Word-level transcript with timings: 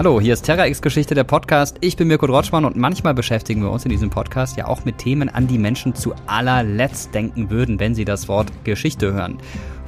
Hallo, 0.00 0.18
hier 0.18 0.32
ist 0.32 0.46
Terra 0.46 0.66
X 0.66 0.80
Geschichte 0.80 1.14
der 1.14 1.24
Podcast. 1.24 1.76
Ich 1.82 1.94
bin 1.94 2.08
Mirko 2.08 2.26
Drotschmann 2.26 2.64
und 2.64 2.74
manchmal 2.74 3.12
beschäftigen 3.12 3.60
wir 3.60 3.70
uns 3.70 3.84
in 3.84 3.90
diesem 3.90 4.08
Podcast 4.08 4.56
ja 4.56 4.66
auch 4.66 4.86
mit 4.86 4.96
Themen, 4.96 5.28
an 5.28 5.46
die 5.46 5.58
Menschen 5.58 5.94
zu 5.94 6.14
allerletzt 6.26 7.14
denken 7.14 7.50
würden, 7.50 7.78
wenn 7.78 7.94
sie 7.94 8.06
das 8.06 8.26
Wort 8.26 8.50
Geschichte 8.64 9.12
hören. 9.12 9.36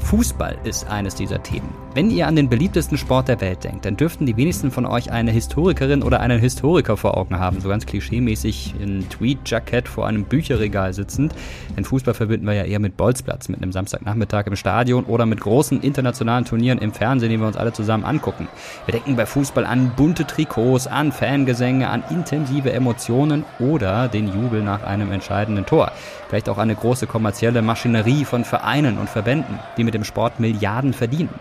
Fußball 0.03 0.59
ist 0.65 0.89
eines 0.89 1.15
dieser 1.15 1.43
Themen. 1.43 1.69
Wenn 1.95 2.11
ihr 2.11 2.27
an 2.27 2.37
den 2.37 2.49
beliebtesten 2.49 2.97
Sport 2.97 3.29
der 3.29 3.41
Welt 3.43 3.65
denkt, 3.65 3.85
dann 3.85 3.97
dürften 3.97 4.25
die 4.25 4.37
wenigsten 4.37 4.71
von 4.71 4.87
euch 4.87 5.13
eine 5.13 5.31
Historikerin 5.31 6.03
oder 6.03 6.21
einen 6.21 6.41
Historiker 6.41 6.97
vor 6.97 7.19
Augen 7.19 7.39
haben, 7.39 7.61
so 7.61 7.69
ganz 7.69 7.85
klischeemäßig 7.85 8.75
in 8.81 9.09
Tweed-Jackett 9.11 9.89
vor 9.89 10.07
einem 10.07 10.25
Bücherregal 10.25 10.95
sitzend. 10.95 11.35
Denn 11.77 11.85
Fußball 11.85 12.15
verbinden 12.15 12.47
wir 12.47 12.55
ja 12.55 12.65
eher 12.65 12.79
mit 12.79 12.97
Bolzplatz, 12.97 13.49
mit 13.51 13.63
einem 13.63 13.73
Samstagnachmittag 13.73 14.47
im 14.47 14.57
Stadion 14.57 15.05
oder 15.05 15.27
mit 15.27 15.41
großen 15.41 15.83
internationalen 15.83 16.47
Turnieren 16.47 16.79
im 16.79 16.93
Fernsehen, 16.93 17.31
die 17.31 17.39
wir 17.39 17.47
uns 17.47 17.59
alle 17.59 17.75
zusammen 17.75 18.05
angucken. 18.05 18.49
Wir 18.87 18.93
denken 18.93 19.17
bei 19.17 19.27
Fußball 19.27 19.67
an 19.67 19.93
bunte 19.95 20.27
Trikots, 20.27 20.87
an 20.87 21.13
Fangesänge, 21.13 21.91
an 21.91 22.05
intensive 22.11 22.73
Emotionen 22.73 23.45
oder 23.59 24.09
den 24.09 24.29
Jubel 24.29 24.63
nach 24.63 24.83
einem 24.83 25.13
entscheidenden 25.13 25.67
Tor. 25.67 25.93
Vielleicht 26.33 26.49
auch 26.49 26.57
eine 26.57 26.75
große 26.75 27.07
kommerzielle 27.07 27.61
Maschinerie 27.61 28.25
von 28.25 28.47
Vereinen 28.47 28.97
und 28.97 29.11
Verbänden, 29.11 29.59
die 29.77 29.85
mit 29.85 29.93
dem 29.93 30.03
Sport 30.03 30.41
Milliarden 30.41 30.95
verdienen. 30.95 31.35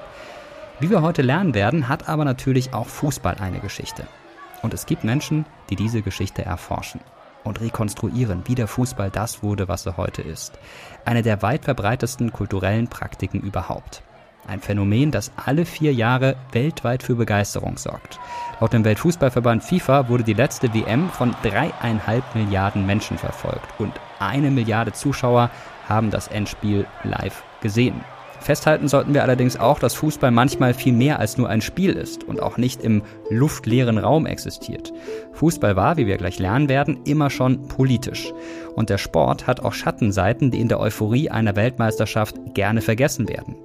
Wie 0.82 0.90
wir 0.90 1.02
heute 1.02 1.22
lernen 1.22 1.54
werden, 1.54 1.88
hat 1.88 2.10
aber 2.10 2.26
natürlich 2.26 2.74
auch 2.74 2.88
Fußball 2.88 3.36
eine 3.40 3.62
Geschichte. 3.62 4.06
Und 4.62 4.74
es 4.74 4.86
gibt 4.86 5.06
Menschen, 5.06 5.46
die 5.70 5.78
diese 5.78 6.02
Geschichte 6.02 6.44
erforschen 6.44 7.00
und 7.46 7.62
rekonstruieren, 7.62 8.42
wie 8.48 8.56
der 8.56 8.68
Fußball 8.68 9.10
das 9.10 9.42
wurde, 9.42 9.70
was 9.70 9.86
er 9.86 9.96
heute 9.96 10.24
ist. 10.24 10.60
Eine 11.06 11.22
der 11.22 11.42
weit 11.42 11.64
verbreitesten 11.64 12.34
kulturellen 12.34 12.90
Praktiken 12.90 13.40
überhaupt. 13.40 14.04
Ein 14.46 14.60
Phänomen, 14.60 15.12
das 15.12 15.32
alle 15.38 15.64
vier 15.64 15.94
Jahre 15.94 16.36
weltweit 16.52 17.02
für 17.02 17.16
Begeisterung 17.16 17.78
sorgt. 17.78 18.20
Laut 18.62 18.74
dem 18.74 18.86
Weltfußballverband 18.86 19.64
FIFA 19.64 20.08
wurde 20.08 20.24
die 20.24 20.34
letzte 20.34 20.72
WM 20.72 21.10
von 21.10 21.36
dreieinhalb 21.42 22.24
Milliarden 22.36 22.86
Menschen 22.86 23.18
verfolgt 23.18 23.68
und 23.80 23.92
eine 24.20 24.52
Milliarde 24.52 24.92
Zuschauer 24.92 25.50
haben 25.90 26.12
das 26.12 26.28
Endspiel 26.28 26.86
live 27.04 27.42
gesehen. 27.62 28.02
Festhalten 28.40 28.88
sollten 28.88 29.16
wir 29.16 29.24
allerdings 29.24 29.60
auch, 29.60 29.80
dass 29.80 29.96
Fußball 29.96 30.30
manchmal 30.30 30.76
viel 30.76 30.94
mehr 30.94 31.20
als 31.20 31.40
nur 31.40 31.50
ein 31.50 31.62
Spiel 31.62 31.94
ist 31.94 32.24
und 32.24 32.40
auch 32.40 32.58
nicht 32.58 32.84
im 32.84 33.02
luftleeren 33.32 33.98
Raum 33.98 34.28
existiert. 34.28 34.94
Fußball 35.34 35.76
war, 35.76 35.98
wie 35.98 36.06
wir 36.06 36.18
gleich 36.18 36.38
lernen 36.38 36.70
werden, 36.70 37.00
immer 37.06 37.32
schon 37.32 37.68
politisch. 37.68 38.32
Und 38.76 38.92
der 38.92 39.00
Sport 39.00 39.48
hat 39.48 39.62
auch 39.62 39.74
Schattenseiten, 39.74 40.52
die 40.52 40.60
in 40.60 40.68
der 40.68 40.80
Euphorie 40.80 41.32
einer 41.32 41.56
Weltmeisterschaft 41.56 42.36
gerne 42.54 42.82
vergessen 42.82 43.28
werden. 43.28 43.56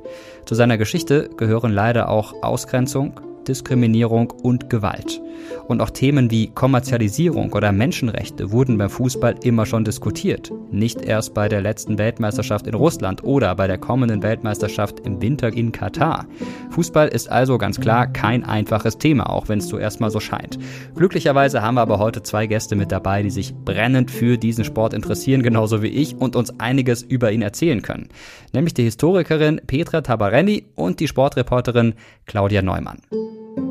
Zu 0.46 0.54
seiner 0.54 0.78
Geschichte 0.78 1.28
gehören 1.36 1.72
leider 1.72 2.08
auch 2.08 2.34
Ausgrenzung, 2.42 3.20
Diskriminierung 3.48 4.30
und 4.30 4.70
Gewalt. 4.70 5.20
Und 5.68 5.80
auch 5.80 5.90
Themen 5.90 6.30
wie 6.30 6.48
Kommerzialisierung 6.48 7.52
oder 7.52 7.72
Menschenrechte 7.72 8.52
wurden 8.52 8.78
beim 8.78 8.90
Fußball 8.90 9.36
immer 9.42 9.66
schon 9.66 9.84
diskutiert. 9.84 10.52
Nicht 10.70 11.02
erst 11.02 11.34
bei 11.34 11.48
der 11.48 11.60
letzten 11.60 11.98
Weltmeisterschaft 11.98 12.66
in 12.66 12.74
Russland 12.74 13.24
oder 13.24 13.54
bei 13.54 13.66
der 13.66 13.78
kommenden 13.78 14.22
Weltmeisterschaft 14.22 15.00
im 15.00 15.20
Winter 15.20 15.52
in 15.52 15.72
Katar. 15.72 16.26
Fußball 16.70 17.08
ist 17.08 17.30
also 17.30 17.58
ganz 17.58 17.80
klar 17.80 18.06
kein 18.06 18.44
einfaches 18.44 18.98
Thema, 18.98 19.30
auch 19.30 19.48
wenn 19.48 19.58
es 19.58 19.68
zuerst 19.68 20.00
mal 20.00 20.10
so 20.10 20.20
scheint. 20.20 20.58
Glücklicherweise 20.94 21.62
haben 21.62 21.74
wir 21.74 21.82
aber 21.82 21.98
heute 21.98 22.22
zwei 22.22 22.46
Gäste 22.46 22.76
mit 22.76 22.92
dabei, 22.92 23.22
die 23.22 23.30
sich 23.30 23.54
brennend 23.54 24.10
für 24.10 24.38
diesen 24.38 24.64
Sport 24.64 24.94
interessieren, 24.94 25.42
genauso 25.42 25.82
wie 25.82 25.88
ich, 25.88 26.16
und 26.16 26.36
uns 26.36 26.58
einiges 26.60 27.02
über 27.02 27.32
ihn 27.32 27.42
erzählen 27.42 27.82
können. 27.82 28.08
Nämlich 28.52 28.74
die 28.74 28.84
Historikerin 28.84 29.60
Petra 29.66 30.00
Tabarelli 30.00 30.66
und 30.74 31.00
die 31.00 31.08
Sportreporterin 31.08 31.94
Claudia 32.26 32.62
Neumann. 32.62 32.98
thank 33.36 33.58
you 33.58 33.65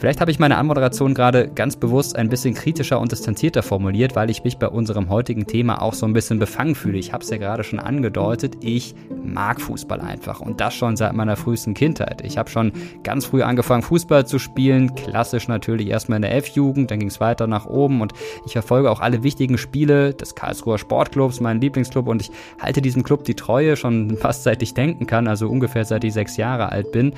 Vielleicht 0.00 0.22
habe 0.22 0.30
ich 0.30 0.38
meine 0.38 0.56
Anmoderation 0.56 1.12
gerade 1.12 1.48
ganz 1.48 1.76
bewusst 1.76 2.16
ein 2.16 2.30
bisschen 2.30 2.54
kritischer 2.54 2.98
und 3.00 3.12
distanzierter 3.12 3.62
formuliert, 3.62 4.16
weil 4.16 4.30
ich 4.30 4.44
mich 4.44 4.56
bei 4.56 4.66
unserem 4.66 5.10
heutigen 5.10 5.46
Thema 5.46 5.82
auch 5.82 5.92
so 5.92 6.06
ein 6.06 6.14
bisschen 6.14 6.38
befangen 6.38 6.74
fühle. 6.74 6.96
Ich 6.96 7.12
habe 7.12 7.22
es 7.22 7.28
ja 7.28 7.36
gerade 7.36 7.64
schon 7.64 7.80
angedeutet, 7.80 8.56
ich 8.62 8.94
mag 9.22 9.60
Fußball 9.60 10.00
einfach 10.00 10.40
und 10.40 10.58
das 10.62 10.74
schon 10.74 10.96
seit 10.96 11.12
meiner 11.12 11.36
frühesten 11.36 11.74
Kindheit. 11.74 12.22
Ich 12.24 12.38
habe 12.38 12.48
schon 12.48 12.72
ganz 13.02 13.26
früh 13.26 13.42
angefangen, 13.42 13.82
Fußball 13.82 14.26
zu 14.26 14.38
spielen, 14.38 14.94
klassisch 14.94 15.48
natürlich 15.48 15.88
erstmal 15.88 16.16
in 16.16 16.22
der 16.22 16.34
F-Jugend, 16.34 16.90
dann 16.90 16.98
ging 16.98 17.08
es 17.08 17.20
weiter 17.20 17.46
nach 17.46 17.66
oben 17.66 18.00
und 18.00 18.14
ich 18.46 18.52
verfolge 18.52 18.90
auch 18.90 19.00
alle 19.00 19.22
wichtigen 19.22 19.58
Spiele 19.58 20.14
des 20.14 20.34
Karlsruher 20.34 20.78
Sportclubs, 20.78 21.40
mein 21.40 21.60
Lieblingsclub 21.60 22.08
und 22.08 22.22
ich 22.22 22.30
halte 22.58 22.80
diesem 22.80 23.02
Club 23.02 23.24
die 23.24 23.34
Treue 23.34 23.76
schon 23.76 24.16
fast 24.20 24.44
seit 24.44 24.62
ich 24.62 24.72
denken 24.72 25.06
kann, 25.06 25.28
also 25.28 25.46
ungefähr 25.46 25.84
seit 25.84 26.04
ich 26.04 26.14
sechs 26.14 26.38
Jahre 26.38 26.72
alt 26.72 26.90
bin. 26.90 27.12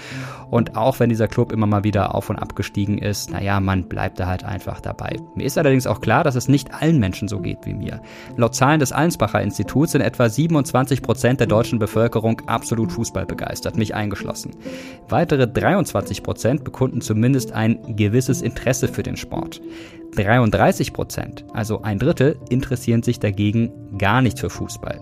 Und 0.50 0.76
auch 0.76 0.98
wenn 0.98 1.08
dieser 1.08 1.28
Club 1.28 1.52
immer 1.52 1.66
mal 1.66 1.84
wieder 1.84 2.14
auf 2.14 2.28
und 2.28 2.36
ab 2.36 2.56
abgestiegen 2.72 2.98
ist, 2.98 3.30
naja, 3.30 3.60
man 3.60 3.84
bleibt 3.84 4.18
da 4.18 4.26
halt 4.26 4.44
einfach 4.44 4.80
dabei. 4.80 5.16
Mir 5.34 5.44
ist 5.44 5.58
allerdings 5.58 5.86
auch 5.86 6.00
klar, 6.00 6.24
dass 6.24 6.36
es 6.36 6.48
nicht 6.48 6.72
allen 6.72 6.98
Menschen 6.98 7.28
so 7.28 7.38
geht 7.40 7.58
wie 7.64 7.74
mir. 7.74 8.00
Laut 8.36 8.54
Zahlen 8.54 8.80
des 8.80 8.92
Allensbacher 8.92 9.42
Instituts 9.42 9.92
sind 9.92 10.00
etwa 10.00 10.28
27 10.28 11.02
Prozent 11.02 11.40
der 11.40 11.46
deutschen 11.46 11.78
Bevölkerung 11.78 12.40
absolut 12.46 12.90
Fußball 12.90 13.26
begeistert, 13.26 13.76
mich 13.76 13.94
eingeschlossen. 13.94 14.52
Weitere 15.08 15.46
23 15.46 16.22
Prozent 16.22 16.64
bekunden 16.64 17.02
zumindest 17.02 17.52
ein 17.52 17.94
gewisses 17.94 18.40
Interesse 18.40 18.88
für 18.88 19.02
den 19.02 19.16
Sport. 19.16 19.60
33 20.16 20.92
Prozent, 20.92 21.44
also 21.52 21.82
ein 21.82 21.98
Drittel, 21.98 22.38
interessieren 22.48 23.02
sich 23.02 23.18
dagegen 23.18 23.98
gar 23.98 24.22
nicht 24.22 24.38
für 24.38 24.50
Fußball. 24.50 25.00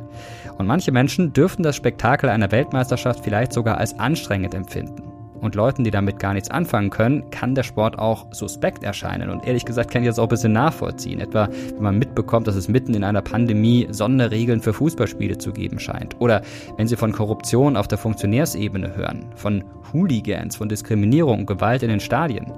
Und 0.59 0.67
manche 0.67 0.93
Menschen 0.93 1.33
dürften 1.33 1.63
das 1.63 1.77
Spektakel 1.77 2.31
einer 2.31 2.53
Weltmeisterschaft 2.53 3.25
vielleicht 3.25 3.53
sogar 3.53 3.79
als 3.79 3.99
anstrengend 3.99 4.55
empfinden 4.55 5.10
und 5.41 5.55
Leuten, 5.55 5.85
die 5.85 5.91
damit 5.91 6.19
gar 6.19 6.35
nichts 6.35 6.51
anfangen 6.51 6.91
können, 6.91 7.31
kann 7.31 7.55
der 7.55 7.63
Sport 7.63 7.99
auch 7.99 8.27
suspekt 8.33 8.85
erscheinen. 8.85 9.31
Und 9.31 9.47
ehrlich 9.47 9.65
gesagt 9.65 9.91
kann 9.91 10.03
ich 10.03 10.09
das 10.09 10.19
auch 10.19 10.25
ein 10.25 10.29
bisschen 10.29 10.53
nachvollziehen. 10.53 11.21
Etwa, 11.21 11.49
wenn 11.75 11.83
man 11.83 11.99
mitbekommt, 11.99 12.47
dass 12.47 12.57
es 12.57 12.69
mitten 12.69 12.95
in 12.95 13.05
einer 13.05 13.23
Pandemie 13.23 13.89
Sonderregeln 13.91 14.61
für 14.61 14.73
Fußballspiele 14.73 15.39
zu 15.39 15.53
geben 15.53 15.79
scheint. 15.79 16.17
Oder 16.21 16.43
wenn 16.77 16.87
sie 16.87 16.97
von 16.97 17.13
Korruption 17.13 17.77
auf 17.77 17.89
der 17.89 17.99
Funktionärsebene 17.99 18.97
hören, 18.97 19.27
von 19.35 19.65
Hooligans, 19.93 20.57
von 20.57 20.69
Diskriminierung 20.69 21.41
und 21.41 21.47
Gewalt 21.47 21.83
in 21.83 21.89
den 21.89 22.01
Stadien. 22.01 22.53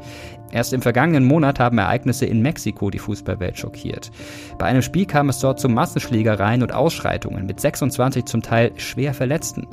Erst 0.53 0.73
im 0.73 0.83
vergangenen 0.83 1.25
Monat 1.25 1.59
haben 1.59 1.79
Ereignisse 1.79 2.27
in 2.27 2.43
Mexiko 2.43 2.91
die 2.91 2.99
Fußballwelt 2.99 3.59
schockiert. 3.59 4.11
Bei 4.59 4.67
einem 4.67 4.83
Spiel 4.83 5.07
kam 5.07 5.31
es 5.31 5.39
dort 5.39 5.59
zu 5.59 5.69
Massenschlägereien 5.69 6.63
und 6.63 6.73
Ausschreitungen 6.73 7.47
mit 7.47 7.59
26 7.59 8.27
zum 8.27 8.43
Teil 8.43 8.73
schwer 8.77 9.15
Verletzten. 9.15 9.67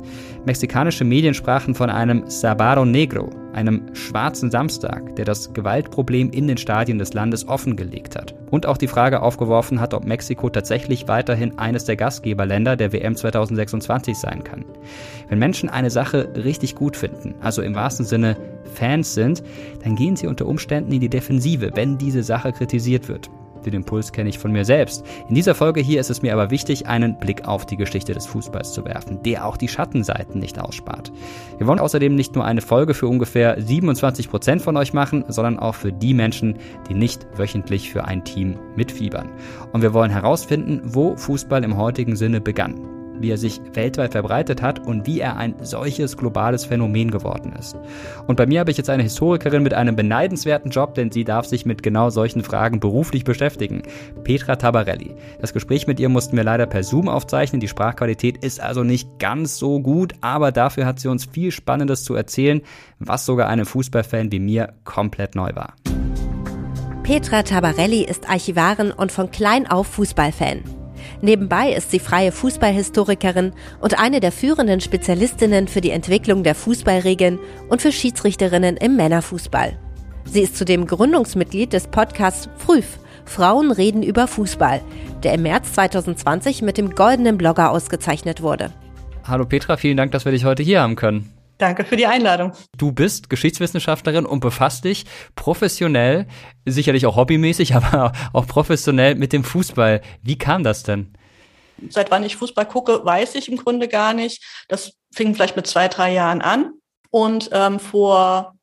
Mexikanische 0.46 1.04
Medien 1.04 1.34
sprachen 1.34 1.74
von 1.74 1.90
einem 1.90 2.24
Sabaro 2.28 2.84
Negro, 2.84 3.30
einem 3.52 3.94
schwarzen 3.94 4.50
Samstag, 4.50 5.16
der 5.16 5.24
das 5.24 5.52
Gewaltproblem 5.52 6.30
in 6.30 6.48
den 6.48 6.56
Stadien 6.56 6.98
des 6.98 7.12
Landes 7.12 7.46
offengelegt 7.48 8.16
hat. 8.16 8.34
Und 8.50 8.66
auch 8.66 8.76
die 8.76 8.88
Frage 8.88 9.22
aufgeworfen 9.22 9.80
hat, 9.80 9.94
ob 9.94 10.04
Mexiko 10.04 10.50
tatsächlich 10.50 11.08
weiterhin 11.08 11.58
eines 11.58 11.84
der 11.84 11.96
Gastgeberländer 11.96 12.76
der 12.76 12.92
WM 12.92 13.16
2026 13.16 14.16
sein 14.16 14.44
kann. 14.44 14.64
Wenn 15.28 15.38
Menschen 15.38 15.68
eine 15.68 15.90
Sache 15.90 16.28
richtig 16.34 16.74
gut 16.74 16.96
finden, 16.96 17.34
also 17.40 17.62
im 17.62 17.74
wahrsten 17.74 18.06
Sinne 18.06 18.36
Fans 18.74 19.14
sind, 19.14 19.42
dann 19.82 19.96
gehen 19.96 20.16
sie 20.16 20.26
unter 20.26 20.46
Umständen 20.46 20.92
in 20.92 21.00
die 21.00 21.08
Defensive, 21.08 21.72
wenn 21.74 21.98
diese 21.98 22.22
Sache 22.22 22.52
kritisiert 22.52 23.08
wird. 23.08 23.30
Den 23.66 23.74
Impuls 23.74 24.12
kenne 24.12 24.28
ich 24.28 24.38
von 24.38 24.52
mir 24.52 24.64
selbst. 24.64 25.04
In 25.28 25.34
dieser 25.34 25.54
Folge 25.54 25.80
hier 25.80 26.00
ist 26.00 26.10
es 26.10 26.22
mir 26.22 26.32
aber 26.32 26.50
wichtig, 26.50 26.86
einen 26.86 27.18
Blick 27.18 27.46
auf 27.46 27.66
die 27.66 27.76
Geschichte 27.76 28.12
des 28.12 28.26
Fußballs 28.26 28.72
zu 28.72 28.84
werfen, 28.84 29.22
der 29.22 29.46
auch 29.46 29.56
die 29.56 29.68
Schattenseiten 29.68 30.40
nicht 30.40 30.58
ausspart. 30.58 31.12
Wir 31.58 31.66
wollen 31.66 31.78
außerdem 31.78 32.14
nicht 32.14 32.34
nur 32.34 32.44
eine 32.44 32.60
Folge 32.60 32.94
für 32.94 33.08
ungefähr 33.08 33.60
27 33.60 34.30
Prozent 34.30 34.62
von 34.62 34.76
euch 34.76 34.92
machen, 34.92 35.24
sondern 35.28 35.58
auch 35.58 35.74
für 35.74 35.92
die 35.92 36.14
Menschen, 36.14 36.58
die 36.88 36.94
nicht 36.94 37.26
wöchentlich 37.36 37.90
für 37.90 38.04
ein 38.04 38.24
Team 38.24 38.58
mitfiebern. 38.76 39.30
Und 39.72 39.82
wir 39.82 39.94
wollen 39.94 40.10
herausfinden, 40.10 40.80
wo 40.84 41.16
Fußball 41.16 41.64
im 41.64 41.76
heutigen 41.76 42.16
Sinne 42.16 42.40
begann 42.40 42.99
wie 43.20 43.30
er 43.30 43.38
sich 43.38 43.60
weltweit 43.74 44.12
verbreitet 44.12 44.62
hat 44.62 44.86
und 44.86 45.06
wie 45.06 45.20
er 45.20 45.36
ein 45.36 45.54
solches 45.62 46.16
globales 46.16 46.64
Phänomen 46.64 47.10
geworden 47.10 47.52
ist. 47.58 47.76
Und 48.26 48.36
bei 48.36 48.46
mir 48.46 48.60
habe 48.60 48.70
ich 48.70 48.76
jetzt 48.76 48.90
eine 48.90 49.02
Historikerin 49.02 49.62
mit 49.62 49.74
einem 49.74 49.96
beneidenswerten 49.96 50.70
Job, 50.70 50.94
denn 50.94 51.10
sie 51.10 51.24
darf 51.24 51.46
sich 51.46 51.66
mit 51.66 51.82
genau 51.82 52.10
solchen 52.10 52.42
Fragen 52.42 52.80
beruflich 52.80 53.24
beschäftigen. 53.24 53.82
Petra 54.24 54.56
Tabarelli. 54.56 55.14
Das 55.40 55.52
Gespräch 55.52 55.86
mit 55.86 56.00
ihr 56.00 56.08
mussten 56.08 56.36
wir 56.36 56.44
leider 56.44 56.66
per 56.66 56.82
Zoom 56.82 57.08
aufzeichnen. 57.08 57.60
Die 57.60 57.68
Sprachqualität 57.68 58.44
ist 58.44 58.60
also 58.60 58.82
nicht 58.82 59.18
ganz 59.18 59.58
so 59.58 59.80
gut, 59.80 60.14
aber 60.20 60.52
dafür 60.52 60.86
hat 60.86 61.00
sie 61.00 61.08
uns 61.08 61.24
viel 61.24 61.50
Spannendes 61.50 62.04
zu 62.04 62.14
erzählen, 62.14 62.62
was 62.98 63.26
sogar 63.26 63.48
einem 63.48 63.66
Fußballfan 63.66 64.32
wie 64.32 64.40
mir 64.40 64.74
komplett 64.84 65.34
neu 65.34 65.54
war. 65.54 65.74
Petra 67.02 67.42
Tabarelli 67.42 68.04
ist 68.04 68.30
Archivarin 68.30 68.92
und 68.92 69.10
von 69.10 69.30
klein 69.30 69.66
auf 69.66 69.88
Fußballfan. 69.88 70.79
Nebenbei 71.22 71.72
ist 71.72 71.90
sie 71.90 71.98
freie 71.98 72.32
Fußballhistorikerin 72.32 73.52
und 73.80 73.98
eine 73.98 74.20
der 74.20 74.32
führenden 74.32 74.80
Spezialistinnen 74.80 75.68
für 75.68 75.80
die 75.80 75.90
Entwicklung 75.90 76.42
der 76.42 76.54
Fußballregeln 76.54 77.38
und 77.68 77.82
für 77.82 77.92
Schiedsrichterinnen 77.92 78.76
im 78.76 78.96
Männerfußball. 78.96 79.78
Sie 80.24 80.40
ist 80.40 80.56
zudem 80.56 80.86
Gründungsmitglied 80.86 81.72
des 81.72 81.88
Podcasts 81.88 82.48
Früf, 82.56 82.98
Frauen 83.24 83.70
reden 83.70 84.02
über 84.02 84.26
Fußball, 84.26 84.80
der 85.22 85.34
im 85.34 85.42
März 85.42 85.72
2020 85.74 86.62
mit 86.62 86.78
dem 86.78 86.94
Goldenen 86.94 87.36
Blogger 87.36 87.70
ausgezeichnet 87.70 88.42
wurde. 88.42 88.72
Hallo 89.24 89.44
Petra, 89.44 89.76
vielen 89.76 89.96
Dank, 89.96 90.12
dass 90.12 90.24
wir 90.24 90.32
dich 90.32 90.44
heute 90.44 90.62
hier 90.62 90.80
haben 90.80 90.96
können. 90.96 91.30
Danke 91.60 91.84
für 91.84 91.96
die 91.96 92.06
Einladung. 92.06 92.52
Du 92.78 92.90
bist 92.90 93.28
Geschichtswissenschaftlerin 93.28 94.24
und 94.24 94.40
befasst 94.40 94.84
dich 94.84 95.04
professionell, 95.36 96.26
sicherlich 96.64 97.04
auch 97.04 97.16
hobbymäßig, 97.16 97.74
aber 97.76 98.12
auch 98.32 98.46
professionell 98.46 99.14
mit 99.14 99.34
dem 99.34 99.44
Fußball. 99.44 100.00
Wie 100.22 100.38
kam 100.38 100.64
das 100.64 100.82
denn? 100.82 101.12
Seit 101.90 102.10
wann 102.10 102.24
ich 102.24 102.36
Fußball 102.36 102.66
gucke, 102.66 103.04
weiß 103.04 103.34
ich 103.34 103.50
im 103.50 103.58
Grunde 103.58 103.88
gar 103.88 104.14
nicht. 104.14 104.42
Das 104.68 104.92
fing 105.14 105.34
vielleicht 105.34 105.56
mit 105.56 105.66
zwei, 105.66 105.88
drei 105.88 106.12
Jahren 106.12 106.40
an. 106.40 106.72
Und 107.10 107.50
ähm, 107.52 107.78
vor 107.78 108.54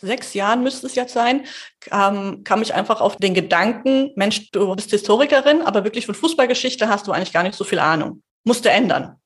sechs 0.00 0.34
Jahren 0.34 0.62
müsste 0.62 0.86
es 0.86 0.96
jetzt 0.96 1.14
sein, 1.14 1.46
kam, 1.80 2.44
kam 2.44 2.60
ich 2.60 2.74
einfach 2.74 3.00
auf 3.00 3.16
den 3.16 3.32
Gedanken, 3.32 4.10
Mensch, 4.16 4.50
du 4.50 4.74
bist 4.74 4.90
Historikerin, 4.90 5.62
aber 5.62 5.84
wirklich 5.84 6.04
von 6.04 6.14
Fußballgeschichte 6.14 6.88
hast 6.88 7.06
du 7.06 7.12
eigentlich 7.12 7.32
gar 7.32 7.42
nicht 7.42 7.54
so 7.54 7.64
viel 7.64 7.78
Ahnung. 7.78 8.22
Musste 8.44 8.70
ändern. 8.70 9.16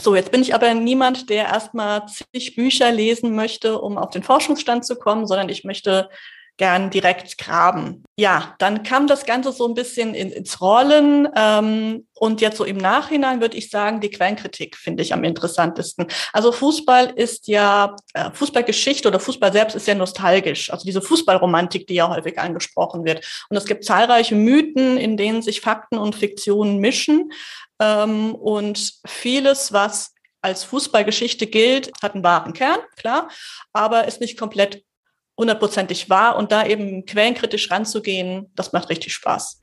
So, 0.00 0.14
jetzt 0.14 0.30
bin 0.30 0.42
ich 0.42 0.54
aber 0.54 0.72
niemand, 0.74 1.30
der 1.30 1.46
erstmal 1.46 2.06
zig 2.06 2.54
Bücher 2.54 2.92
lesen 2.92 3.34
möchte, 3.34 3.80
um 3.80 3.96
auf 3.96 4.10
den 4.10 4.22
Forschungsstand 4.22 4.84
zu 4.84 4.96
kommen, 4.96 5.26
sondern 5.26 5.48
ich 5.48 5.64
möchte 5.64 6.10
gern 6.58 6.90
direkt 6.90 7.36
graben. 7.36 8.04
Ja, 8.18 8.54
dann 8.58 8.82
kam 8.82 9.06
das 9.06 9.26
Ganze 9.26 9.52
so 9.52 9.68
ein 9.68 9.74
bisschen 9.74 10.14
in, 10.14 10.30
ins 10.30 10.60
Rollen 10.62 11.28
ähm, 11.36 12.06
und 12.14 12.40
jetzt 12.40 12.56
so 12.56 12.64
im 12.64 12.78
Nachhinein 12.78 13.42
würde 13.42 13.58
ich 13.58 13.68
sagen, 13.68 14.00
die 14.00 14.08
Quellenkritik 14.08 14.74
finde 14.76 15.02
ich 15.02 15.12
am 15.12 15.22
interessantesten. 15.22 16.06
Also 16.32 16.52
Fußball 16.52 17.12
ist 17.14 17.46
ja, 17.46 17.94
äh, 18.14 18.30
Fußballgeschichte 18.32 19.06
oder 19.06 19.20
Fußball 19.20 19.52
selbst 19.52 19.76
ist 19.76 19.86
ja 19.86 19.94
nostalgisch, 19.94 20.70
also 20.70 20.86
diese 20.86 21.02
Fußballromantik, 21.02 21.86
die 21.86 21.94
ja 21.94 22.08
häufig 22.08 22.38
angesprochen 22.38 23.04
wird. 23.04 23.26
Und 23.50 23.58
es 23.58 23.66
gibt 23.66 23.84
zahlreiche 23.84 24.34
Mythen, 24.34 24.96
in 24.96 25.18
denen 25.18 25.42
sich 25.42 25.60
Fakten 25.60 25.98
und 25.98 26.14
Fiktionen 26.14 26.78
mischen. 26.78 27.32
Ähm, 27.80 28.34
und 28.34 28.94
vieles, 29.06 29.72
was 29.72 30.14
als 30.40 30.64
Fußballgeschichte 30.64 31.46
gilt, 31.46 31.90
hat 32.02 32.14
einen 32.14 32.24
wahren 32.24 32.52
Kern, 32.52 32.78
klar, 32.96 33.28
aber 33.72 34.06
ist 34.06 34.20
nicht 34.20 34.38
komplett 34.38 34.84
hundertprozentig 35.36 36.08
wahr. 36.08 36.36
Und 36.36 36.52
da 36.52 36.66
eben 36.66 37.04
quellenkritisch 37.04 37.70
ranzugehen, 37.70 38.50
das 38.54 38.72
macht 38.72 38.88
richtig 38.88 39.12
Spaß. 39.12 39.62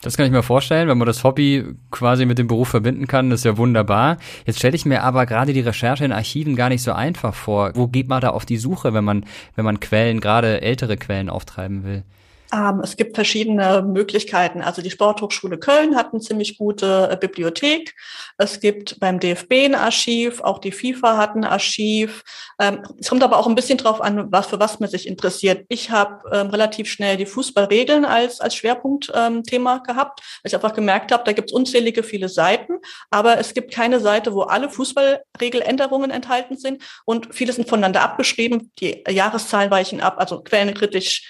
Das 0.00 0.16
kann 0.16 0.26
ich 0.26 0.32
mir 0.32 0.44
vorstellen, 0.44 0.86
wenn 0.86 0.98
man 0.98 1.06
das 1.06 1.24
Hobby 1.24 1.74
quasi 1.90 2.24
mit 2.24 2.38
dem 2.38 2.46
Beruf 2.46 2.68
verbinden 2.68 3.08
kann, 3.08 3.32
ist 3.32 3.44
ja 3.44 3.56
wunderbar. 3.56 4.18
Jetzt 4.46 4.60
stelle 4.60 4.76
ich 4.76 4.86
mir 4.86 5.02
aber 5.02 5.26
gerade 5.26 5.52
die 5.52 5.60
Recherche 5.60 6.04
in 6.04 6.12
Archiven 6.12 6.54
gar 6.54 6.68
nicht 6.68 6.82
so 6.82 6.92
einfach 6.92 7.34
vor. 7.34 7.72
Wo 7.74 7.88
geht 7.88 8.08
man 8.08 8.20
da 8.20 8.30
auf 8.30 8.46
die 8.46 8.58
Suche, 8.58 8.94
wenn 8.94 9.02
man, 9.02 9.24
wenn 9.56 9.64
man 9.64 9.80
Quellen, 9.80 10.20
gerade 10.20 10.60
ältere 10.60 10.96
Quellen 10.98 11.28
auftreiben 11.28 11.82
will? 11.82 12.04
Ähm, 12.52 12.80
es 12.82 12.96
gibt 12.96 13.14
verschiedene 13.14 13.82
Möglichkeiten. 13.82 14.62
Also 14.62 14.80
die 14.80 14.90
Sporthochschule 14.90 15.58
Köln 15.58 15.96
hat 15.96 16.12
eine 16.12 16.20
ziemlich 16.20 16.56
gute 16.56 17.08
äh, 17.10 17.16
Bibliothek. 17.16 17.94
Es 18.38 18.60
gibt 18.60 18.98
beim 19.00 19.20
DFB 19.20 19.52
ein 19.66 19.74
Archiv, 19.74 20.40
auch 20.40 20.58
die 20.58 20.72
FIFA 20.72 21.18
hat 21.18 21.34
ein 21.34 21.44
Archiv. 21.44 22.22
Ähm, 22.58 22.82
es 22.98 23.08
kommt 23.08 23.22
aber 23.22 23.36
auch 23.36 23.46
ein 23.46 23.54
bisschen 23.54 23.76
drauf 23.76 24.00
an, 24.00 24.32
was 24.32 24.46
für 24.46 24.58
was 24.60 24.80
man 24.80 24.88
sich 24.88 25.06
interessiert. 25.06 25.66
Ich 25.68 25.90
habe 25.90 26.22
ähm, 26.32 26.48
relativ 26.48 26.90
schnell 26.90 27.18
die 27.18 27.26
Fußballregeln 27.26 28.06
als, 28.06 28.40
als 28.40 28.54
Schwerpunktthema 28.54 29.76
ähm, 29.76 29.82
gehabt, 29.82 30.20
weil 30.20 30.48
ich 30.48 30.54
einfach 30.54 30.74
gemerkt 30.74 31.12
habe, 31.12 31.24
da 31.24 31.32
gibt 31.32 31.50
es 31.50 31.54
unzählige 31.54 32.02
viele 32.02 32.30
Seiten, 32.30 32.78
aber 33.10 33.38
es 33.38 33.52
gibt 33.52 33.74
keine 33.74 34.00
Seite, 34.00 34.32
wo 34.32 34.42
alle 34.42 34.70
Fußballregeländerungen 34.70 36.10
enthalten 36.10 36.56
sind 36.56 36.82
und 37.04 37.34
viele 37.34 37.52
sind 37.52 37.68
voneinander 37.68 38.00
abgeschrieben. 38.00 38.72
Die 38.80 39.04
Jahreszahlen 39.06 39.70
weichen 39.70 40.00
ab, 40.00 40.16
also 40.18 40.40
quellenkritisch 40.40 41.26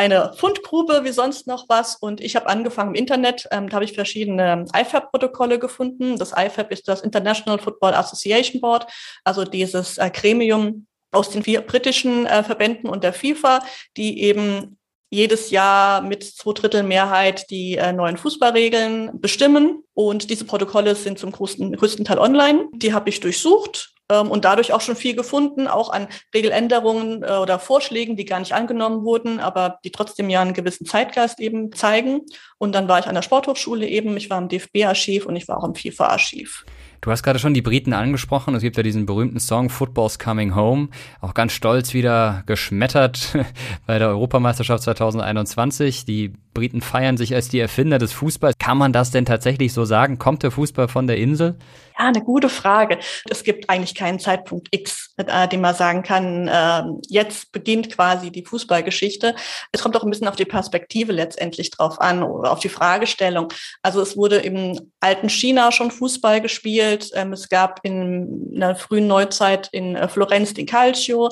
eine 0.00 0.32
Fundgrube 0.34 1.04
wie 1.04 1.12
sonst 1.12 1.46
noch 1.46 1.68
was. 1.68 1.96
Und 1.96 2.22
ich 2.22 2.34
habe 2.34 2.48
angefangen 2.48 2.90
im 2.90 2.94
Internet, 2.94 3.46
ähm, 3.50 3.68
da 3.68 3.74
habe 3.74 3.84
ich 3.84 3.92
verschiedene 3.92 4.64
IFAB-Protokolle 4.74 5.58
gefunden. 5.58 6.18
Das 6.18 6.32
IFAB 6.32 6.72
ist 6.72 6.88
das 6.88 7.02
International 7.02 7.58
Football 7.58 7.92
Association 7.92 8.62
Board, 8.62 8.86
also 9.24 9.44
dieses 9.44 9.98
äh, 9.98 10.10
Gremium 10.10 10.86
aus 11.12 11.28
den 11.28 11.42
vier 11.42 11.60
britischen 11.60 12.24
äh, 12.24 12.42
Verbänden 12.42 12.88
und 12.88 13.04
der 13.04 13.12
FIFA, 13.12 13.60
die 13.98 14.22
eben 14.22 14.78
jedes 15.10 15.50
Jahr 15.50 16.00
mit 16.00 16.24
zwei 16.24 16.52
Drittel 16.52 16.82
Mehrheit 16.82 17.50
die 17.50 17.76
äh, 17.76 17.92
neuen 17.92 18.16
Fußballregeln 18.16 19.20
bestimmen. 19.20 19.82
Und 19.92 20.30
diese 20.30 20.46
Protokolle 20.46 20.94
sind 20.94 21.18
zum 21.18 21.32
größten, 21.32 21.76
größten 21.76 22.06
Teil 22.06 22.18
online. 22.18 22.68
Die 22.72 22.94
habe 22.94 23.10
ich 23.10 23.20
durchsucht 23.20 23.89
und 24.18 24.44
dadurch 24.44 24.72
auch 24.72 24.80
schon 24.80 24.96
viel 24.96 25.14
gefunden, 25.14 25.68
auch 25.68 25.90
an 25.90 26.08
Regeländerungen 26.34 27.22
äh, 27.22 27.32
oder 27.32 27.58
Vorschlägen, 27.58 28.16
die 28.16 28.24
gar 28.24 28.40
nicht 28.40 28.52
angenommen 28.52 29.04
wurden, 29.04 29.40
aber 29.40 29.78
die 29.84 29.90
trotzdem 29.90 30.30
ja 30.30 30.40
einen 30.40 30.54
gewissen 30.54 30.86
Zeitgeist 30.86 31.40
eben 31.40 31.72
zeigen. 31.72 32.22
Und 32.58 32.74
dann 32.74 32.88
war 32.88 32.98
ich 32.98 33.06
an 33.06 33.14
der 33.14 33.22
Sporthochschule 33.22 33.86
eben, 33.86 34.16
ich 34.16 34.30
war 34.30 34.38
im 34.38 34.48
DFB-Archiv 34.48 35.26
und 35.26 35.36
ich 35.36 35.48
war 35.48 35.58
auch 35.58 35.64
im 35.64 35.74
FIFA-Archiv. 35.74 36.64
Du 37.00 37.10
hast 37.10 37.22
gerade 37.22 37.38
schon 37.38 37.54
die 37.54 37.62
Briten 37.62 37.94
angesprochen. 37.94 38.54
Es 38.54 38.62
gibt 38.62 38.76
ja 38.76 38.82
diesen 38.82 39.06
berühmten 39.06 39.40
Song 39.40 39.70
Football's 39.70 40.18
Coming 40.18 40.54
Home, 40.54 40.88
auch 41.22 41.32
ganz 41.32 41.52
stolz 41.52 41.94
wieder 41.94 42.42
geschmettert 42.44 43.34
bei 43.86 43.98
der 43.98 44.08
Europameisterschaft 44.08 44.82
2021. 44.82 46.04
Die 46.04 46.34
Briten 46.52 46.80
feiern 46.80 47.16
sich 47.16 47.34
als 47.34 47.48
die 47.48 47.60
Erfinder 47.60 47.98
des 47.98 48.12
Fußballs. 48.12 48.56
Kann 48.58 48.78
man 48.78 48.92
das 48.92 49.10
denn 49.10 49.24
tatsächlich 49.24 49.72
so 49.72 49.84
sagen? 49.84 50.18
Kommt 50.18 50.42
der 50.42 50.50
Fußball 50.50 50.88
von 50.88 51.06
der 51.06 51.16
Insel? 51.16 51.56
Ja, 51.98 52.08
eine 52.08 52.22
gute 52.22 52.48
Frage. 52.48 52.98
Es 53.28 53.44
gibt 53.44 53.68
eigentlich 53.68 53.94
keinen 53.94 54.18
Zeitpunkt 54.18 54.68
X, 54.70 55.14
äh, 55.16 55.48
den 55.48 55.60
man 55.60 55.74
sagen 55.74 56.02
kann, 56.02 56.48
äh, 56.48 56.82
jetzt 57.08 57.52
beginnt 57.52 57.90
quasi 57.90 58.30
die 58.30 58.44
Fußballgeschichte. 58.44 59.34
Es 59.70 59.82
kommt 59.82 59.96
auch 59.96 60.02
ein 60.02 60.10
bisschen 60.10 60.28
auf 60.28 60.36
die 60.36 60.44
Perspektive 60.44 61.12
letztendlich 61.12 61.70
drauf 61.70 62.00
an 62.00 62.22
oder 62.22 62.52
auf 62.52 62.60
die 62.60 62.68
Fragestellung. 62.68 63.52
Also 63.82 64.00
es 64.00 64.16
wurde 64.16 64.36
im 64.36 64.92
alten 65.00 65.28
China 65.28 65.72
schon 65.72 65.90
Fußball 65.90 66.40
gespielt. 66.40 67.10
Ähm, 67.14 67.32
es 67.32 67.48
gab 67.48 67.80
in, 67.84 68.50
in 68.52 68.60
der 68.60 68.76
frühen 68.76 69.06
Neuzeit 69.06 69.68
in 69.72 69.94
äh, 69.94 70.08
Florenz 70.08 70.54
den 70.54 70.66
Calcio. 70.66 71.30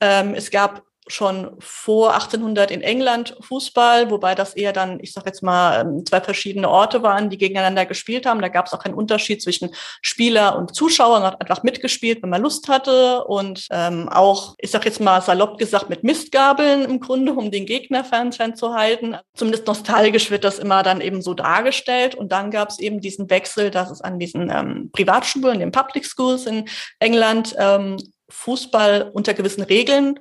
Ähm, 0.00 0.34
es 0.34 0.50
gab 0.50 0.82
schon 1.06 1.56
vor 1.58 2.14
1800 2.14 2.70
in 2.70 2.80
England 2.80 3.36
Fußball, 3.40 4.10
wobei 4.10 4.34
das 4.34 4.54
eher 4.54 4.72
dann, 4.72 5.00
ich 5.00 5.12
sage 5.12 5.26
jetzt 5.26 5.42
mal, 5.42 5.80
ähm, 5.80 6.06
zwei 6.06 6.20
verschiedene 6.20 6.68
Orte 6.68 7.02
waren, 7.02 7.28
die 7.28 7.36
gegeneinander 7.36 7.84
gespielt 7.84 8.24
haben. 8.24 8.40
Da 8.40 8.48
gab 8.48 8.66
es 8.66 8.72
auch 8.72 8.82
keinen 8.82 8.94
Unterschied 8.94 9.42
zwischen 9.42 9.70
Spieler 10.00 10.56
und 10.56 10.74
Zuschauer. 10.74 11.20
Man 11.20 11.32
hat 11.32 11.40
einfach 11.40 11.62
mitgespielt, 11.62 12.22
wenn 12.22 12.30
man 12.30 12.42
Lust 12.42 12.68
hatte 12.68 13.24
und 13.24 13.66
ähm, 13.70 14.08
auch, 14.08 14.54
ich 14.58 14.70
sage 14.70 14.86
jetzt 14.86 15.00
mal 15.00 15.20
salopp 15.20 15.58
gesagt, 15.58 15.90
mit 15.90 16.04
Mistgabeln 16.04 16.84
im 16.84 17.00
Grunde, 17.00 17.32
um 17.32 17.50
den 17.50 17.66
Gegner 17.66 18.04
fern 18.04 18.32
zu 18.32 18.74
halten. 18.74 19.16
Zumindest 19.34 19.66
nostalgisch 19.66 20.30
wird 20.30 20.44
das 20.44 20.58
immer 20.58 20.82
dann 20.82 21.00
eben 21.00 21.20
so 21.20 21.34
dargestellt. 21.34 22.14
Und 22.14 22.32
dann 22.32 22.50
gab 22.50 22.70
es 22.70 22.78
eben 22.78 23.00
diesen 23.00 23.28
Wechsel, 23.28 23.70
dass 23.70 23.90
es 23.90 24.00
an 24.00 24.18
diesen 24.18 24.50
ähm, 24.50 24.90
Privatschulen, 24.92 25.58
den 25.58 25.70
Public 25.70 26.06
Schools 26.06 26.46
in 26.46 26.64
England 26.98 27.54
ähm, 27.58 27.98
Fußball 28.30 29.10
unter 29.12 29.34
gewissen 29.34 29.62
Regeln 29.62 30.18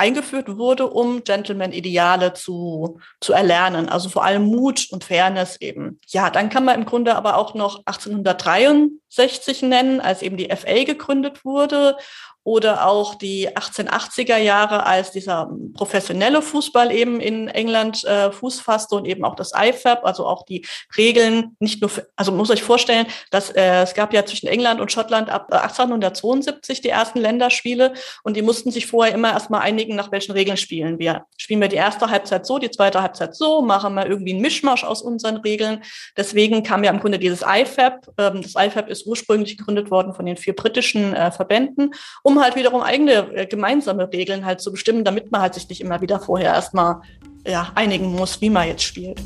eingeführt 0.00 0.56
wurde, 0.56 0.86
um 0.88 1.22
Gentleman-Ideale 1.22 2.32
zu, 2.32 2.98
zu 3.20 3.32
erlernen. 3.32 3.88
Also 3.88 4.08
vor 4.08 4.24
allem 4.24 4.44
Mut 4.44 4.88
und 4.90 5.04
Fairness 5.04 5.60
eben. 5.60 6.00
Ja, 6.08 6.30
dann 6.30 6.48
kann 6.48 6.64
man 6.64 6.74
im 6.74 6.86
Grunde 6.86 7.14
aber 7.14 7.36
auch 7.36 7.54
noch 7.54 7.82
1863 7.84 9.62
nennen, 9.62 10.00
als 10.00 10.22
eben 10.22 10.36
die 10.36 10.48
FA 10.50 10.84
gegründet 10.84 11.44
wurde 11.44 11.96
oder 12.42 12.86
auch 12.86 13.14
die 13.16 13.48
1880er 13.48 14.38
Jahre, 14.38 14.86
als 14.86 15.10
dieser 15.10 15.50
professionelle 15.74 16.42
Fußball 16.42 16.90
eben 16.90 17.20
in 17.20 17.48
England 17.48 18.04
äh, 18.04 18.32
Fuß 18.32 18.60
fasste 18.60 18.96
und 18.96 19.06
eben 19.06 19.24
auch 19.24 19.34
das 19.34 19.52
IFAB, 19.54 20.04
also 20.04 20.26
auch 20.26 20.44
die 20.44 20.66
Regeln 20.96 21.56
nicht 21.60 21.80
nur, 21.80 21.90
für, 21.90 22.08
also 22.16 22.32
muss 22.32 22.50
euch 22.50 22.62
vorstellen, 22.62 23.06
dass 23.30 23.50
äh, 23.50 23.82
es 23.82 23.94
gab 23.94 24.14
ja 24.14 24.24
zwischen 24.24 24.46
England 24.48 24.80
und 24.80 24.90
Schottland 24.90 25.28
ab 25.28 25.52
1872 25.52 26.78
äh, 26.78 26.82
die 26.82 26.88
ersten 26.88 27.20
Länderspiele 27.20 27.92
und 28.24 28.36
die 28.36 28.42
mussten 28.42 28.70
sich 28.70 28.86
vorher 28.86 29.14
immer 29.14 29.32
erstmal 29.32 29.60
einigen, 29.60 29.94
nach 29.94 30.10
welchen 30.10 30.32
Regeln 30.32 30.56
spielen 30.56 30.98
wir. 30.98 31.26
Spielen 31.36 31.60
wir 31.60 31.68
die 31.68 31.76
erste 31.76 32.10
Halbzeit 32.10 32.46
so, 32.46 32.58
die 32.58 32.70
zweite 32.70 33.02
Halbzeit 33.02 33.34
so, 33.34 33.62
machen 33.62 33.94
wir 33.94 34.06
irgendwie 34.06 34.32
einen 34.32 34.40
Mischmasch 34.40 34.84
aus 34.84 35.02
unseren 35.02 35.36
Regeln. 35.38 35.82
Deswegen 36.16 36.62
kam 36.62 36.84
ja 36.84 36.90
im 36.90 37.00
Grunde 37.00 37.18
dieses 37.18 37.42
IFAB. 37.42 38.08
Ähm, 38.18 38.42
das 38.42 38.54
IFAB 38.56 38.88
ist 38.88 39.06
ursprünglich 39.06 39.58
gegründet 39.58 39.90
worden 39.90 40.14
von 40.14 40.26
den 40.26 40.36
vier 40.36 40.56
britischen 40.56 41.14
äh, 41.14 41.30
Verbänden, 41.30 41.94
um 42.22 42.39
halt 42.40 42.56
wiederum 42.56 42.82
eigene 42.82 43.34
äh, 43.34 43.46
gemeinsame 43.46 44.12
Regeln 44.12 44.44
halt 44.44 44.60
zu 44.60 44.72
bestimmen, 44.72 45.04
damit 45.04 45.30
man 45.30 45.40
halt 45.40 45.54
sich 45.54 45.68
nicht 45.68 45.80
immer 45.80 46.00
wieder 46.00 46.20
vorher 46.20 46.54
erstmal 46.54 47.02
ja, 47.46 47.72
einigen 47.74 48.14
muss, 48.14 48.40
wie 48.40 48.50
man 48.50 48.68
jetzt 48.68 48.82
spielt. 48.82 49.20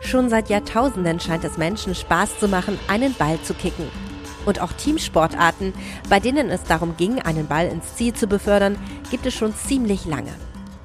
Schon 0.00 0.30
seit 0.30 0.48
Jahrtausenden 0.48 1.20
scheint 1.20 1.44
es 1.44 1.58
Menschen 1.58 1.94
Spaß 1.94 2.38
zu 2.38 2.48
machen, 2.48 2.78
einen 2.88 3.14
Ball 3.14 3.38
zu 3.42 3.52
kicken. 3.52 3.90
Und 4.46 4.62
auch 4.62 4.72
Teamsportarten, 4.72 5.74
bei 6.08 6.20
denen 6.20 6.48
es 6.48 6.62
darum 6.64 6.96
ging, 6.96 7.20
einen 7.20 7.46
Ball 7.46 7.66
ins 7.66 7.96
Ziel 7.96 8.14
zu 8.14 8.26
befördern, 8.26 8.78
gibt 9.10 9.26
es 9.26 9.34
schon 9.34 9.54
ziemlich 9.54 10.06
lange. 10.06 10.32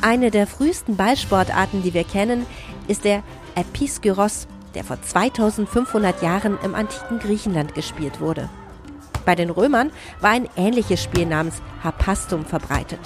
Eine 0.02 0.32
der 0.32 0.48
frühesten 0.48 0.98
Ballsportarten, 0.98 1.82
die 1.82 1.94
wir 1.94 2.04
kennen, 2.04 2.46
ist 2.90 3.06
der 3.06 3.24
Episkyros, 3.56 4.48
der 4.76 4.84
vor 4.84 5.02
2500 5.02 6.22
Jahren 6.22 6.58
im 6.62 6.76
antiken 6.76 7.20
Griechenland 7.20 7.74
gespielt 7.76 8.20
wurde. 8.20 8.50
Bei 9.25 9.36
den 9.36 9.50
Römern 9.50 9.92
war 10.20 10.32
ein 10.32 10.50
ähnliches 10.56 11.01
Spiel 11.01 11.25
namens 11.25 11.62
Harpastum 11.84 12.46
verbreitet. 12.46 13.00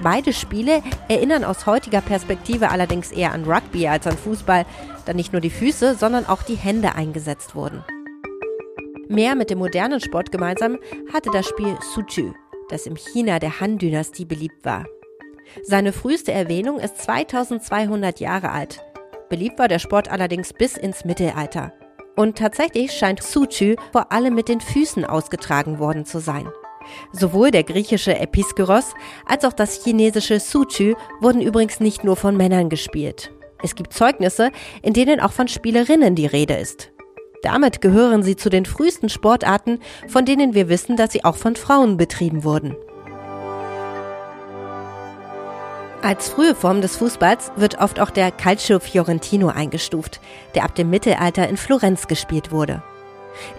Beide 0.00 0.32
Spiele 0.32 0.82
erinnern 1.08 1.44
aus 1.44 1.66
heutiger 1.66 2.00
Perspektive 2.00 2.70
allerdings 2.70 3.10
eher 3.10 3.32
an 3.32 3.44
Rugby 3.44 3.88
als 3.88 4.06
an 4.06 4.16
Fußball, 4.16 4.64
da 5.06 5.12
nicht 5.12 5.32
nur 5.32 5.40
die 5.40 5.50
Füße, 5.50 5.96
sondern 5.96 6.26
auch 6.26 6.42
die 6.42 6.54
Hände 6.54 6.94
eingesetzt 6.94 7.56
wurden. 7.56 7.84
Mehr 9.08 9.34
mit 9.34 9.50
dem 9.50 9.58
modernen 9.58 10.00
Sport 10.00 10.30
gemeinsam 10.30 10.78
hatte 11.12 11.30
das 11.32 11.48
Spiel 11.48 11.76
Suchu, 11.94 12.32
das 12.68 12.86
im 12.86 12.94
China 12.94 13.38
der 13.38 13.58
Han-Dynastie 13.58 14.26
beliebt 14.26 14.64
war. 14.64 14.84
Seine 15.62 15.92
früheste 15.92 16.30
Erwähnung 16.30 16.78
ist 16.78 16.98
2200 16.98 18.20
Jahre 18.20 18.50
alt. 18.52 18.84
Beliebt 19.30 19.58
war 19.58 19.68
der 19.68 19.78
Sport 19.78 20.10
allerdings 20.10 20.52
bis 20.52 20.76
ins 20.76 21.04
Mittelalter. 21.04 21.72
Und 22.18 22.36
tatsächlich 22.36 22.90
scheint 22.90 23.22
Suchu 23.22 23.76
vor 23.92 24.10
allem 24.10 24.34
mit 24.34 24.48
den 24.48 24.60
Füßen 24.60 25.04
ausgetragen 25.04 25.78
worden 25.78 26.04
zu 26.04 26.18
sein. 26.18 26.48
Sowohl 27.12 27.52
der 27.52 27.62
griechische 27.62 28.18
Episkyros 28.18 28.94
als 29.24 29.44
auch 29.44 29.52
das 29.52 29.84
chinesische 29.84 30.40
Suchu 30.40 30.94
wurden 31.20 31.40
übrigens 31.40 31.78
nicht 31.78 32.02
nur 32.02 32.16
von 32.16 32.36
Männern 32.36 32.70
gespielt. 32.70 33.30
Es 33.62 33.76
gibt 33.76 33.92
Zeugnisse, 33.92 34.50
in 34.82 34.94
denen 34.94 35.20
auch 35.20 35.30
von 35.30 35.46
Spielerinnen 35.46 36.16
die 36.16 36.26
Rede 36.26 36.54
ist. 36.54 36.90
Damit 37.42 37.80
gehören 37.80 38.24
sie 38.24 38.34
zu 38.34 38.50
den 38.50 38.66
frühesten 38.66 39.10
Sportarten, 39.10 39.78
von 40.08 40.24
denen 40.24 40.54
wir 40.54 40.68
wissen, 40.68 40.96
dass 40.96 41.12
sie 41.12 41.22
auch 41.22 41.36
von 41.36 41.54
Frauen 41.54 41.98
betrieben 41.98 42.42
wurden. 42.42 42.74
Als 46.08 46.30
frühe 46.30 46.54
Form 46.54 46.80
des 46.80 46.96
Fußballs 46.96 47.52
wird 47.56 47.82
oft 47.82 48.00
auch 48.00 48.08
der 48.08 48.30
Calcio 48.30 48.78
Fiorentino 48.78 49.48
eingestuft, 49.48 50.22
der 50.54 50.64
ab 50.64 50.74
dem 50.74 50.88
Mittelalter 50.88 51.46
in 51.46 51.58
Florenz 51.58 52.06
gespielt 52.06 52.50
wurde. 52.50 52.82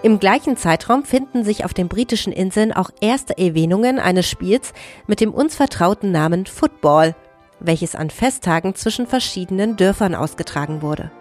Im 0.01 0.19
gleichen 0.19 0.57
Zeitraum 0.57 1.03
finden 1.03 1.43
sich 1.43 1.63
auf 1.63 1.75
den 1.75 1.87
britischen 1.87 2.33
Inseln 2.33 2.73
auch 2.73 2.89
erste 3.01 3.37
Erwähnungen 3.37 3.99
eines 3.99 4.27
Spiels 4.27 4.73
mit 5.05 5.21
dem 5.21 5.31
uns 5.31 5.53
vertrauten 5.53 6.11
Namen 6.11 6.47
Football, 6.47 7.13
welches 7.59 7.93
an 7.93 8.09
Festtagen 8.09 8.73
zwischen 8.73 9.05
verschiedenen 9.05 9.77
Dörfern 9.77 10.15
ausgetragen 10.15 10.81
wurde. 10.81 11.11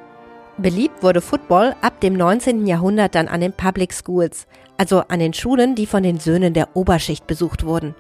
Beliebt 0.57 1.03
wurde 1.03 1.21
Football 1.21 1.77
ab 1.83 2.01
dem 2.01 2.15
19. 2.15 2.67
Jahrhundert 2.67 3.15
dann 3.15 3.29
an 3.29 3.43
den 3.43 3.53
Public 3.53 3.93
Schools, 3.93 4.47
also 4.79 5.03
an 5.09 5.19
den 5.19 5.35
Schulen, 5.35 5.75
die 5.75 5.85
von 5.85 6.03
den 6.03 6.21
Söhnen 6.21 6.55
der 6.55 6.75
Oberschicht 6.75 7.27
besucht 7.27 7.67
wurden. 7.67 7.95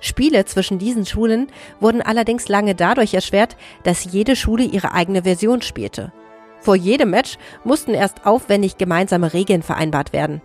Spiele 0.00 0.44
zwischen 0.44 0.78
diesen 0.78 1.06
Schulen 1.06 1.48
wurden 1.80 2.02
allerdings 2.02 2.48
lange 2.48 2.74
dadurch 2.74 3.14
erschwert, 3.14 3.56
dass 3.84 4.04
jede 4.04 4.36
Schule 4.36 4.64
ihre 4.64 4.92
eigene 4.92 5.22
Version 5.22 5.62
spielte. 5.62 6.12
Vor 6.60 6.76
jedem 6.76 7.10
Match 7.10 7.36
mussten 7.62 7.94
erst 7.94 8.26
aufwendig 8.26 8.78
gemeinsame 8.78 9.32
Regeln 9.34 9.62
vereinbart 9.62 10.12
werden. 10.12 10.40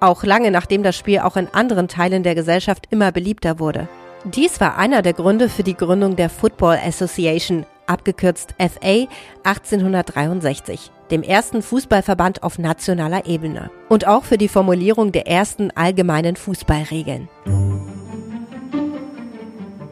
Auch 0.00 0.22
lange 0.22 0.50
nachdem 0.50 0.82
das 0.82 0.96
Spiel 0.96 1.20
auch 1.20 1.36
in 1.36 1.48
anderen 1.52 1.88
Teilen 1.88 2.22
der 2.22 2.34
Gesellschaft 2.34 2.86
immer 2.90 3.10
beliebter 3.10 3.58
wurde. 3.58 3.88
Dies 4.24 4.60
war 4.60 4.78
einer 4.78 5.02
der 5.02 5.12
Gründe 5.12 5.48
für 5.48 5.62
die 5.62 5.76
Gründung 5.76 6.16
der 6.16 6.30
Football 6.30 6.78
Association, 6.82 7.66
abgekürzt 7.86 8.54
FA 8.58 9.06
1863, 9.42 10.90
dem 11.10 11.22
ersten 11.22 11.60
Fußballverband 11.60 12.42
auf 12.42 12.58
nationaler 12.58 13.26
Ebene. 13.26 13.70
Und 13.88 14.06
auch 14.06 14.24
für 14.24 14.38
die 14.38 14.48
Formulierung 14.48 15.12
der 15.12 15.26
ersten 15.26 15.70
allgemeinen 15.72 16.36
Fußballregeln. 16.36 17.28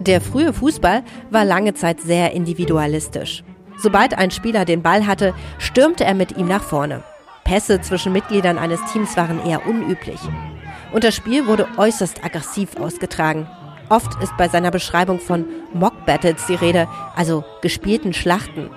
Der 0.07 0.21
frühe 0.21 0.53
Fußball 0.53 1.05
war 1.31 1.45
lange 1.45 1.75
Zeit 1.75 2.01
sehr 2.01 2.33
individualistisch. 2.33 3.45
Sobald 3.79 4.19
ein 4.19 4.33
Spieler 4.33 4.65
den 4.65 4.83
Ball 4.83 5.07
hatte, 5.07 5.33
stürmte 5.59 6.05
er 6.05 6.15
mit 6.15 6.37
ihm 6.37 6.49
nach 6.49 6.65
vorne. 6.65 7.05
Pässe 7.45 7.81
zwischen 7.81 8.13
Mitgliedern 8.13 8.59
eines 8.59 8.81
Teams 8.93 9.17
waren 9.17 9.45
eher 9.47 9.65
unüblich. 9.65 10.19
Und 10.93 11.05
das 11.05 11.15
Spiel 11.15 11.47
wurde 11.47 11.69
äußerst 11.77 12.25
aggressiv 12.25 12.77
ausgetragen. 12.81 13.47
Oft 13.91 14.21
ist 14.21 14.37
bei 14.37 14.49
seiner 14.49 14.73
Beschreibung 14.73 15.21
von 15.21 15.45
Mock 15.73 16.05
Battles 16.05 16.47
die 16.47 16.57
Rede, 16.57 16.89
also 17.15 17.45
gespielten 17.61 18.13
Schlachten. 18.13 18.71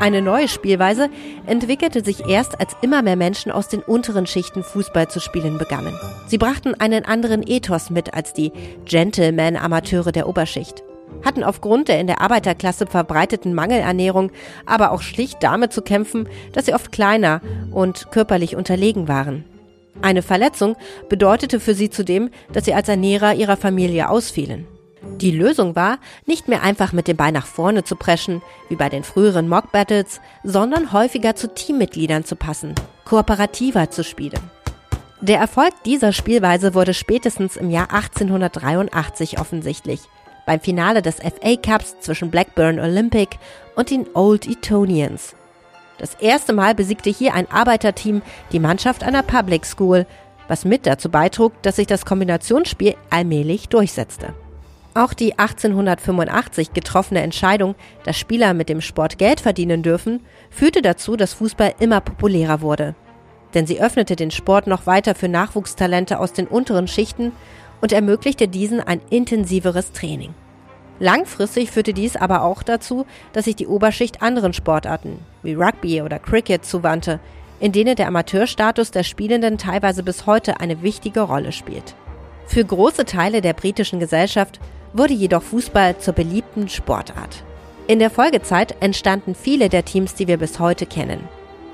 Eine 0.00 0.22
neue 0.22 0.48
Spielweise 0.48 1.10
entwickelte 1.46 2.02
sich 2.02 2.26
erst, 2.26 2.58
als 2.58 2.74
immer 2.80 3.02
mehr 3.02 3.16
Menschen 3.16 3.52
aus 3.52 3.68
den 3.68 3.82
unteren 3.82 4.26
Schichten 4.26 4.62
Fußball 4.62 5.08
zu 5.08 5.20
spielen 5.20 5.58
begannen. 5.58 5.94
Sie 6.26 6.38
brachten 6.38 6.74
einen 6.74 7.04
anderen 7.04 7.46
Ethos 7.46 7.90
mit 7.90 8.14
als 8.14 8.32
die 8.32 8.50
Gentleman-Amateure 8.86 10.10
der 10.10 10.26
Oberschicht 10.26 10.82
hatten 11.24 11.42
aufgrund 11.42 11.88
der 11.88 12.00
in 12.00 12.06
der 12.06 12.20
Arbeiterklasse 12.20 12.86
verbreiteten 12.86 13.52
Mangelernährung 13.52 14.30
aber 14.64 14.92
auch 14.92 15.02
schlicht 15.02 15.42
damit 15.42 15.72
zu 15.72 15.82
kämpfen, 15.82 16.28
dass 16.52 16.66
sie 16.66 16.74
oft 16.74 16.92
kleiner 16.92 17.40
und 17.72 18.10
körperlich 18.10 18.56
unterlegen 18.56 19.08
waren. 19.08 19.44
Eine 20.02 20.22
Verletzung 20.22 20.76
bedeutete 21.08 21.60
für 21.60 21.74
sie 21.74 21.90
zudem, 21.90 22.30
dass 22.52 22.64
sie 22.64 22.74
als 22.74 22.88
Ernährer 22.88 23.34
ihrer 23.34 23.56
Familie 23.56 24.08
ausfielen. 24.08 24.66
Die 25.02 25.30
Lösung 25.30 25.76
war, 25.76 25.98
nicht 26.26 26.48
mehr 26.48 26.62
einfach 26.62 26.92
mit 26.92 27.08
dem 27.08 27.16
Bein 27.16 27.34
nach 27.34 27.46
vorne 27.46 27.84
zu 27.84 27.96
preschen, 27.96 28.42
wie 28.68 28.76
bei 28.76 28.88
den 28.88 29.04
früheren 29.04 29.48
Mock 29.48 29.72
Battles, 29.72 30.20
sondern 30.44 30.92
häufiger 30.92 31.34
zu 31.34 31.54
Teammitgliedern 31.54 32.24
zu 32.24 32.36
passen, 32.36 32.74
kooperativer 33.04 33.90
zu 33.90 34.04
spielen. 34.04 34.40
Der 35.20 35.38
Erfolg 35.38 35.72
dieser 35.84 36.12
Spielweise 36.12 36.74
wurde 36.74 36.94
spätestens 36.94 37.56
im 37.56 37.70
Jahr 37.70 37.92
1883 37.92 39.38
offensichtlich– 39.38 40.00
beim 40.50 40.58
Finale 40.58 41.00
des 41.00 41.16
FA 41.16 41.54
Cups 41.62 42.00
zwischen 42.00 42.30
Blackburn 42.30 42.80
Olympic 42.80 43.38
und 43.76 43.88
den 43.88 44.04
Old 44.14 44.48
Etonians. 44.48 45.36
Das 45.98 46.14
erste 46.14 46.52
Mal 46.52 46.74
besiegte 46.74 47.08
hier 47.08 47.34
ein 47.34 47.48
Arbeiterteam 47.50 48.20
die 48.50 48.58
Mannschaft 48.58 49.04
einer 49.04 49.22
Public 49.22 49.64
School, 49.64 50.06
was 50.48 50.64
mit 50.64 50.86
dazu 50.86 51.08
beitrug, 51.08 51.52
dass 51.62 51.76
sich 51.76 51.86
das 51.86 52.04
Kombinationsspiel 52.04 52.96
allmählich 53.10 53.68
durchsetzte. 53.68 54.34
Auch 54.92 55.14
die 55.14 55.38
1885 55.38 56.72
getroffene 56.72 57.22
Entscheidung, 57.22 57.76
dass 58.04 58.18
Spieler 58.18 58.54
mit 58.54 58.68
dem 58.68 58.80
Sport 58.80 59.18
Geld 59.18 59.40
verdienen 59.40 59.82
dürfen, 59.82 60.20
führte 60.50 60.82
dazu, 60.82 61.16
dass 61.16 61.34
Fußball 61.34 61.74
immer 61.78 62.00
populärer 62.00 62.60
wurde. 62.60 62.96
Denn 63.54 63.66
sie 63.66 63.80
öffnete 63.80 64.16
den 64.16 64.32
Sport 64.32 64.66
noch 64.66 64.86
weiter 64.86 65.14
für 65.14 65.28
Nachwuchstalente 65.28 66.18
aus 66.18 66.32
den 66.32 66.48
unteren 66.48 66.88
Schichten 66.88 67.32
und 67.80 67.92
ermöglichte 67.92 68.48
diesen 68.48 68.80
ein 68.80 69.00
intensiveres 69.10 69.92
Training. 69.92 70.34
Langfristig 70.98 71.70
führte 71.70 71.94
dies 71.94 72.16
aber 72.16 72.42
auch 72.42 72.62
dazu, 72.62 73.06
dass 73.32 73.46
sich 73.46 73.56
die 73.56 73.68
Oberschicht 73.68 74.22
anderen 74.22 74.52
Sportarten 74.52 75.20
wie 75.42 75.54
Rugby 75.54 76.02
oder 76.02 76.18
Cricket 76.18 76.64
zuwandte, 76.64 77.20
in 77.60 77.72
denen 77.72 77.94
der 77.94 78.08
Amateurstatus 78.08 78.90
der 78.90 79.04
Spielenden 79.04 79.56
teilweise 79.56 80.02
bis 80.02 80.26
heute 80.26 80.60
eine 80.60 80.82
wichtige 80.82 81.20
Rolle 81.20 81.52
spielt. 81.52 81.94
Für 82.46 82.64
große 82.64 83.04
Teile 83.04 83.40
der 83.40 83.52
britischen 83.52 84.00
Gesellschaft 84.00 84.60
wurde 84.92 85.14
jedoch 85.14 85.42
Fußball 85.42 85.98
zur 85.98 86.14
beliebten 86.14 86.68
Sportart. 86.68 87.44
In 87.86 87.98
der 87.98 88.10
Folgezeit 88.10 88.76
entstanden 88.80 89.34
viele 89.34 89.68
der 89.68 89.84
Teams, 89.84 90.14
die 90.14 90.28
wir 90.28 90.36
bis 90.36 90.60
heute 90.60 90.86
kennen. 90.86 91.20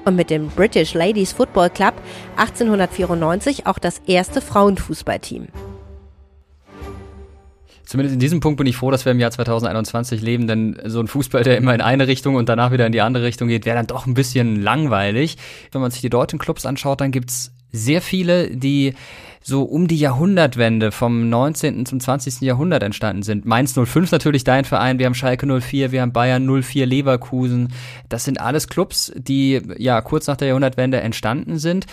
Und 0.04 0.16
mit 0.16 0.30
dem 0.30 0.48
British 0.48 0.94
Ladies 0.94 1.32
Football 1.32 1.70
Club 1.70 1.94
1894 2.36 3.66
auch 3.66 3.78
das 3.78 4.00
erste 4.06 4.40
Frauenfußballteam. 4.40 5.48
Zumindest 7.86 8.14
in 8.14 8.20
diesem 8.20 8.40
Punkt 8.40 8.58
bin 8.58 8.66
ich 8.66 8.76
froh, 8.76 8.90
dass 8.90 9.04
wir 9.04 9.12
im 9.12 9.20
Jahr 9.20 9.30
2021 9.30 10.20
leben, 10.20 10.48
denn 10.48 10.76
so 10.86 10.98
ein 10.98 11.06
Fußball, 11.06 11.44
der 11.44 11.56
immer 11.56 11.72
in 11.72 11.80
eine 11.80 12.08
Richtung 12.08 12.34
und 12.34 12.48
danach 12.48 12.72
wieder 12.72 12.84
in 12.84 12.92
die 12.92 13.00
andere 13.00 13.24
Richtung 13.24 13.46
geht, 13.46 13.64
wäre 13.64 13.76
dann 13.76 13.86
doch 13.86 14.06
ein 14.06 14.14
bisschen 14.14 14.60
langweilig. 14.60 15.36
Wenn 15.70 15.80
man 15.80 15.92
sich 15.92 16.00
die 16.00 16.10
deutschen 16.10 16.40
Clubs 16.40 16.66
anschaut, 16.66 17.00
dann 17.00 17.12
gibt's 17.12 17.52
sehr 17.76 18.02
viele, 18.02 18.56
die 18.56 18.94
so 19.46 19.62
um 19.62 19.86
die 19.86 19.98
Jahrhundertwende 19.98 20.90
vom 20.90 21.28
19. 21.28 21.86
zum 21.86 22.00
20. 22.00 22.40
Jahrhundert 22.40 22.82
entstanden 22.82 23.22
sind. 23.22 23.44
Mainz 23.44 23.74
05 23.74 24.10
natürlich 24.10 24.42
dein 24.42 24.64
Verein, 24.64 24.98
wir 24.98 25.06
haben 25.06 25.14
Schalke 25.14 25.46
04, 25.46 25.92
wir 25.92 26.02
haben 26.02 26.12
Bayern 26.12 26.62
04, 26.62 26.84
Leverkusen. 26.84 27.72
Das 28.08 28.24
sind 28.24 28.40
alles 28.40 28.66
Clubs, 28.66 29.12
die 29.14 29.62
ja 29.78 30.00
kurz 30.00 30.26
nach 30.26 30.36
der 30.36 30.48
Jahrhundertwende 30.48 31.00
entstanden 31.00 31.58
sind. 31.58 31.86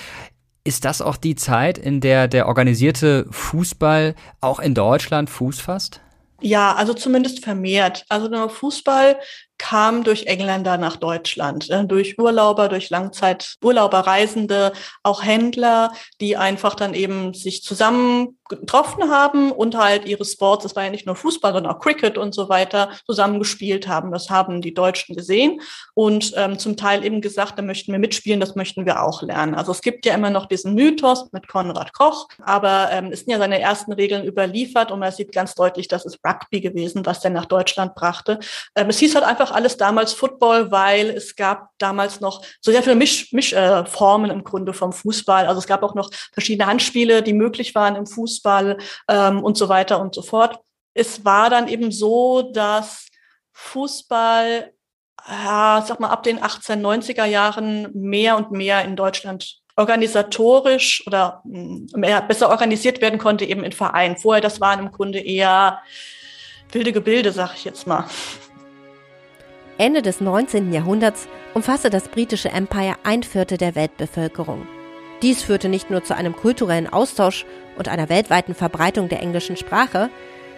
Ist 0.64 0.84
das 0.84 1.02
auch 1.02 1.18
die 1.18 1.36
Zeit, 1.36 1.78
in 1.78 2.02
der 2.02 2.28
der 2.28 2.48
organisierte 2.48 3.28
Fußball 3.30 4.16
auch 4.42 4.60
in 4.60 4.74
Deutschland 4.74 5.30
Fuß 5.30 5.60
fasst? 5.60 6.02
Ja, 6.42 6.74
also 6.74 6.94
zumindest 6.94 7.44
vermehrt. 7.44 8.06
Also 8.10 8.30
der 8.30 8.50
Fußball 8.50 9.18
kam 9.58 10.04
durch 10.04 10.26
Engländer 10.26 10.78
nach 10.78 10.98
Deutschland, 10.98 11.70
äh, 11.70 11.86
durch 11.86 12.20
Urlauber, 12.20 12.70
durch 12.70 12.90
Langzeiturlauberreisende, 12.90 14.74
auch 15.04 15.24
Händler, 15.24 15.94
die 16.20 16.38
einfach 16.38 16.76
dann 16.76 16.94
eben 16.94 17.34
sich 17.34 17.64
zusammen 17.64 18.38
getroffen 18.58 19.10
haben 19.10 19.52
und 19.52 19.78
halt 19.78 20.06
ihre 20.06 20.26
Sports, 20.26 20.66
es 20.66 20.76
war 20.76 20.84
ja 20.84 20.90
nicht 20.90 21.06
nur 21.06 21.16
Fußball, 21.16 21.54
sondern 21.54 21.74
auch 21.74 21.80
Cricket 21.80 22.18
und 22.18 22.34
so 22.34 22.50
weiter, 22.50 22.90
zusammengespielt 23.06 23.88
haben. 23.88 24.12
Das 24.12 24.30
haben 24.30 24.62
die 24.62 24.74
Deutschen 24.74 25.16
gesehen 25.16 25.62
und 25.94 26.34
ähm, 26.36 26.60
zum 26.60 26.78
Teil 26.78 27.06
eben 27.06 27.22
gesagt, 27.22 27.58
da 27.58 27.62
möchten 27.62 27.92
wir 27.92 28.00
mitspielen, 28.00 28.40
das 28.40 28.56
möchten 28.56 28.86
wir 28.86 29.04
auch 29.04 29.22
lernen. 29.22 29.56
Also 29.56 29.72
es 29.72 29.82
gibt 29.82 30.06
ja 30.06 30.14
immer 30.14 30.30
noch 30.30 30.46
diesen 30.46 30.74
Mythos 30.74 31.32
mit 31.32 31.48
Konrad 31.48 31.94
Koch, 31.94 32.28
aber 32.42 32.90
ähm, 32.92 33.10
es 33.12 33.22
sind 33.22 33.32
ja 33.32 33.38
seine 33.38 33.60
ersten 33.60 33.94
Regeln 33.94 34.26
überliefert 34.26 34.92
und 34.92 35.00
man 35.00 35.12
sieht 35.12 35.32
ganz 35.32 35.56
deutlich, 35.56 35.88
dass 35.88 36.06
es 36.06 36.20
Rugby 36.26 36.62
gewesen, 36.62 37.06
was 37.06 37.20
der 37.20 37.32
nach 37.32 37.46
Deutschland 37.46 37.96
brachte. 37.96 38.40
Ähm, 38.76 38.90
es 38.90 39.00
hieß 39.00 39.16
halt 39.16 39.26
einfach 39.26 39.52
alles 39.52 39.78
damals 39.78 40.14
Football, 40.14 40.72
weil 40.72 41.10
es 41.10 41.36
gab 41.36 41.70
damals 41.78 42.20
noch 42.20 42.44
so 42.62 42.72
sehr 42.72 42.84
viele 42.84 42.96
Mischformen 42.96 43.34
Misch, 43.34 43.54
äh, 43.54 44.34
im 44.34 44.44
Grunde 44.44 44.74
vom 44.74 44.94
Fußball. 44.94 45.48
Also 45.48 45.60
es 45.60 45.68
gab 45.68 45.84
auch 45.84 45.96
noch 45.96 46.10
verschiedene 46.32 46.68
Handspiele, 46.68 47.22
die 47.24 47.34
möglich 47.34 47.76
waren 47.76 47.96
im 47.96 48.06
Fußball. 48.06 48.43
Fußball 48.44 48.78
ähm, 49.08 49.44
und 49.44 49.58
so 49.58 49.70
weiter 49.70 50.00
und 50.00 50.14
so 50.14 50.22
fort. 50.22 50.60
Es 50.94 51.26
war 51.26 51.50
dann 51.50 51.68
eben 51.68 51.92
so, 51.92 52.52
dass 52.54 53.08
Fußball, 53.54 54.74
ja, 55.28 55.84
sag 55.88 56.00
mal, 56.00 56.10
ab 56.10 56.24
den 56.24 56.40
1890er 56.40 57.26
Jahren 57.26 57.90
mehr 57.94 58.38
und 58.38 58.52
mehr 58.52 58.84
in 58.84 58.96
Deutschland 58.96 59.60
organisatorisch 59.76 61.06
oder 61.08 61.42
hm, 61.46 61.88
mehr, 61.96 62.22
besser 62.22 62.50
organisiert 62.50 63.02
werden 63.02 63.18
konnte 63.18 63.46
eben 63.46 63.64
in 63.64 63.72
Vereinen. 63.72 64.18
Vorher, 64.18 64.42
das 64.42 64.62
waren 64.62 64.80
im 64.80 64.92
Grunde 64.92 65.20
eher 65.20 65.80
wilde 66.72 66.92
Gebilde, 66.92 67.32
sag 67.32 67.56
ich 67.56 67.66
jetzt 67.66 67.88
mal. 67.88 68.06
Ende 69.80 70.04
des 70.04 70.22
19. 70.22 70.72
Jahrhunderts 70.72 71.28
umfasste 71.56 71.90
das 71.90 72.08
britische 72.08 72.50
Empire 72.50 72.96
ein 73.04 73.24
Viertel 73.24 73.58
der 73.58 73.74
Weltbevölkerung. 73.74 74.68
Dies 75.24 75.42
führte 75.42 75.70
nicht 75.70 75.90
nur 75.90 76.04
zu 76.04 76.16
einem 76.18 76.36
kulturellen 76.36 76.92
Austausch 76.92 77.46
und 77.78 77.88
einer 77.88 78.10
weltweiten 78.10 78.54
Verbreitung 78.54 79.08
der 79.08 79.22
englischen 79.22 79.56
Sprache, 79.56 80.10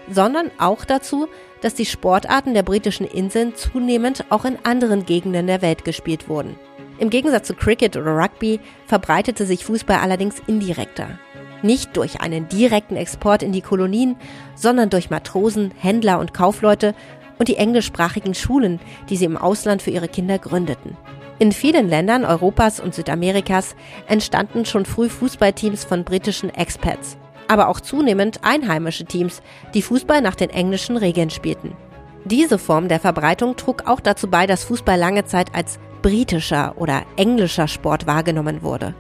sondern 0.10 0.50
auch 0.58 0.86
dazu, 0.86 1.28
dass 1.62 1.76
die 1.76 1.86
Sportarten 1.86 2.56
der 2.56 2.64
britischen 2.64 3.06
Inseln 3.06 3.56
zunehmend 3.56 4.26
auch 4.30 4.44
in 4.44 4.58
anderen 4.64 5.06
Gegenden 5.06 5.46
der 5.46 5.62
Welt 5.62 5.86
gespielt 5.86 6.28
wurden. 6.30 6.56
Im 6.98 7.12
Gegensatz 7.12 7.46
zu 7.46 7.54
Cricket 7.54 7.96
oder 7.96 8.18
Rugby 8.18 8.60
verbreitete 8.88 9.46
sich 9.46 9.64
Fußball 9.66 10.00
allerdings 10.00 10.42
indirekter. 10.48 11.20
Nicht 11.62 11.96
durch 11.96 12.22
einen 12.22 12.50
direkten 12.50 12.96
Export 12.96 13.44
in 13.44 13.52
die 13.52 13.62
Kolonien, 13.62 14.16
sondern 14.56 14.90
durch 14.90 15.12
Matrosen, 15.12 15.74
Händler 15.78 16.18
und 16.18 16.34
Kaufleute 16.34 16.96
und 17.38 17.50
die 17.50 17.58
englischsprachigen 17.58 18.34
Schulen, 18.34 18.80
die 19.10 19.18
sie 19.18 19.26
im 19.26 19.38
Ausland 19.38 19.84
für 19.84 19.92
ihre 19.92 20.08
Kinder 20.08 20.40
gründeten. 20.40 20.98
In 21.38 21.52
vielen 21.52 21.90
Ländern 21.90 22.24
Europas 22.24 22.80
und 22.80 22.96
Südamerikas 22.96 23.76
entstanden 24.08 24.66
schon 24.66 24.86
früh 24.86 25.10
Fußballteams 25.10 25.84
von 25.84 26.06
britischen 26.06 26.50
Expats, 26.50 27.18
aber 27.50 27.68
auch 27.68 27.82
zunehmend 27.82 28.40
einheimische 28.44 29.04
Teams, 29.04 29.42
die 29.74 29.82
Fußball 29.82 30.22
nach 30.22 30.36
den 30.36 30.50
englischen 30.50 30.96
Regeln 30.96 31.30
spielten. 31.30 31.76
Diese 32.24 32.58
Form 32.58 32.88
der 32.88 33.02
Verbreitung 33.02 33.58
trug 33.58 33.84
auch 33.86 34.00
dazu 34.00 34.30
bei, 34.30 34.48
dass 34.48 34.64
Fußball 34.64 34.98
lange 34.98 35.26
Zeit 35.26 35.54
als 35.54 35.78
britischer 36.02 36.74
oder 36.78 37.04
englischer 37.18 37.68
Sport 37.68 38.08
wahrgenommen 38.08 38.64
wurde. 38.64 38.96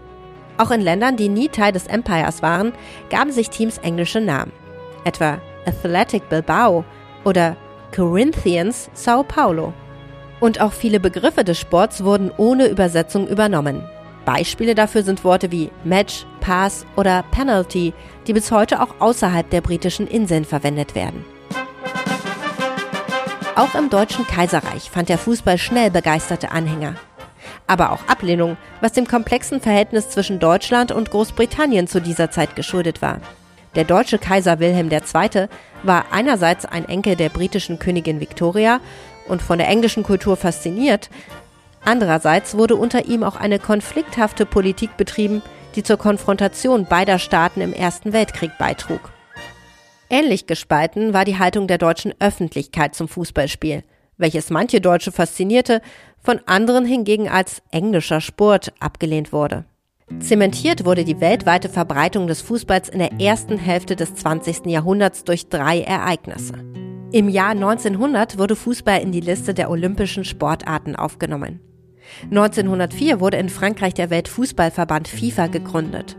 Auch 0.57 0.71
in 0.71 0.81
Ländern, 0.81 1.15
die 1.15 1.29
nie 1.29 1.47
Teil 1.47 1.71
des 1.71 1.87
Empires 1.87 2.41
waren, 2.41 2.73
gaben 3.09 3.31
sich 3.31 3.49
Teams 3.49 3.77
englische 3.77 4.19
Namen, 4.19 4.51
etwa 5.05 5.39
Athletic 5.65 6.27
Bilbao 6.29 6.83
oder 7.23 7.55
Corinthians 7.95 8.89
Sao 8.93 9.23
Paulo. 9.23 9.73
Und 10.39 10.59
auch 10.61 10.73
viele 10.73 10.99
Begriffe 10.99 11.43
des 11.43 11.59
Sports 11.59 12.03
wurden 12.03 12.31
ohne 12.37 12.67
Übersetzung 12.67 13.27
übernommen. 13.27 13.83
Beispiele 14.25 14.75
dafür 14.75 15.03
sind 15.03 15.23
Worte 15.23 15.51
wie 15.51 15.69
Match, 15.83 16.25
Pass 16.41 16.85
oder 16.95 17.23
Penalty, 17.31 17.93
die 18.27 18.33
bis 18.33 18.51
heute 18.51 18.81
auch 18.81 18.95
außerhalb 18.99 19.49
der 19.49 19.61
britischen 19.61 20.07
Inseln 20.07 20.45
verwendet 20.45 20.95
werden. 20.95 21.23
Auch 23.55 23.73
im 23.75 23.89
Deutschen 23.89 24.27
Kaiserreich 24.27 24.89
fand 24.89 25.07
der 25.07 25.17
Fußball 25.17 25.57
schnell 25.57 25.89
begeisterte 25.89 26.51
Anhänger. 26.51 26.95
Aber 27.67 27.91
auch 27.91 28.05
Ablehnung, 28.07 28.57
was 28.81 28.91
dem 28.91 29.07
komplexen 29.07 29.61
Verhältnis 29.61 30.09
zwischen 30.09 30.39
Deutschland 30.39 30.91
und 30.91 31.09
Großbritannien 31.09 31.87
zu 31.87 32.01
dieser 32.01 32.31
Zeit 32.31 32.55
geschuldet 32.55 33.01
war. 33.01 33.21
Der 33.75 33.83
deutsche 33.83 34.17
Kaiser 34.17 34.59
Wilhelm 34.59 34.89
II. 34.89 35.47
war 35.83 36.05
einerseits 36.11 36.65
ein 36.65 36.87
Enkel 36.87 37.15
der 37.15 37.29
britischen 37.29 37.79
Königin 37.79 38.19
Victoria 38.19 38.79
und 39.27 39.41
von 39.41 39.57
der 39.57 39.67
englischen 39.67 40.03
Kultur 40.03 40.37
fasziniert, 40.37 41.09
andererseits 41.83 42.57
wurde 42.57 42.75
unter 42.75 43.05
ihm 43.05 43.23
auch 43.23 43.35
eine 43.35 43.59
konflikthafte 43.59 44.45
Politik 44.45 44.97
betrieben, 44.97 45.41
die 45.75 45.83
zur 45.83 45.97
Konfrontation 45.97 46.85
beider 46.85 47.19
Staaten 47.19 47.61
im 47.61 47.73
Ersten 47.73 48.13
Weltkrieg 48.13 48.51
beitrug. 48.57 49.11
Ähnlich 50.09 50.45
gespalten 50.45 51.13
war 51.13 51.25
die 51.25 51.39
Haltung 51.39 51.67
der 51.67 51.77
deutschen 51.77 52.13
Öffentlichkeit 52.19 52.95
zum 52.95 53.07
Fußballspiel, 53.07 53.83
welches 54.17 54.49
manche 54.49 54.79
Deutsche 54.81 55.11
faszinierte, 55.11 55.81
von 56.21 56.39
anderen 56.45 56.85
hingegen 56.85 57.29
als 57.29 57.61
englischer 57.71 58.21
Sport 58.21 58.73
abgelehnt 58.79 59.33
wurde. 59.33 59.65
Zementiert 60.19 60.85
wurde 60.85 61.03
die 61.03 61.19
weltweite 61.19 61.67
Verbreitung 61.69 62.27
des 62.27 62.41
Fußballs 62.41 62.89
in 62.89 62.99
der 62.99 63.19
ersten 63.19 63.57
Hälfte 63.57 63.95
des 63.95 64.13
20. 64.15 64.67
Jahrhunderts 64.67 65.23
durch 65.23 65.49
drei 65.49 65.81
Ereignisse. 65.81 66.53
Im 67.15 67.29
Jahr 67.29 67.51
1900 67.51 68.37
wurde 68.37 68.57
Fußball 68.57 68.99
in 68.99 69.13
die 69.13 69.21
Liste 69.21 69.53
der 69.53 69.69
olympischen 69.69 70.25
Sportarten 70.25 70.97
aufgenommen. 70.97 71.61
1904 72.23 73.21
wurde 73.21 73.37
in 73.37 73.47
Frankreich 73.47 73.93
der 73.93 74.09
Weltfußballverband 74.09 75.07
FIFA 75.07 75.47
gegründet. 75.47 76.17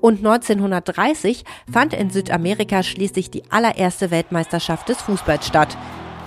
Und 0.00 0.24
1930 0.24 1.44
fand 1.70 1.92
in 1.92 2.08
Südamerika 2.08 2.82
schließlich 2.82 3.30
die 3.30 3.42
allererste 3.50 4.10
Weltmeisterschaft 4.10 4.88
des 4.88 5.02
Fußballs 5.02 5.46
statt, 5.46 5.76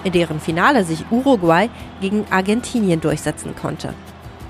in 0.04 0.12
deren 0.12 0.40
Finale 0.40 0.84
sich 0.84 1.04
Uruguay 1.10 1.68
gegen 2.00 2.26
Argentinien 2.30 3.02
durchsetzen 3.02 3.56
konnte. 3.60 3.96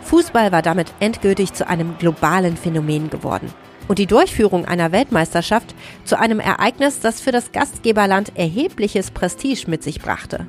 Fußball 0.01 0.51
war 0.51 0.63
damit 0.63 0.93
endgültig 0.99 1.53
zu 1.53 1.65
einem 1.65 1.97
globalen 1.97 2.57
Phänomen 2.57 3.09
geworden. 3.09 3.53
Und 3.87 3.99
die 3.99 4.07
Durchführung 4.07 4.65
einer 4.65 4.91
Weltmeisterschaft 4.91 5.75
zu 6.05 6.19
einem 6.19 6.39
Ereignis, 6.39 6.99
das 6.99 7.21
für 7.21 7.31
das 7.31 7.51
Gastgeberland 7.51 8.31
erhebliches 8.35 9.11
Prestige 9.11 9.65
mit 9.67 9.83
sich 9.83 10.01
brachte. 10.01 10.47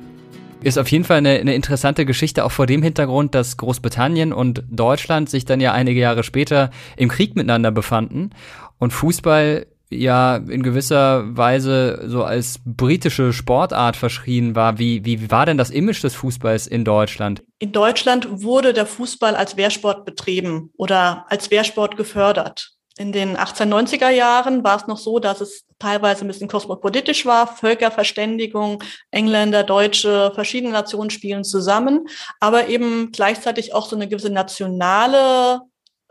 Ist 0.61 0.79
auf 0.79 0.89
jeden 0.89 1.03
Fall 1.03 1.17
eine, 1.17 1.39
eine, 1.39 1.53
interessante 1.53 2.05
Geschichte, 2.05 2.43
auch 2.43 2.51
vor 2.51 2.65
dem 2.65 2.81
Hintergrund, 2.81 3.35
dass 3.35 3.57
Großbritannien 3.57 4.33
und 4.33 4.63
Deutschland 4.69 5.29
sich 5.29 5.45
dann 5.45 5.61
ja 5.61 5.71
einige 5.71 5.99
Jahre 5.99 6.23
später 6.23 6.71
im 6.95 7.09
Krieg 7.09 7.35
miteinander 7.35 7.69
befanden 7.69 8.31
und 8.79 8.91
Fußball 8.91 9.67
ja 9.89 10.35
in 10.35 10.63
gewisser 10.63 11.37
Weise 11.37 12.03
so 12.07 12.23
als 12.23 12.59
britische 12.65 13.33
Sportart 13.33 13.95
verschrien 13.95 14.55
war. 14.55 14.79
Wie, 14.79 15.05
wie 15.05 15.29
war 15.31 15.45
denn 15.45 15.57
das 15.57 15.69
Image 15.69 16.03
des 16.03 16.15
Fußballs 16.15 16.67
in 16.67 16.83
Deutschland? 16.83 17.43
In 17.59 17.71
Deutschland 17.71 18.27
wurde 18.41 18.73
der 18.73 18.85
Fußball 18.85 19.35
als 19.35 19.57
Wehrsport 19.57 20.05
betrieben 20.05 20.71
oder 20.75 21.25
als 21.29 21.51
Wehrsport 21.51 21.95
gefördert. 21.97 22.76
In 22.97 23.11
den 23.11 23.37
1890er 23.37 24.09
Jahren 24.09 24.63
war 24.63 24.77
es 24.77 24.87
noch 24.87 24.97
so, 24.97 25.19
dass 25.19 25.39
es 25.39 25.65
teilweise 25.77 26.25
ein 26.25 26.27
bisschen 26.27 26.47
kosmopolitisch 26.47 27.27
war, 27.27 27.45
Völkerverständigung, 27.45 28.83
Engländer, 29.11 29.63
Deutsche, 29.63 30.31
verschiedene 30.33 30.73
Nationen 30.73 31.11
spielen 31.11 31.43
zusammen, 31.43 32.07
aber 32.39 32.69
eben 32.69 33.11
gleichzeitig 33.11 33.73
auch 33.73 33.87
so 33.87 33.95
eine 33.95 34.07
gewisse 34.07 34.31
nationale 34.31 35.61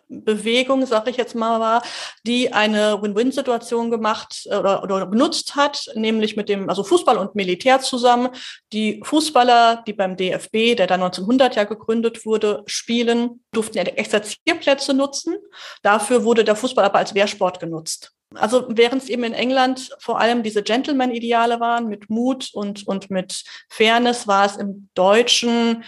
Bewegung, 0.08 0.86
sage 0.86 1.10
ich 1.10 1.16
jetzt 1.16 1.34
mal, 1.34 1.60
war, 1.60 1.82
die 2.26 2.52
eine 2.52 3.00
Win-Win-Situation 3.02 3.90
gemacht 3.90 4.46
äh, 4.46 4.56
oder, 4.56 4.82
oder 4.82 5.06
benutzt 5.06 5.56
hat, 5.56 5.86
nämlich 5.94 6.36
mit 6.36 6.48
dem, 6.48 6.68
also 6.68 6.84
Fußball 6.84 7.18
und 7.18 7.34
Militär 7.34 7.80
zusammen. 7.80 8.28
Die 8.72 9.00
Fußballer, 9.04 9.82
die 9.86 9.92
beim 9.92 10.16
DFB, 10.16 10.76
der 10.76 10.86
dann 10.86 11.02
1900 11.02 11.56
ja 11.56 11.64
gegründet 11.64 12.24
wurde, 12.24 12.62
spielen, 12.66 13.44
durften 13.52 13.78
ja 13.78 13.84
Exerzierplätze 13.84 14.94
nutzen. 14.94 15.36
Dafür 15.82 16.24
wurde 16.24 16.44
der 16.44 16.56
Fußball 16.56 16.84
aber 16.84 16.98
als 16.98 17.14
Wehrsport 17.14 17.60
genutzt. 17.60 18.12
Also 18.34 18.66
während 18.68 19.02
es 19.02 19.08
eben 19.08 19.24
in 19.24 19.32
England 19.32 19.90
vor 19.98 20.20
allem 20.20 20.42
diese 20.42 20.62
Gentleman-Ideale 20.62 21.60
waren 21.60 21.88
mit 21.88 22.10
Mut 22.10 22.50
und, 22.52 22.86
und 22.86 23.10
mit 23.10 23.44
Fairness, 23.68 24.26
war 24.26 24.46
es 24.46 24.56
im 24.56 24.88
Deutschen 24.94 25.84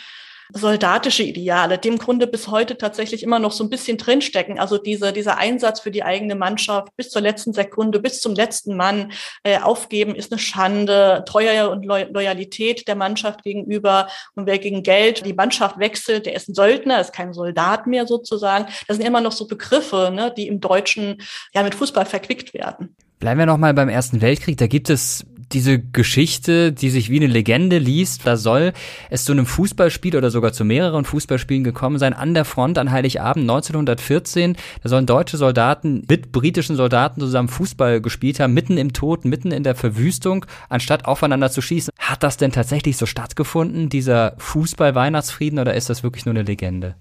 soldatische 0.53 1.23
Ideale, 1.23 1.79
die 1.79 1.89
im 1.89 1.99
Grunde 1.99 2.27
bis 2.27 2.49
heute 2.49 2.79
tatsächlich 2.79 3.23
immer 3.23 3.39
noch 3.39 3.53
so 3.53 3.65
ein 3.65 3.71
bisschen 3.71 3.99
drinstecken. 3.99 4.59
Also 4.59 4.79
diese, 4.79 5.13
dieser 5.13 5.39
Einsatz 5.39 5.81
für 5.81 5.91
die 5.91 6.03
eigene 6.03 6.35
Mannschaft 6.35 6.97
bis 6.97 7.11
zur 7.11 7.23
letzten 7.23 7.53
Sekunde, 7.53 8.01
bis 8.01 8.21
zum 8.21 8.35
letzten 8.35 8.77
Mann 8.77 9.13
äh, 9.43 9.59
aufgeben, 9.59 10.15
ist 10.15 10.33
eine 10.33 10.39
Schande. 10.39 11.25
Treue 11.27 11.71
und 11.71 11.85
Loyalität 11.85 12.89
der 12.89 12.97
Mannschaft 12.97 13.43
gegenüber. 13.43 14.09
Und 14.35 14.47
wer 14.47 14.59
gegen 14.59 14.83
Geld 14.83 15.27
die 15.27 15.35
Mannschaft 15.35 15.79
wechselt, 15.79 16.27
der 16.27 16.35
ist 16.35 16.49
ein 16.49 16.55
Söldner, 16.55 17.01
ist 17.01 17.13
kein 17.13 17.33
Soldat 17.33 17.87
mehr 17.87 18.07
sozusagen. 18.07 18.67
Das 18.87 18.97
sind 18.97 19.07
immer 19.07 19.21
noch 19.21 19.33
so 19.33 19.47
Begriffe, 19.47 20.11
ne, 20.15 20.33
die 20.37 20.49
im 20.49 20.61
Deutschen 20.61 21.23
ja 21.55 21.63
mit 21.63 21.75
Fußball 21.75 22.07
verquickt 22.07 22.55
werden. 22.55 22.97
Bleiben 23.19 23.39
wir 23.39 23.47
nochmal 23.47 23.75
beim 23.75 23.89
Ersten 23.89 24.21
Weltkrieg. 24.21 24.59
Da 24.59 24.67
gibt 24.67 24.91
es 24.91 25.25
diese 25.53 25.79
Geschichte, 25.79 26.73
die 26.73 26.91
sich 26.91 27.11
wie 27.11 27.17
eine 27.17 27.27
Legende 27.27 27.79
liest, 27.79 28.27
da 28.27 28.37
soll 28.37 28.73
es 29.11 29.25
zu 29.25 29.33
einem 29.33 29.47
Fußballspiel 29.47 30.17
oder 30.17 30.31
sogar 30.31 30.53
zu 30.53 30.65
mehreren 30.65 31.05
Fußballspielen 31.05 31.65
gekommen 31.65 31.99
sein 31.99 32.13
an 32.13 32.35
der 32.35 32.45
Front 32.45 32.79
an 32.79 32.91
Heiligabend 32.91 33.43
1914. 33.43 34.57
Da 34.83 34.89
sollen 34.89 35.07
deutsche 35.07 35.37
Soldaten 35.37 36.05
mit 36.09 36.33
britischen 36.33 36.77
Soldaten 36.77 37.21
zusammen 37.21 37.49
Fußball 37.49 38.01
gespielt 38.01 38.41
haben, 38.41 38.55
mitten 38.55 38.77
im 38.77 38.93
Tod, 38.93 39.25
mitten 39.25 39.53
in 39.53 39.63
der 39.63 39.75
Verwüstung, 39.75 40.45
anstatt 40.69 41.05
aufeinander 41.05 41.51
zu 41.51 41.63
schießen. 41.63 41.93
Hat 41.99 42.23
das 42.23 42.37
denn 42.37 42.53
tatsächlich 42.53 42.97
so 42.97 43.07
stattgefunden, 43.07 43.89
dieser 43.89 44.35
Fußball-Weihnachtsfrieden, 44.39 45.59
oder 45.59 45.75
ist 45.75 45.91
das 45.91 46.03
wirklich 46.03 46.27
nur 46.27 46.35
eine 46.35 46.43
Legende? 46.43 46.95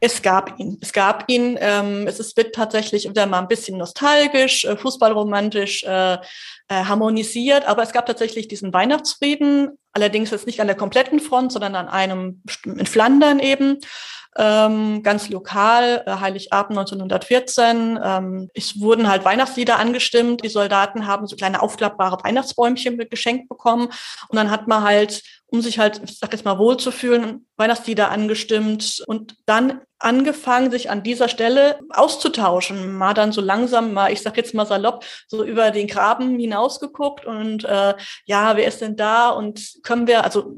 Es 0.00 0.20
gab 0.20 0.60
ihn. 0.60 0.76
Es 0.82 0.92
gab 0.92 1.24
ihn. 1.28 1.56
Ähm, 1.58 2.06
es 2.06 2.20
ist, 2.20 2.36
wird 2.36 2.54
tatsächlich 2.54 3.08
wieder 3.08 3.24
mal 3.24 3.38
ein 3.38 3.48
bisschen 3.48 3.78
nostalgisch, 3.78 4.66
äh, 4.66 4.76
fußballromantisch 4.76 5.82
äh, 5.84 6.18
äh, 6.68 6.84
harmonisiert, 6.84 7.66
aber 7.66 7.82
es 7.82 7.92
gab 7.92 8.06
tatsächlich 8.06 8.48
diesen 8.48 8.72
Weihnachtsfrieden, 8.72 9.78
allerdings 9.92 10.30
jetzt 10.30 10.46
nicht 10.46 10.60
an 10.60 10.66
der 10.66 10.76
kompletten 10.76 11.20
Front, 11.20 11.52
sondern 11.52 11.74
an 11.74 11.88
einem 11.88 12.42
in 12.64 12.86
Flandern 12.86 13.38
eben. 13.38 13.78
Ähm, 14.36 15.02
ganz 15.02 15.28
lokal, 15.28 16.02
äh, 16.06 16.16
Heiligabend 16.20 16.78
1914. 16.78 17.98
Ähm, 18.02 18.50
es 18.54 18.80
wurden 18.80 19.08
halt 19.08 19.24
Weihnachtslieder 19.24 19.78
angestimmt. 19.78 20.44
Die 20.44 20.48
Soldaten 20.48 21.06
haben 21.06 21.26
so 21.26 21.36
kleine 21.36 21.62
aufklappbare 21.62 22.22
Weihnachtsbäumchen 22.24 22.98
geschenkt 23.08 23.48
bekommen. 23.48 23.86
Und 24.28 24.36
dann 24.36 24.50
hat 24.50 24.66
man 24.66 24.82
halt, 24.82 25.22
um 25.46 25.60
sich 25.60 25.78
halt, 25.78 26.00
ich 26.04 26.18
sag 26.18 26.32
jetzt 26.32 26.44
mal, 26.44 26.58
wohlzufühlen, 26.58 27.46
Weihnachtslieder 27.56 28.10
angestimmt 28.10 29.02
und 29.06 29.36
dann 29.46 29.80
angefangen, 30.00 30.70
sich 30.70 30.90
an 30.90 31.02
dieser 31.02 31.28
Stelle 31.28 31.78
auszutauschen. 31.90 32.92
Mal 32.92 33.14
dann 33.14 33.32
so 33.32 33.40
langsam, 33.40 33.92
mal, 33.92 34.12
ich 34.12 34.20
sag 34.20 34.36
jetzt 34.36 34.54
mal 34.54 34.66
salopp, 34.66 35.04
so 35.28 35.44
über 35.44 35.70
den 35.70 35.86
Graben 35.86 36.38
hinausgeguckt 36.38 37.24
und 37.24 37.64
äh, 37.64 37.94
ja, 38.26 38.56
wer 38.56 38.66
ist 38.66 38.80
denn 38.80 38.96
da 38.96 39.30
und 39.30 39.78
können 39.82 40.06
wir, 40.06 40.24
also 40.24 40.54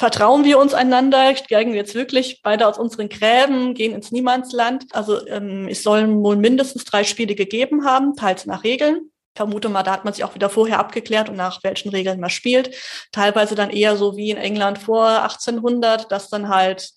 vertrauen 0.00 0.44
wir 0.44 0.58
uns 0.58 0.72
einander, 0.72 1.36
steigen 1.36 1.72
wir 1.72 1.80
jetzt 1.80 1.94
wirklich 1.94 2.40
beide 2.42 2.66
aus 2.66 2.78
unseren 2.78 3.10
Gräben, 3.10 3.74
gehen 3.74 3.94
ins 3.94 4.10
Niemandsland. 4.10 4.86
Also 4.92 5.26
ähm, 5.26 5.68
es 5.68 5.82
sollen 5.82 6.24
wohl 6.24 6.36
mindestens 6.36 6.86
drei 6.86 7.04
Spiele 7.04 7.34
gegeben 7.34 7.84
haben, 7.84 8.16
teils 8.16 8.46
nach 8.46 8.64
Regeln. 8.64 9.10
Ich 9.34 9.36
vermute 9.36 9.68
mal, 9.68 9.82
da 9.82 9.92
hat 9.92 10.06
man 10.06 10.14
sich 10.14 10.24
auch 10.24 10.34
wieder 10.34 10.48
vorher 10.48 10.78
abgeklärt 10.78 11.28
und 11.28 11.36
nach 11.36 11.62
welchen 11.64 11.90
Regeln 11.90 12.18
man 12.18 12.30
spielt. 12.30 12.74
Teilweise 13.12 13.54
dann 13.54 13.68
eher 13.68 13.98
so 13.98 14.16
wie 14.16 14.30
in 14.30 14.38
England 14.38 14.78
vor 14.78 15.06
1800, 15.06 16.10
dass 16.10 16.30
dann 16.30 16.48
halt 16.48 16.92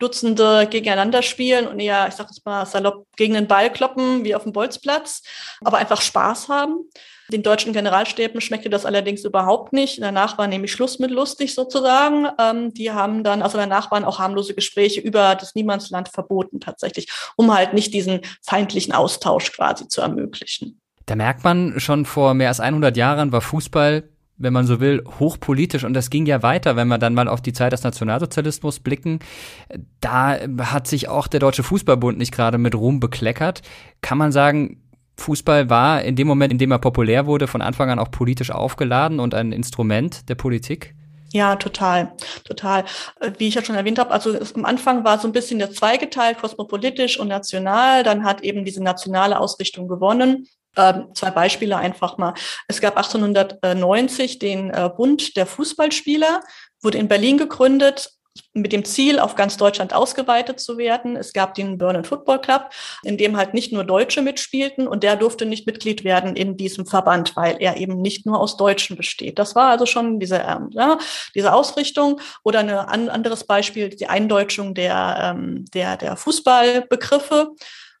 Dutzende 0.00 0.66
gegeneinander 0.68 1.22
spielen 1.22 1.68
und 1.68 1.78
eher, 1.78 2.08
ich 2.08 2.14
sag 2.14 2.26
jetzt 2.26 2.44
mal, 2.44 2.66
salopp 2.66 3.06
gegen 3.16 3.34
den 3.34 3.46
Ball 3.46 3.72
kloppen, 3.72 4.24
wie 4.24 4.34
auf 4.34 4.42
dem 4.42 4.52
Bolzplatz, 4.52 5.22
aber 5.64 5.78
einfach 5.78 6.02
Spaß 6.02 6.48
haben. 6.48 6.90
Den 7.30 7.42
deutschen 7.42 7.72
Generalstäben 7.72 8.40
schmeckte 8.40 8.70
das 8.70 8.86
allerdings 8.86 9.24
überhaupt 9.24 9.72
nicht. 9.72 10.00
Danach 10.00 10.38
war 10.38 10.46
nämlich 10.46 10.72
Schluss 10.72 10.98
mit 10.98 11.10
lustig 11.10 11.54
sozusagen. 11.54 12.26
Ähm, 12.38 12.72
die 12.72 12.90
haben 12.90 13.22
dann, 13.22 13.42
also 13.42 13.58
danach 13.58 13.90
waren 13.90 14.04
auch 14.04 14.18
harmlose 14.18 14.54
Gespräche 14.54 15.00
über 15.00 15.34
das 15.34 15.54
Niemandsland 15.54 16.08
verboten 16.08 16.60
tatsächlich, 16.60 17.08
um 17.36 17.54
halt 17.54 17.74
nicht 17.74 17.92
diesen 17.92 18.20
feindlichen 18.42 18.94
Austausch 18.94 19.52
quasi 19.52 19.88
zu 19.88 20.00
ermöglichen. 20.00 20.80
Da 21.06 21.16
merkt 21.16 21.44
man 21.44 21.78
schon 21.80 22.04
vor 22.04 22.34
mehr 22.34 22.48
als 22.48 22.60
100 22.60 22.96
Jahren 22.96 23.32
war 23.32 23.40
Fußball 23.40 24.04
wenn 24.38 24.52
man 24.52 24.66
so 24.66 24.80
will, 24.80 25.04
hochpolitisch. 25.18 25.84
Und 25.84 25.94
das 25.94 26.10
ging 26.10 26.24
ja 26.24 26.42
weiter, 26.42 26.76
wenn 26.76 26.88
wir 26.88 26.98
dann 26.98 27.14
mal 27.14 27.28
auf 27.28 27.42
die 27.42 27.52
Zeit 27.52 27.72
des 27.72 27.82
Nationalsozialismus 27.82 28.80
blicken. 28.80 29.18
Da 30.00 30.38
hat 30.60 30.86
sich 30.86 31.08
auch 31.08 31.26
der 31.26 31.40
Deutsche 31.40 31.64
Fußballbund 31.64 32.16
nicht 32.16 32.32
gerade 32.32 32.56
mit 32.56 32.74
Ruhm 32.74 33.00
bekleckert. 33.00 33.62
Kann 34.00 34.16
man 34.16 34.32
sagen, 34.32 34.80
Fußball 35.18 35.68
war 35.68 36.02
in 36.02 36.16
dem 36.16 36.26
Moment, 36.26 36.52
in 36.52 36.58
dem 36.58 36.70
er 36.70 36.78
populär 36.78 37.26
wurde, 37.26 37.46
von 37.46 37.60
Anfang 37.60 37.90
an 37.90 37.98
auch 37.98 38.10
politisch 38.10 38.50
aufgeladen 38.50 39.20
und 39.20 39.34
ein 39.34 39.52
Instrument 39.52 40.28
der 40.28 40.36
Politik? 40.36 40.94
Ja, 41.32 41.56
total, 41.56 42.12
total. 42.44 42.84
Wie 43.36 43.48
ich 43.48 43.54
ja 43.54 43.62
schon 43.62 43.74
erwähnt 43.74 43.98
habe, 43.98 44.12
also 44.12 44.38
am 44.54 44.64
Anfang 44.64 45.04
war 45.04 45.18
so 45.18 45.28
ein 45.28 45.32
bisschen 45.32 45.58
der 45.58 45.70
zweigeteilt, 45.70 46.38
kosmopolitisch 46.38 47.20
und 47.20 47.28
national. 47.28 48.02
Dann 48.02 48.24
hat 48.24 48.40
eben 48.42 48.64
diese 48.64 48.82
nationale 48.82 49.38
Ausrichtung 49.38 49.88
gewonnen. 49.88 50.48
Ähm, 50.76 51.08
zwei 51.14 51.30
Beispiele 51.30 51.76
einfach 51.76 52.16
mal. 52.16 52.34
Es 52.66 52.80
gab 52.80 52.96
1890 52.96 54.38
den 54.38 54.70
äh, 54.70 54.88
Bund 54.96 55.36
der 55.36 55.44
Fußballspieler, 55.44 56.40
wurde 56.80 56.98
in 56.98 57.08
Berlin 57.08 57.36
gegründet 57.36 58.17
mit 58.52 58.72
dem 58.72 58.84
Ziel, 58.84 59.18
auf 59.18 59.34
ganz 59.34 59.56
Deutschland 59.56 59.94
ausgeweitet 59.94 60.60
zu 60.60 60.78
werden. 60.78 61.16
Es 61.16 61.32
gab 61.32 61.54
den 61.54 61.78
Burn 61.78 62.04
Football 62.04 62.40
Club, 62.40 62.70
in 63.02 63.16
dem 63.16 63.36
halt 63.36 63.54
nicht 63.54 63.72
nur 63.72 63.84
Deutsche 63.84 64.22
mitspielten 64.22 64.88
und 64.88 65.02
der 65.02 65.16
durfte 65.16 65.46
nicht 65.46 65.66
Mitglied 65.66 66.04
werden 66.04 66.36
in 66.36 66.56
diesem 66.56 66.86
Verband, 66.86 67.36
weil 67.36 67.56
er 67.60 67.76
eben 67.76 68.00
nicht 68.00 68.26
nur 68.26 68.40
aus 68.40 68.56
Deutschen 68.56 68.96
besteht. 68.96 69.38
Das 69.38 69.54
war 69.54 69.70
also 69.70 69.86
schon 69.86 70.20
diese, 70.20 70.36
ähm, 70.36 70.70
ja, 70.72 70.98
diese 71.34 71.52
Ausrichtung 71.52 72.20
oder 72.42 72.60
ein 72.60 72.70
an, 72.70 73.08
anderes 73.08 73.44
Beispiel, 73.44 73.88
die 73.88 74.06
Eindeutschung 74.06 74.74
der, 74.74 75.34
ähm, 75.36 75.64
der, 75.72 75.96
der 75.96 76.16
Fußballbegriffe 76.16 77.52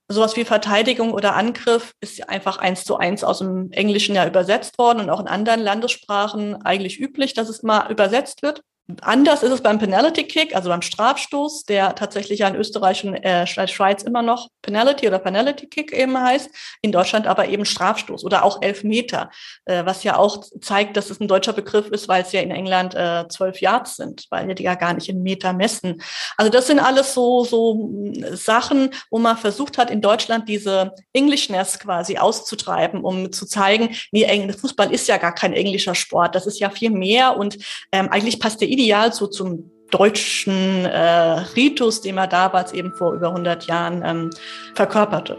sowas 0.08 0.36
wie 0.36 0.44
Verteidigung 0.44 1.12
oder 1.12 1.36
Angriff 1.36 1.92
ist 2.00 2.28
einfach 2.28 2.58
eins 2.58 2.84
zu 2.84 2.96
eins 2.96 3.22
aus 3.22 3.40
dem 3.40 3.70
Englischen 3.72 4.14
ja 4.14 4.26
übersetzt 4.26 4.78
worden 4.78 5.00
und 5.00 5.10
auch 5.10 5.20
in 5.20 5.28
anderen 5.28 5.60
Landessprachen 5.60 6.62
eigentlich 6.62 6.98
üblich, 6.98 7.34
dass 7.34 7.48
es 7.48 7.62
mal 7.62 7.90
übersetzt 7.90 8.42
wird. 8.42 8.62
Anders 9.02 9.42
ist 9.42 9.52
es 9.52 9.60
beim 9.60 9.78
Penalty 9.78 10.24
Kick, 10.24 10.56
also 10.56 10.70
beim 10.70 10.80
Strafstoß, 10.80 11.64
der 11.64 11.94
tatsächlich 11.94 12.38
ja 12.38 12.48
in 12.48 12.54
Österreich 12.54 13.04
und 13.04 13.16
äh, 13.16 13.46
Schweiz 13.46 14.02
immer 14.02 14.22
noch 14.22 14.48
Penalty 14.62 15.06
oder 15.06 15.18
Penalty 15.18 15.66
Kick 15.66 15.92
eben 15.92 16.18
heißt, 16.18 16.48
in 16.80 16.90
Deutschland 16.90 17.26
aber 17.26 17.48
eben 17.48 17.66
Strafstoß 17.66 18.24
oder 18.24 18.44
auch 18.44 18.62
Elfmeter, 18.62 19.28
äh, 19.66 19.84
was 19.84 20.04
ja 20.04 20.16
auch 20.16 20.42
zeigt, 20.62 20.96
dass 20.96 21.10
es 21.10 21.20
ein 21.20 21.28
deutscher 21.28 21.52
Begriff 21.52 21.88
ist, 21.88 22.08
weil 22.08 22.22
es 22.22 22.32
ja 22.32 22.40
in 22.40 22.50
England 22.50 22.94
äh, 22.94 23.26
zwölf 23.28 23.60
Yards 23.60 23.96
sind, 23.96 24.24
weil 24.30 24.54
die 24.54 24.62
ja 24.62 24.74
gar 24.74 24.94
nicht 24.94 25.10
in 25.10 25.22
Meter 25.22 25.52
messen. 25.52 26.00
Also 26.38 26.50
das 26.50 26.66
sind 26.66 26.78
alles 26.78 27.12
so, 27.12 27.44
so 27.44 27.74
hm, 27.74 28.36
Sachen, 28.36 28.88
wo 29.10 29.18
man 29.18 29.36
versucht 29.36 29.76
hat, 29.76 29.90
in 29.90 30.00
Deutschland 30.00 30.48
diese 30.48 30.94
Englishness 31.12 31.78
quasi 31.78 32.16
auszutreiben, 32.16 33.02
um 33.02 33.32
zu 33.32 33.44
zeigen, 33.44 33.94
nee, 34.12 34.50
Fußball 34.50 34.90
ist 34.94 35.08
ja 35.08 35.18
gar 35.18 35.34
kein 35.34 35.52
englischer 35.52 35.94
Sport, 35.94 36.34
das 36.34 36.46
ist 36.46 36.58
ja 36.58 36.70
viel 36.70 36.88
mehr 36.88 37.36
und 37.36 37.58
ähm, 37.92 38.08
eigentlich 38.08 38.40
passt 38.40 38.62
der 38.62 38.77
ideal 38.78 39.12
so 39.12 39.26
zum 39.26 39.70
deutschen 39.90 40.84
äh, 40.84 41.40
Ritus, 41.56 42.00
den 42.00 42.14
man 42.14 42.28
damals 42.28 42.72
eben 42.72 42.92
vor 42.92 43.14
über 43.14 43.28
100 43.28 43.66
Jahren 43.66 44.02
ähm, 44.04 44.30
verkörperte. 44.74 45.36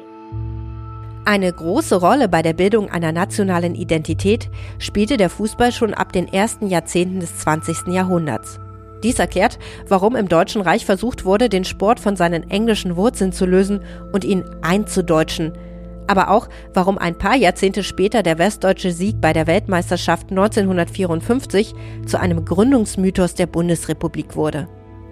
Eine 1.25 1.53
große 1.53 1.95
Rolle 1.95 2.27
bei 2.27 2.41
der 2.41 2.53
Bildung 2.53 2.89
einer 2.89 3.11
nationalen 3.11 3.75
Identität 3.75 4.49
spielte 4.79 5.17
der 5.17 5.29
Fußball 5.29 5.71
schon 5.71 5.93
ab 5.93 6.11
den 6.11 6.27
ersten 6.27 6.67
Jahrzehnten 6.67 7.19
des 7.19 7.37
20. 7.37 7.87
Jahrhunderts. 7.93 8.59
Dies 9.03 9.19
erklärt, 9.19 9.59
warum 9.87 10.15
im 10.15 10.27
Deutschen 10.27 10.61
Reich 10.61 10.85
versucht 10.85 11.23
wurde, 11.23 11.47
den 11.47 11.63
Sport 11.63 11.99
von 11.99 12.15
seinen 12.15 12.49
englischen 12.49 12.95
Wurzeln 12.95 13.31
zu 13.31 13.45
lösen 13.45 13.81
und 14.11 14.25
ihn 14.25 14.43
einzudeutschen– 14.61 15.53
aber 16.09 16.31
auch, 16.31 16.49
warum 16.73 16.97
ein 16.97 17.17
paar 17.17 17.35
Jahrzehnte 17.35 17.83
später 17.83 18.23
der 18.23 18.39
westdeutsche 18.39 18.91
Sieg 18.91 19.21
bei 19.21 19.31
der 19.31 19.47
Weltmeisterschaft 19.47 20.31
1954 20.31 21.75
zu 22.05 22.19
einem 22.19 22.45
Gründungsmythos 22.45 23.35
der 23.35 23.45
Bundesrepublik 23.45 24.35
wurde. 24.35 24.67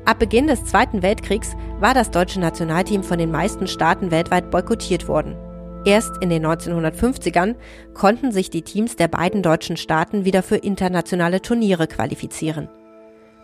Ab 0.05 0.19
Beginn 0.19 0.47
des 0.47 0.65
Zweiten 0.65 1.01
Weltkriegs 1.01 1.55
war 1.79 1.93
das 1.93 2.11
deutsche 2.11 2.39
Nationalteam 2.39 3.03
von 3.03 3.19
den 3.19 3.29
meisten 3.29 3.67
Staaten 3.67 4.09
weltweit 4.09 4.49
boykottiert 4.49 5.07
worden. 5.07 5.35
Erst 5.85 6.17
in 6.21 6.29
den 6.29 6.45
1950ern 6.45 7.55
konnten 7.93 8.31
sich 8.31 8.49
die 8.49 8.63
Teams 8.63 8.95
der 8.95 9.07
beiden 9.07 9.43
deutschen 9.43 9.77
Staaten 9.77 10.25
wieder 10.25 10.43
für 10.43 10.57
internationale 10.57 11.41
Turniere 11.41 11.87
qualifizieren. 11.87 12.69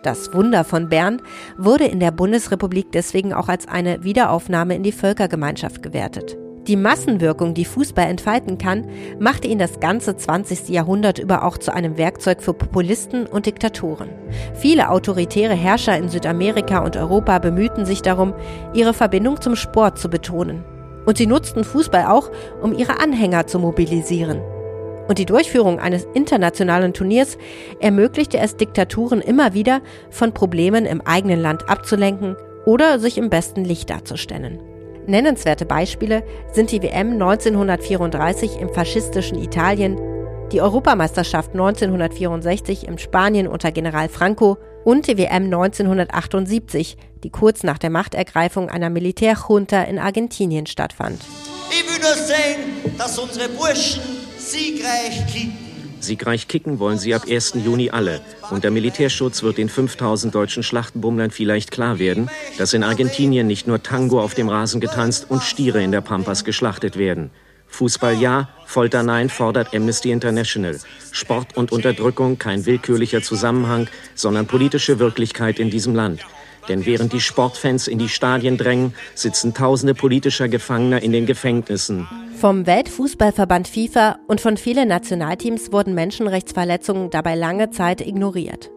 Das 0.02 0.34
Wunder 0.34 0.64
von 0.64 0.88
Bern 0.88 1.22
wurde 1.56 1.84
in 1.84 2.00
der 2.00 2.10
Bundesrepublik 2.10 2.92
deswegen 2.92 3.32
auch 3.32 3.48
als 3.48 3.68
eine 3.68 4.04
Wiederaufnahme 4.04 4.74
in 4.74 4.82
die 4.82 4.92
Völkergemeinschaft 4.92 5.82
gewertet. 5.82 6.36
Die 6.66 6.76
Massenwirkung, 6.76 7.52
die 7.52 7.66
Fußball 7.66 8.06
entfalten 8.06 8.56
kann, 8.56 8.86
machte 9.18 9.48
ihn 9.48 9.58
das 9.58 9.80
ganze 9.80 10.16
20. 10.16 10.70
Jahrhundert 10.70 11.18
über 11.18 11.44
auch 11.44 11.58
zu 11.58 11.74
einem 11.74 11.98
Werkzeug 11.98 12.42
für 12.42 12.54
Populisten 12.54 13.26
und 13.26 13.44
Diktatoren. 13.44 14.08
Viele 14.54 14.88
autoritäre 14.88 15.52
Herrscher 15.52 15.98
in 15.98 16.08
Südamerika 16.08 16.78
und 16.78 16.96
Europa 16.96 17.38
bemühten 17.38 17.84
sich 17.84 18.00
darum, 18.00 18.32
ihre 18.72 18.94
Verbindung 18.94 19.42
zum 19.42 19.56
Sport 19.56 19.98
zu 19.98 20.08
betonen. 20.08 20.64
Und 21.04 21.18
sie 21.18 21.26
nutzten 21.26 21.64
Fußball 21.64 22.06
auch, 22.06 22.30
um 22.62 22.72
ihre 22.72 22.98
Anhänger 22.98 23.46
zu 23.46 23.58
mobilisieren. 23.58 24.40
Und 25.06 25.18
die 25.18 25.26
Durchführung 25.26 25.80
eines 25.80 26.06
internationalen 26.14 26.94
Turniers 26.94 27.36
ermöglichte 27.78 28.38
es 28.38 28.56
Diktaturen 28.56 29.20
immer 29.20 29.52
wieder, 29.52 29.82
von 30.08 30.32
Problemen 30.32 30.86
im 30.86 31.02
eigenen 31.02 31.40
Land 31.40 31.68
abzulenken 31.68 32.36
oder 32.64 32.98
sich 32.98 33.18
im 33.18 33.28
besten 33.28 33.66
Licht 33.66 33.90
darzustellen. 33.90 34.60
Nennenswerte 35.06 35.66
Beispiele 35.66 36.22
sind 36.52 36.70
die 36.70 36.82
WM 36.82 37.12
1934 37.12 38.58
im 38.60 38.72
faschistischen 38.72 39.38
Italien, 39.38 40.00
die 40.50 40.60
Europameisterschaft 40.60 41.52
1964 41.52 42.88
in 42.88 42.98
Spanien 42.98 43.46
unter 43.46 43.72
General 43.72 44.08
Franco 44.08 44.56
und 44.84 45.06
die 45.06 45.18
WM 45.18 45.44
1978, 45.44 46.96
die 47.22 47.30
kurz 47.30 47.62
nach 47.62 47.78
der 47.78 47.90
Machtergreifung 47.90 48.68
einer 48.68 48.90
Militärjunta 48.90 49.82
in 49.82 49.98
Argentinien 49.98 50.66
stattfand. 50.66 51.22
Ich 51.70 51.84
will 51.84 52.00
nur 52.00 52.14
sehen, 52.14 52.96
dass 52.98 53.18
unsere 53.18 53.48
Burschen 53.48 54.02
siegreich 54.38 55.26
kicken. 55.26 55.63
Siegreich 56.04 56.48
kicken 56.48 56.78
wollen 56.78 56.98
sie 56.98 57.14
ab 57.14 57.22
1. 57.28 57.54
Juni 57.64 57.90
alle. 57.90 58.20
Unter 58.50 58.70
Militärschutz 58.70 59.42
wird 59.42 59.58
den 59.58 59.68
5000 59.68 60.34
deutschen 60.34 60.62
Schlachtenbummlern 60.62 61.30
vielleicht 61.30 61.70
klar 61.70 61.98
werden, 61.98 62.30
dass 62.58 62.72
in 62.72 62.84
Argentinien 62.84 63.46
nicht 63.46 63.66
nur 63.66 63.82
Tango 63.82 64.20
auf 64.20 64.34
dem 64.34 64.48
Rasen 64.48 64.80
getanzt 64.80 65.26
und 65.28 65.42
Stiere 65.42 65.82
in 65.82 65.92
der 65.92 66.00
Pampas 66.00 66.44
geschlachtet 66.44 66.96
werden. 66.96 67.30
Fußball 67.66 68.20
ja, 68.20 68.50
Folter 68.66 69.02
nein, 69.02 69.28
fordert 69.28 69.74
Amnesty 69.74 70.12
International. 70.12 70.78
Sport 71.10 71.56
und 71.56 71.72
Unterdrückung 71.72 72.38
kein 72.38 72.66
willkürlicher 72.66 73.22
Zusammenhang, 73.22 73.88
sondern 74.14 74.46
politische 74.46 75.00
Wirklichkeit 75.00 75.58
in 75.58 75.70
diesem 75.70 75.94
Land. 75.94 76.24
Denn 76.68 76.86
während 76.86 77.12
die 77.12 77.20
Sportfans 77.20 77.88
in 77.88 77.98
die 77.98 78.08
Stadien 78.08 78.56
drängen, 78.56 78.94
sitzen 79.14 79.54
tausende 79.54 79.94
politischer 79.94 80.48
Gefangener 80.48 81.02
in 81.02 81.12
den 81.12 81.26
Gefängnissen. 81.26 82.08
Vom 82.36 82.66
Weltfußballverband 82.66 83.68
FIFA 83.68 84.18
und 84.26 84.40
von 84.40 84.56
vielen 84.56 84.88
Nationalteams 84.88 85.72
wurden 85.72 85.94
Menschenrechtsverletzungen 85.94 87.10
dabei 87.10 87.34
lange 87.34 87.70
Zeit 87.70 88.00
ignoriert. 88.00 88.70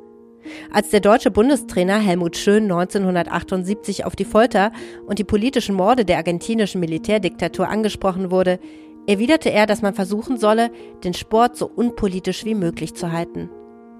Als 0.71 0.89
der 0.89 0.99
deutsche 0.99 1.31
Bundestrainer 1.31 1.99
Helmut 1.99 2.37
Schön 2.37 2.63
1978 2.63 4.05
auf 4.05 4.15
die 4.15 4.25
Folter 4.25 4.71
und 5.05 5.19
die 5.19 5.23
politischen 5.23 5.75
Morde 5.75 6.05
der 6.05 6.17
argentinischen 6.17 6.79
Militärdiktatur 6.79 7.67
angesprochen 7.67 8.31
wurde, 8.31 8.59
erwiderte 9.07 9.51
er, 9.51 9.65
dass 9.65 9.81
man 9.81 9.93
versuchen 9.93 10.37
solle, 10.37 10.69
den 11.03 11.13
Sport 11.13 11.57
so 11.57 11.65
unpolitisch 11.65 12.45
wie 12.45 12.55
möglich 12.55 12.93
zu 12.93 13.11
halten. 13.11 13.49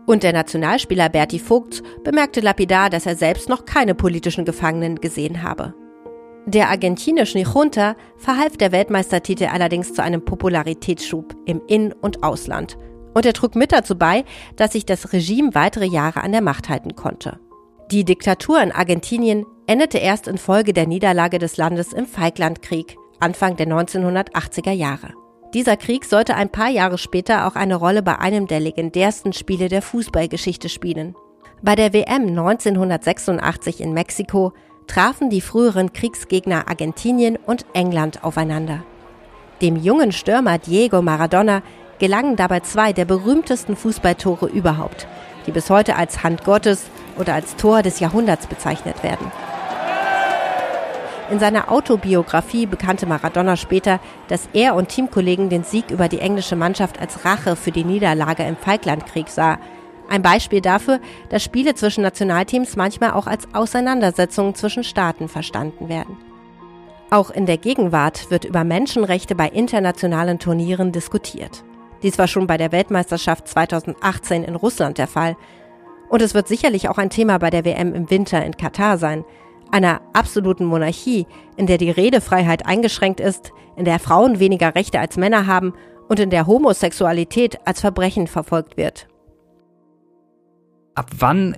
Und 0.08 0.24
der 0.24 0.32
Nationalspieler 0.32 1.10
Berti 1.10 1.38
Vogts 1.38 1.84
bemerkte 2.06 2.40
lapidar, 2.40 2.90
dass 2.90 3.06
er 3.06 3.18
selbst 3.18 3.50
noch 3.50 3.66
keine 3.66 3.94
politischen 3.94 4.46
Gefangenen 4.46 4.96
gesehen 5.02 5.44
habe. 5.44 5.74
Der 6.46 6.70
argentinischen 6.70 7.42
Junta 7.42 7.98
verhalf 8.16 8.56
der 8.56 8.72
Weltmeistertitel 8.72 9.48
allerdings 9.52 9.94
zu 9.94 10.02
einem 10.02 10.24
Popularitätsschub 10.24 11.36
im 11.46 11.62
In- 11.68 11.92
und 11.92 12.24
Ausland. 12.24 12.78
Und 13.14 13.26
er 13.26 13.34
trug 13.34 13.56
mit 13.58 13.74
dazu 13.74 13.98
bei, 13.98 14.24
dass 14.56 14.72
sich 14.72 14.86
das 14.86 15.12
Regime 15.12 15.54
weitere 15.56 15.86
Jahre 15.86 16.22
an 16.22 16.32
der 16.32 16.42
Macht 16.42 16.70
halten 16.70 16.96
konnte. 16.96 17.42
Die 17.92 18.06
Diktatur 18.06 18.62
in 18.62 18.72
Argentinien 18.72 19.46
endete 19.66 19.98
erst 19.98 20.30
infolge 20.30 20.72
der 20.72 20.88
Niederlage 20.88 21.38
des 21.38 21.58
Landes 21.58 21.92
im 21.92 22.06
Falklandkrieg, 22.06 22.96
Anfang 23.20 23.58
der 23.58 23.68
1980er 23.68 24.72
Jahre. 24.72 25.17
Dieser 25.54 25.78
Krieg 25.78 26.04
sollte 26.04 26.36
ein 26.36 26.50
paar 26.50 26.70
Jahre 26.70 26.98
später 26.98 27.48
auch 27.48 27.56
eine 27.56 27.76
Rolle 27.76 28.04
bei 28.04 28.20
einem 28.20 28.48
der 28.48 28.60
legendärsten 28.60 29.32
Spiele 29.32 29.70
der 29.70 29.82
Fußballgeschichte 29.82 30.68
spielen. 30.68 31.16
Bei 31.62 31.76
der 31.76 31.94
WM 31.94 32.28
1986 32.28 33.82
in 33.82 33.94
Mexiko 33.94 34.54
trafen 34.88 35.30
die 35.30 35.42
früheren 35.42 35.94
Kriegsgegner 35.94 36.68
Argentinien 36.68 37.38
und 37.38 37.66
England 37.74 38.24
aufeinander. 38.24 38.84
Dem 39.62 39.78
jungen 39.78 40.12
Stürmer 40.12 40.58
Diego 40.58 41.02
Maradona 41.02 41.64
gelangen 41.98 42.36
dabei 42.36 42.60
zwei 42.60 42.94
der 42.94 43.06
berühmtesten 43.06 43.76
Fußballtore 43.76 44.48
überhaupt, 44.48 45.08
die 45.48 45.52
bis 45.52 45.70
heute 45.70 45.96
als 45.96 46.24
Hand 46.24 46.44
Gottes 46.44 46.84
oder 47.18 47.34
als 47.34 47.56
Tor 47.56 47.82
des 47.82 48.00
Jahrhunderts 48.00 48.48
bezeichnet 48.48 49.02
werden. 49.02 49.32
In 51.30 51.40
seiner 51.40 51.70
Autobiografie 51.70 52.66
bekannte 52.66 53.06
Maradona 53.06 53.58
später, 53.58 54.00
dass 54.30 54.48
er 54.54 54.76
und 54.76 54.88
Teamkollegen 54.88 55.50
den 55.50 55.64
Sieg 55.64 55.92
über 55.92 56.08
die 56.08 56.20
englische 56.20 56.56
Mannschaft 56.56 57.02
als 57.02 57.26
Rache 57.26 57.58
für 57.58 57.72
die 57.72 57.84
Niederlage 57.84 58.44
im 58.44 58.56
Falklandkrieg 58.56 59.28
sah, 59.28 59.58
ein 60.10 60.22
Beispiel 60.22 60.62
dafür, 60.62 61.02
dass 61.30 61.44
Spiele 61.44 61.76
zwischen 61.76 62.02
Nationalteams 62.02 62.78
manchmal 62.78 63.12
auch 63.12 63.28
als 63.28 63.54
Auseinandersetzungen 63.54 64.56
zwischen 64.56 64.86
Staaten 64.86 65.28
verstanden 65.28 65.90
werden. 65.90 66.18
Auch 67.10 67.30
in 67.30 67.46
der 67.46 67.58
Gegenwart 67.58 68.32
wird 68.32 68.46
über 68.46 68.64
Menschenrechte 68.64 69.36
bei 69.36 69.50
internationalen 69.50 70.40
Turnieren 70.40 70.94
diskutiert. 70.94 71.64
Dies 72.04 72.18
war 72.18 72.28
schon 72.28 72.48
bei 72.48 72.58
der 72.58 72.72
Weltmeisterschaft 72.72 73.50
2018 73.50 74.44
in 74.44 74.56
Russland 74.56 74.98
der 74.98 75.08
Fall. 75.08 75.36
Und 76.10 76.22
es 76.22 76.34
wird 76.34 76.48
sicherlich 76.48 76.88
auch 76.88 76.98
ein 76.98 77.10
Thema 77.10 77.38
bei 77.38 77.50
der 77.50 77.66
WM 77.66 77.94
im 77.94 78.10
Winter 78.10 78.46
in 78.46 78.56
Katar 78.56 78.98
sein. 78.98 79.26
Einer 79.72 80.02
absoluten 80.14 80.66
Monarchie, 80.66 81.28
in 81.56 81.68
der 81.68 81.78
die 81.78 81.92
Redefreiheit 81.92 82.66
eingeschränkt 82.66 83.20
ist, 83.20 83.52
in 83.76 83.86
der 83.86 84.00
Frauen 84.00 84.40
weniger 84.40 84.76
Rechte 84.76 85.00
als 85.00 85.18
Männer 85.18 85.48
haben 85.48 85.74
und 86.08 86.20
in 86.20 86.30
der 86.30 86.48
Homosexualität 86.48 87.60
als 87.66 87.82
Verbrechen 87.82 88.28
verfolgt 88.28 88.78
wird. 88.78 89.08
Ab 90.96 91.12
wann 91.20 91.58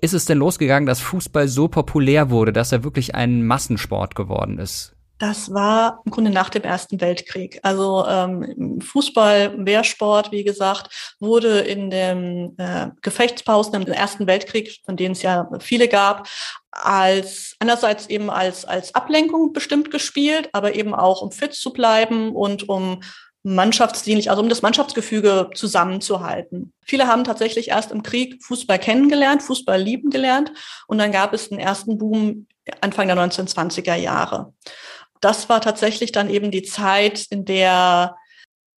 ist 0.00 0.14
es 0.14 0.24
denn 0.24 0.38
losgegangen, 0.38 0.86
dass 0.86 1.00
Fußball 1.00 1.48
so 1.48 1.68
populär 1.68 2.30
wurde, 2.30 2.52
dass 2.52 2.70
er 2.70 2.84
wirklich 2.84 3.14
ein 3.14 3.44
Massensport 3.44 4.14
geworden 4.14 4.58
ist? 4.58 4.94
Das 5.18 5.52
war 5.52 6.00
im 6.04 6.12
Grunde 6.12 6.30
nach 6.30 6.48
dem 6.48 6.62
Ersten 6.62 7.00
Weltkrieg. 7.00 7.58
Also 7.62 8.06
ähm, 8.06 8.80
Fußball, 8.80 9.66
Wehrsport, 9.66 10.30
wie 10.30 10.44
gesagt, 10.44 11.16
wurde 11.18 11.58
in 11.60 11.90
den 11.90 12.56
äh, 12.58 12.90
Gefechtspausen 13.02 13.74
im 13.74 13.86
Ersten 13.88 14.28
Weltkrieg, 14.28 14.78
von 14.84 14.96
denen 14.96 15.12
es 15.12 15.22
ja 15.22 15.50
viele 15.58 15.88
gab, 15.88 16.28
als 16.70 17.56
einerseits 17.58 18.06
eben 18.06 18.30
als 18.30 18.64
als 18.64 18.94
Ablenkung 18.94 19.52
bestimmt 19.52 19.90
gespielt, 19.90 20.50
aber 20.52 20.76
eben 20.76 20.94
auch 20.94 21.20
um 21.22 21.32
fit 21.32 21.54
zu 21.54 21.72
bleiben 21.72 22.36
und 22.36 22.68
um 22.68 23.00
mannschaftsdienlich, 23.42 24.30
also 24.30 24.42
um 24.42 24.48
das 24.48 24.62
Mannschaftsgefüge 24.62 25.50
zusammenzuhalten. 25.54 26.72
Viele 26.84 27.06
haben 27.06 27.24
tatsächlich 27.24 27.68
erst 27.68 27.90
im 27.90 28.02
Krieg 28.02 28.42
Fußball 28.44 28.78
kennengelernt, 28.78 29.42
Fußball 29.42 29.80
lieben 29.80 30.10
gelernt 30.10 30.52
und 30.86 30.98
dann 30.98 31.12
gab 31.12 31.32
es 31.32 31.48
den 31.48 31.58
ersten 31.58 31.98
Boom 31.98 32.46
Anfang 32.80 33.08
der 33.08 33.16
1920er 33.16 33.94
Jahre. 33.94 34.52
Das 35.20 35.48
war 35.48 35.60
tatsächlich 35.60 36.12
dann 36.12 36.30
eben 36.30 36.50
die 36.50 36.62
Zeit, 36.62 37.26
in 37.30 37.44
der 37.44 38.16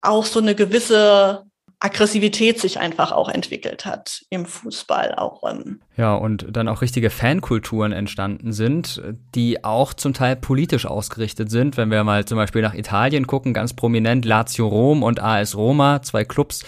auch 0.02 0.26
so 0.26 0.40
eine 0.40 0.56
gewisse 0.56 1.46
Aggressivität 1.82 2.60
sich 2.60 2.80
einfach 2.80 3.14
auch 3.14 3.30
entwickelt 3.30 3.86
hat 3.86 4.26
im 4.30 4.46
Fußball 4.46 5.16
auch. 5.16 5.50
Ähm. 5.50 5.80
Ja, 5.96 6.14
und 6.16 6.46
dann 6.52 6.68
auch 6.68 6.82
richtige 6.82 7.10
Fankulturen 7.10 7.94
entstanden 7.94 8.52
sind, 8.52 9.02
die 9.34 9.64
auch 9.64 9.94
zum 9.94 10.14
Teil 10.14 10.36
politisch 10.36 10.86
ausgerichtet 10.86 11.50
sind. 11.50 11.78
Wenn 11.78 11.90
wir 11.90 12.04
mal 12.04 12.26
zum 12.26 12.38
Beispiel 12.38 12.62
nach 12.62 12.74
Italien 12.74 13.28
gucken, 13.28 13.54
ganz 13.54 13.74
prominent 13.74 14.26
Lazio 14.26 14.68
Rom 14.68 15.04
und 15.04 15.22
AS 15.22 15.56
Roma, 15.56 16.02
zwei 16.02 16.26
Clubs, 16.26 16.66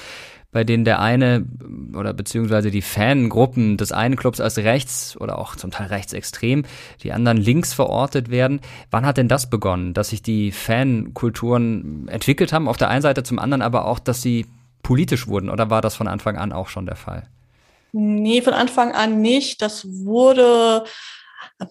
bei 0.52 0.64
denen 0.64 0.86
der 0.86 1.00
eine 1.00 1.46
oder 1.96 2.14
beziehungsweise 2.14 2.72
die 2.72 2.82
Fangruppen 2.82 3.78
des 3.78 3.92
einen 3.92 4.16
Clubs 4.16 4.40
als 4.40 4.58
rechts 4.58 5.16
oder 5.18 5.38
auch 5.38 5.56
zum 5.56 5.72
Teil 5.72 5.88
rechtsextrem, 5.88 6.64
die 7.04 7.14
anderen 7.14 7.38
links 7.38 7.74
verortet 7.74 8.30
werden. 8.30 8.60
Wann 8.90 9.06
hat 9.06 9.18
denn 9.18 9.28
das 9.28 9.50
begonnen, 9.50 9.94
dass 9.94 10.10
sich 10.10 10.22
die 10.22 10.52
Fankulturen 10.52 12.08
entwickelt 12.10 12.54
haben? 12.54 12.68
Auf 12.68 12.78
der 12.78 12.90
einen 12.90 13.02
Seite, 13.02 13.24
zum 13.24 13.40
anderen 13.40 13.62
aber 13.62 13.86
auch, 13.86 14.00
dass 14.00 14.22
sie 14.22 14.46
politisch 14.84 15.28
wurden 15.28 15.50
oder 15.50 15.70
war 15.70 15.82
das 15.82 15.96
von 15.96 16.08
Anfang 16.08 16.38
an 16.38 16.52
auch 16.52 16.68
schon 16.68 16.86
der 16.86 16.96
Fall? 16.96 17.28
Nee, 17.94 18.42
von 18.42 18.54
Anfang 18.54 18.94
an 18.94 19.22
nicht. 19.22 19.62
Das 19.62 19.86
wurde 19.86 20.86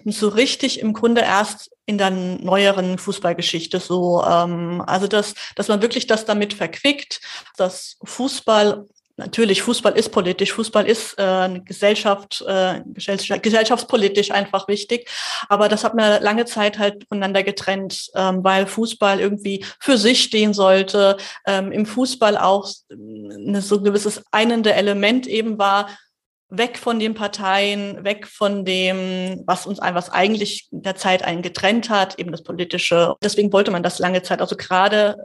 so 0.05 0.29
richtig 0.29 0.81
im 0.81 0.93
Grunde 0.93 1.23
erst 1.23 1.71
in 1.87 1.99
der 1.99 2.11
neueren 2.11 2.99
Fußballgeschichte 2.99 3.81
so. 3.81 4.23
Ähm, 4.25 4.83
also 4.87 5.07
dass, 5.07 5.35
dass 5.57 5.69
man 5.69 5.83
wirklich 5.83 6.07
das 6.07 6.25
damit 6.25 6.55
verquickt, 6.55 7.21
dass 7.57 7.97
Fußball 8.05 8.87
Natürlich, 9.21 9.61
Fußball 9.61 9.99
ist 9.99 10.09
politisch, 10.09 10.55
Fußball 10.55 10.87
ist 10.87 11.15
äh, 11.19 11.61
Gesellschaft, 11.67 12.43
äh, 12.49 12.81
gesellschaftspolitisch 12.95 14.31
einfach 14.31 14.67
wichtig. 14.67 15.11
Aber 15.51 15.69
das 15.69 15.85
hat 15.85 15.95
man 15.95 16.23
lange 16.23 16.47
Zeit 16.47 16.79
halt 16.79 17.05
voneinander 17.07 17.43
getrennt, 17.43 18.11
ähm, 18.15 18.43
weil 18.43 18.67
Fußball 18.67 19.21
irgendwie 19.21 19.63
für 19.79 19.99
sich 19.99 20.23
stehen 20.23 20.55
sollte. 20.55 21.19
Ähm, 21.47 21.71
Im 21.71 21.85
Fußball 21.85 22.39
auch 22.39 22.67
eine 22.91 23.61
so 23.61 23.83
gewisses 23.83 24.23
einende 24.33 24.73
Element 24.73 25.27
eben 25.27 25.59
war, 25.59 25.91
weg 26.51 26.79
von 26.79 26.99
den 26.99 27.15
Parteien, 27.15 28.05
weg 28.05 28.27
von 28.27 28.65
dem, 28.65 29.43
was 29.47 29.67
uns 29.67 29.79
was 29.81 30.11
eigentlich 30.11 30.69
in 30.73 30.83
der 30.83 30.97
Zeit 30.97 31.25
einen 31.25 31.43
getrennt 31.43 31.91
hat, 31.91 32.19
eben 32.19 32.33
das 32.33 32.43
Politische. 32.43 33.15
Deswegen 33.23 33.53
wollte 33.53 33.71
man 33.71 33.83
das 33.83 33.99
lange 33.99 34.23
Zeit, 34.23 34.41
also 34.41 34.57
gerade 34.57 35.17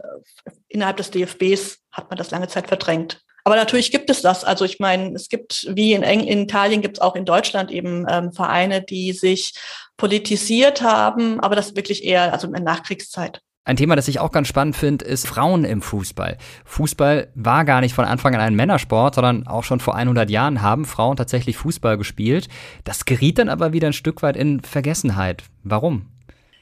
äh, 0.45 0.51
innerhalb 0.67 0.97
des 0.97 1.11
DFBs 1.11 1.79
hat 1.91 2.09
man 2.09 2.17
das 2.17 2.31
lange 2.31 2.47
Zeit 2.47 2.67
verdrängt. 2.67 3.21
Aber 3.43 3.55
natürlich 3.55 3.91
gibt 3.91 4.09
es 4.09 4.23
das. 4.23 4.43
Also 4.43 4.65
ich 4.65 4.79
meine, 4.79 5.13
es 5.13 5.29
gibt, 5.29 5.67
wie 5.69 5.93
in, 5.93 6.01
Eng 6.01 6.21
in 6.21 6.43
Italien, 6.43 6.81
gibt 6.81 6.97
es 6.97 7.01
auch 7.01 7.15
in 7.15 7.25
Deutschland 7.25 7.69
eben 7.69 8.05
ähm, 8.09 8.31
Vereine, 8.31 8.81
die 8.81 9.13
sich 9.13 9.53
politisiert 9.97 10.81
haben, 10.81 11.39
aber 11.39 11.55
das 11.55 11.75
wirklich 11.75 12.03
eher, 12.03 12.33
also 12.33 12.51
in 12.51 12.63
Nachkriegszeit. 12.63 13.41
Ein 13.67 13.77
Thema, 13.77 13.95
das 13.95 14.07
ich 14.07 14.19
auch 14.19 14.31
ganz 14.31 14.47
spannend 14.47 14.75
finde, 14.75 15.03
ist 15.05 15.25
Frauen 15.25 15.65
im 15.65 15.81
Fußball. 15.81 16.37
Fußball 16.65 17.29
war 17.33 17.65
gar 17.65 17.81
nicht 17.81 17.95
von 17.95 18.05
Anfang 18.05 18.35
an 18.35 18.41
ein 18.41 18.55
Männersport, 18.55 19.15
sondern 19.15 19.47
auch 19.47 19.63
schon 19.63 19.79
vor 19.79 19.95
100 19.95 20.29
Jahren 20.29 20.61
haben 20.61 20.85
Frauen 20.85 21.17
tatsächlich 21.17 21.57
Fußball 21.57 21.97
gespielt. 21.97 22.47
Das 22.83 23.05
geriet 23.05 23.39
dann 23.39 23.49
aber 23.49 23.73
wieder 23.73 23.87
ein 23.87 23.93
Stück 23.93 24.21
weit 24.21 24.37
in 24.37 24.61
Vergessenheit. 24.61 25.45
Warum? 25.63 26.05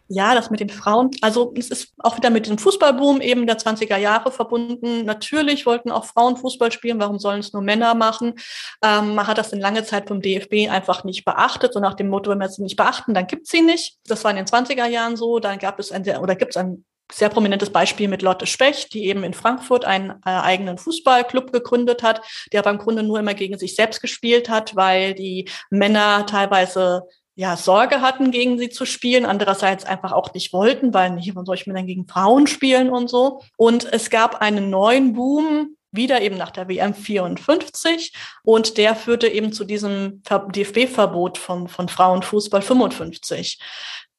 Ja, 0.07 0.33
das 0.33 0.49
mit 0.49 0.61
den 0.61 0.69
Frauen, 0.69 1.11
also 1.21 1.53
es 1.57 1.69
ist 1.71 1.93
auch 1.97 2.15
wieder 2.15 2.29
mit 2.29 2.47
dem 2.47 2.57
Fußballboom 2.57 3.19
eben 3.19 3.47
der 3.47 3.57
20er 3.57 3.97
Jahre 3.97 4.31
verbunden. 4.31 5.03
Natürlich 5.03 5.65
wollten 5.65 5.91
auch 5.91 6.05
Frauen 6.05 6.37
Fußball 6.37 6.71
spielen, 6.71 6.99
warum 6.99 7.19
sollen 7.19 7.39
es 7.39 7.51
nur 7.51 7.61
Männer 7.61 7.95
machen? 7.95 8.35
Ähm, 8.81 9.15
man 9.15 9.27
hat 9.27 9.37
das 9.37 9.51
in 9.51 9.59
lange 9.59 9.83
Zeit 9.83 10.07
vom 10.07 10.21
DFB 10.21 10.69
einfach 10.69 11.03
nicht 11.03 11.25
beachtet, 11.25 11.73
so 11.73 11.81
nach 11.81 11.95
dem 11.95 12.07
Motto, 12.07 12.31
wenn 12.31 12.39
wir 12.39 12.47
sie 12.47 12.63
nicht 12.63 12.77
beachten, 12.77 13.13
dann 13.13 13.27
gibt's 13.27 13.51
sie 13.51 13.61
nicht. 13.61 13.97
Das 14.07 14.23
war 14.23 14.31
in 14.31 14.37
den 14.37 14.45
20er 14.45 14.85
Jahren 14.85 15.17
so, 15.17 15.39
dann 15.39 15.57
gab 15.57 15.79
es 15.79 15.91
ein 15.91 16.05
sehr, 16.05 16.21
oder 16.21 16.35
gibt 16.35 16.51
es 16.51 16.57
ein 16.57 16.85
sehr 17.13 17.29
prominentes 17.29 17.69
Beispiel 17.69 18.07
mit 18.07 18.21
Lotte 18.21 18.47
Specht, 18.47 18.93
die 18.93 19.05
eben 19.05 19.23
in 19.23 19.33
Frankfurt 19.33 19.85
einen 19.85 20.11
äh, 20.25 20.29
eigenen 20.29 20.77
Fußballclub 20.77 21.51
gegründet 21.51 22.03
hat, 22.03 22.21
der 22.51 22.61
aber 22.61 22.71
im 22.71 22.79
Grunde 22.79 23.03
nur 23.03 23.19
immer 23.19 23.33
gegen 23.33 23.57
sich 23.57 23.75
selbst 23.75 24.01
gespielt 24.01 24.49
hat, 24.49 24.75
weil 24.75 25.13
die 25.13 25.49
Männer 25.69 26.25
teilweise 26.25 27.03
ja, 27.35 27.57
Sorge 27.57 28.01
hatten, 28.01 28.31
gegen 28.31 28.59
sie 28.59 28.69
zu 28.69 28.85
spielen, 28.85 29.25
andererseits 29.25 29.85
einfach 29.85 30.11
auch 30.11 30.33
nicht 30.33 30.53
wollten, 30.53 30.93
weil 30.93 31.11
nicht, 31.11 31.33
warum 31.33 31.45
soll 31.45 31.55
ich 31.55 31.65
mir 31.65 31.73
dann 31.73 31.87
gegen 31.87 32.07
Frauen 32.07 32.45
spielen 32.47 32.89
und 32.89 33.09
so. 33.09 33.41
Und 33.57 33.91
es 33.91 34.09
gab 34.09 34.41
einen 34.41 34.69
neuen 34.69 35.13
Boom, 35.13 35.75
wieder 35.93 36.21
eben 36.21 36.37
nach 36.37 36.51
der 36.51 36.67
WM 36.67 36.93
54 36.93 38.13
und 38.43 38.77
der 38.77 38.95
führte 38.95 39.27
eben 39.27 39.53
zu 39.53 39.63
diesem 39.63 40.23
DFB-Verbot 40.23 41.37
von, 41.37 41.67
von 41.67 41.87
Frauenfußball 41.87 42.61
55 42.61 43.59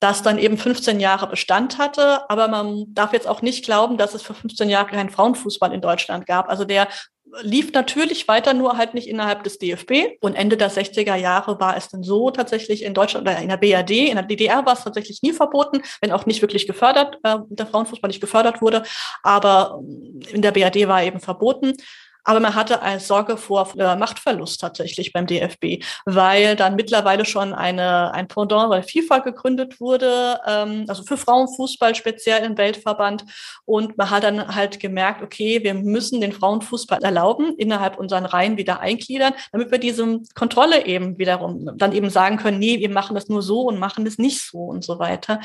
das 0.05 0.23
dann 0.23 0.37
eben 0.37 0.59
15 0.59 1.01
Jahre 1.01 1.27
Bestand 1.27 1.79
hatte. 1.79 2.29
Aber 2.29 2.47
man 2.49 2.85
darf 2.89 3.15
jetzt 3.15 3.27
auch 3.27 3.41
nicht 3.41 3.65
glauben, 3.65 3.97
dass 3.97 4.15
es 4.15 4.21
für 4.21 4.35
15 4.35 4.69
Jahre 4.69 4.91
keinen 4.91 5.09
Frauenfußball 5.09 5.73
in 5.73 5.81
Deutschland 5.81 6.27
gab. 6.27 6.51
Also 6.51 6.67
der 6.67 6.89
lief 7.41 7.73
natürlich 7.73 8.29
weiter, 8.29 8.53
nur 8.53 8.77
halt 8.77 8.93
nicht 8.93 9.09
innerhalb 9.09 9.45
des 9.45 9.59
DFB. 9.59 10.19
Und 10.21 10.35
Ende 10.35 10.59
der 10.59 10.71
60er 10.71 11.15
Jahre 11.15 11.59
war 11.59 11.75
es 11.75 11.89
dann 11.89 12.03
so 12.03 12.31
tatsächlich 12.31 12.85
in 12.85 12.93
Deutschland 12.93 13.27
oder 13.27 13.39
in 13.39 13.49
der 13.49 13.57
BRD, 13.57 14.11
in 14.11 14.17
der 14.17 14.25
DDR 14.25 14.67
war 14.67 14.75
es 14.75 14.85
tatsächlich 14.85 15.23
nie 15.23 15.33
verboten, 15.33 15.81
wenn 16.03 16.13
auch 16.13 16.27
nicht 16.27 16.43
wirklich 16.43 16.67
gefördert, 16.67 17.19
äh, 17.23 17.39
der 17.49 17.67
Frauenfußball 17.67 18.09
nicht 18.09 18.21
gefördert 18.21 18.61
wurde. 18.61 18.83
Aber 19.23 19.81
in 20.31 20.43
der 20.43 20.53
BRD 20.53 20.87
war 20.87 21.03
eben 21.03 21.19
verboten. 21.19 21.73
Aber 22.25 22.41
man 22.41 22.55
hatte 22.55 22.83
eine 22.83 23.01
Sorge 23.01 23.37
vor 23.37 23.69
äh, 23.79 23.97
Machtverlust 23.97 24.61
tatsächlich 24.61 25.13
beim 25.13 25.27
DFB, 25.27 25.85
weil 26.07 26.57
dann 26.57 26.77
mittlerweile 26.77 27.25
schon 27.25 27.53
eine, 27.53 28.13
ein 28.13 28.29
Pendant 28.29 28.71
bei 28.71 28.83
FIFA 28.83 29.19
gegründet 29.19 29.81
wurde, 29.81 30.41
ähm, 30.47 30.87
also 30.89 31.03
für 31.03 31.17
Frauenfußball 31.17 31.95
speziell 31.95 32.45
im 32.45 32.57
Weltverband. 32.57 33.25
Und 33.67 33.97
man 33.99 34.11
hat 34.11 34.25
dann 34.25 34.55
halt 34.55 34.81
gemerkt, 34.81 35.23
okay, 35.23 35.63
wir 35.63 35.75
müssen 35.75 36.21
den 36.21 36.33
Frauenfußball 36.33 37.03
erlauben, 37.03 37.55
innerhalb 37.59 37.99
unseren 37.99 38.25
Reihen 38.25 38.57
wieder 38.57 38.81
eingliedern, 38.81 39.35
damit 39.53 39.71
wir 39.71 39.79
diese 39.79 40.21
Kontrolle 40.35 40.87
eben 40.87 41.19
wiederum 41.19 41.71
dann 41.77 41.93
eben 41.93 42.11
sagen 42.11 42.39
können, 42.39 42.59
nee, 42.59 42.81
wir 42.81 42.91
machen 42.91 43.15
das 43.15 43.29
nur 43.29 43.43
so 43.43 43.63
und 43.63 43.79
machen 43.79 44.05
das 44.05 44.19
nicht 44.19 44.41
so 44.41 44.59
und 44.59 44.83
so 44.85 44.99
weiter. 44.99 45.41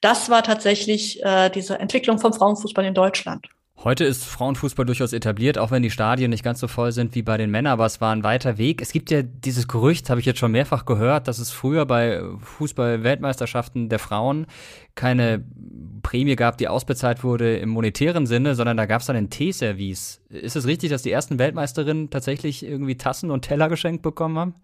Das 0.00 0.30
war 0.30 0.42
tatsächlich 0.42 1.22
äh, 1.22 1.50
diese 1.50 1.78
Entwicklung 1.78 2.18
vom 2.18 2.32
Frauenfußball 2.32 2.84
in 2.84 2.94
Deutschland. 2.94 3.48
Heute 3.84 4.04
ist 4.04 4.24
Frauenfußball 4.24 4.86
durchaus 4.86 5.12
etabliert, 5.12 5.58
auch 5.58 5.72
wenn 5.72 5.82
die 5.82 5.90
Stadien 5.90 6.30
nicht 6.30 6.44
ganz 6.44 6.60
so 6.60 6.68
voll 6.68 6.92
sind 6.92 7.16
wie 7.16 7.22
bei 7.22 7.36
den 7.36 7.50
Männern, 7.50 7.72
aber 7.72 7.84
es 7.84 8.00
war 8.00 8.14
ein 8.14 8.22
weiter 8.22 8.56
Weg. 8.56 8.80
Es 8.80 8.92
gibt 8.92 9.10
ja 9.10 9.22
dieses 9.22 9.66
Gerücht, 9.66 10.08
habe 10.08 10.20
ich 10.20 10.26
jetzt 10.26 10.38
schon 10.38 10.52
mehrfach 10.52 10.84
gehört, 10.84 11.26
dass 11.26 11.40
es 11.40 11.50
früher 11.50 11.84
bei 11.84 12.22
Fußball-Weltmeisterschaften 12.38 13.88
der 13.88 13.98
Frauen 13.98 14.46
keine 14.94 15.44
Prämie 16.04 16.36
gab, 16.36 16.58
die 16.58 16.68
ausbezahlt 16.68 17.24
wurde 17.24 17.56
im 17.56 17.70
monetären 17.70 18.26
Sinne, 18.26 18.54
sondern 18.54 18.76
da 18.76 18.86
gab 18.86 19.00
es 19.00 19.08
dann 19.08 19.16
ein 19.16 19.30
Teeservice. 19.30 20.20
Ist 20.28 20.54
es 20.54 20.64
richtig, 20.64 20.90
dass 20.90 21.02
die 21.02 21.10
ersten 21.10 21.40
Weltmeisterinnen 21.40 22.08
tatsächlich 22.08 22.64
irgendwie 22.64 22.96
Tassen 22.96 23.32
und 23.32 23.42
Teller 23.42 23.68
geschenkt 23.68 24.02
bekommen 24.02 24.38
haben? 24.38 24.54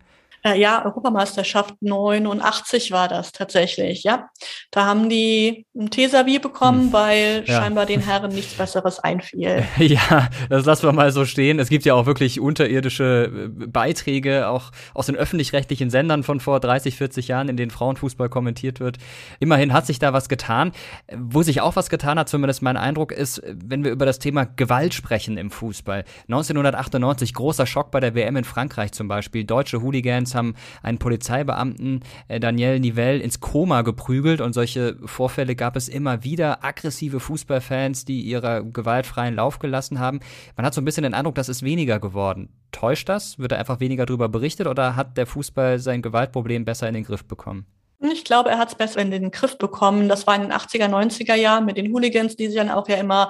Äh, 0.44 0.60
ja, 0.60 0.84
Europameisterschaft 0.84 1.74
89 1.80 2.92
war 2.92 3.08
das 3.08 3.32
tatsächlich, 3.32 4.04
ja. 4.04 4.28
Da 4.70 4.84
haben 4.84 5.08
die 5.08 5.66
ein 5.76 5.90
Tesavi 5.90 6.38
bekommen, 6.38 6.84
hm. 6.84 6.92
weil 6.92 7.44
ja. 7.46 7.60
scheinbar 7.60 7.86
den 7.86 8.00
Herren 8.06 8.32
nichts 8.32 8.54
Besseres 8.54 8.98
einfiel. 9.00 9.64
Ja, 9.78 10.28
das 10.50 10.66
lassen 10.66 10.82
wir 10.82 10.92
mal 10.92 11.12
so 11.12 11.24
stehen. 11.24 11.58
Es 11.58 11.70
gibt 11.70 11.84
ja 11.84 11.94
auch 11.94 12.04
wirklich 12.04 12.40
unterirdische 12.40 13.30
äh, 13.32 13.66
Beiträge, 13.66 14.48
auch 14.48 14.70
aus 14.92 15.06
den 15.06 15.16
öffentlich-rechtlichen 15.16 15.88
Sendern 15.88 16.22
von 16.24 16.40
vor 16.40 16.60
30, 16.60 16.96
40 16.96 17.28
Jahren, 17.28 17.48
in 17.48 17.56
denen 17.56 17.70
Frauenfußball 17.70 18.28
kommentiert 18.28 18.80
wird. 18.80 18.98
Immerhin 19.40 19.72
hat 19.72 19.86
sich 19.86 19.98
da 19.98 20.12
was 20.12 20.28
getan. 20.28 20.72
Wo 21.16 21.42
sich 21.42 21.62
auch 21.62 21.74
was 21.76 21.88
getan 21.88 22.18
hat, 22.18 22.28
zumindest 22.28 22.60
mein 22.60 22.76
Eindruck, 22.76 23.12
ist, 23.12 23.42
wenn 23.46 23.82
wir 23.82 23.92
über 23.92 24.04
das 24.04 24.18
Thema 24.18 24.44
Gewalt 24.44 24.94
sprechen 24.94 25.38
im 25.38 25.50
Fußball. 25.50 26.04
1998, 26.28 27.32
großer 27.32 27.66
Schock 27.66 27.90
bei 27.90 28.00
der 28.00 28.14
WM 28.14 28.36
in 28.36 28.44
Frankreich 28.44 28.92
zum 28.92 29.08
Beispiel. 29.08 29.44
Deutsche 29.44 29.80
Hooligans 29.80 30.27
Fans 30.28 30.34
haben 30.34 30.54
einen 30.82 30.98
Polizeibeamten, 30.98 32.00
äh, 32.28 32.40
Daniel 32.40 32.80
Nivelle, 32.80 33.18
ins 33.18 33.40
Koma 33.40 33.82
geprügelt 33.82 34.40
und 34.40 34.52
solche 34.52 34.96
Vorfälle 35.04 35.56
gab 35.56 35.76
es 35.76 35.88
immer 35.88 36.24
wieder. 36.24 36.64
Aggressive 36.64 37.20
Fußballfans, 37.20 38.04
die 38.04 38.20
ihrer 38.22 38.62
gewaltfreien 38.62 39.34
Lauf 39.34 39.58
gelassen 39.58 39.98
haben. 39.98 40.20
Man 40.56 40.66
hat 40.66 40.74
so 40.74 40.80
ein 40.80 40.84
bisschen 40.84 41.04
den 41.04 41.14
Eindruck, 41.14 41.34
das 41.34 41.48
ist 41.48 41.62
weniger 41.62 41.98
geworden. 41.98 42.50
Täuscht 42.72 43.08
das? 43.08 43.38
Wird 43.38 43.52
da 43.52 43.56
einfach 43.56 43.80
weniger 43.80 44.06
darüber 44.06 44.28
berichtet 44.28 44.66
oder 44.66 44.96
hat 44.96 45.16
der 45.16 45.26
Fußball 45.26 45.78
sein 45.78 46.02
Gewaltproblem 46.02 46.64
besser 46.64 46.88
in 46.88 46.94
den 46.94 47.04
Griff 47.04 47.24
bekommen? 47.24 47.66
Ich 48.00 48.24
glaube, 48.24 48.50
er 48.50 48.58
hat 48.58 48.68
es 48.68 48.74
besser 48.76 49.00
in 49.00 49.10
den 49.10 49.32
Griff 49.32 49.58
bekommen. 49.58 50.08
Das 50.08 50.24
war 50.26 50.36
in 50.36 50.42
den 50.42 50.52
80er, 50.52 50.86
90er 50.86 51.34
Jahren 51.34 51.64
mit 51.64 51.76
den 51.76 51.92
Hooligans, 51.92 52.36
die 52.36 52.46
sich 52.46 52.56
dann 52.56 52.70
auch 52.70 52.88
ja 52.88 52.94
immer, 52.94 53.28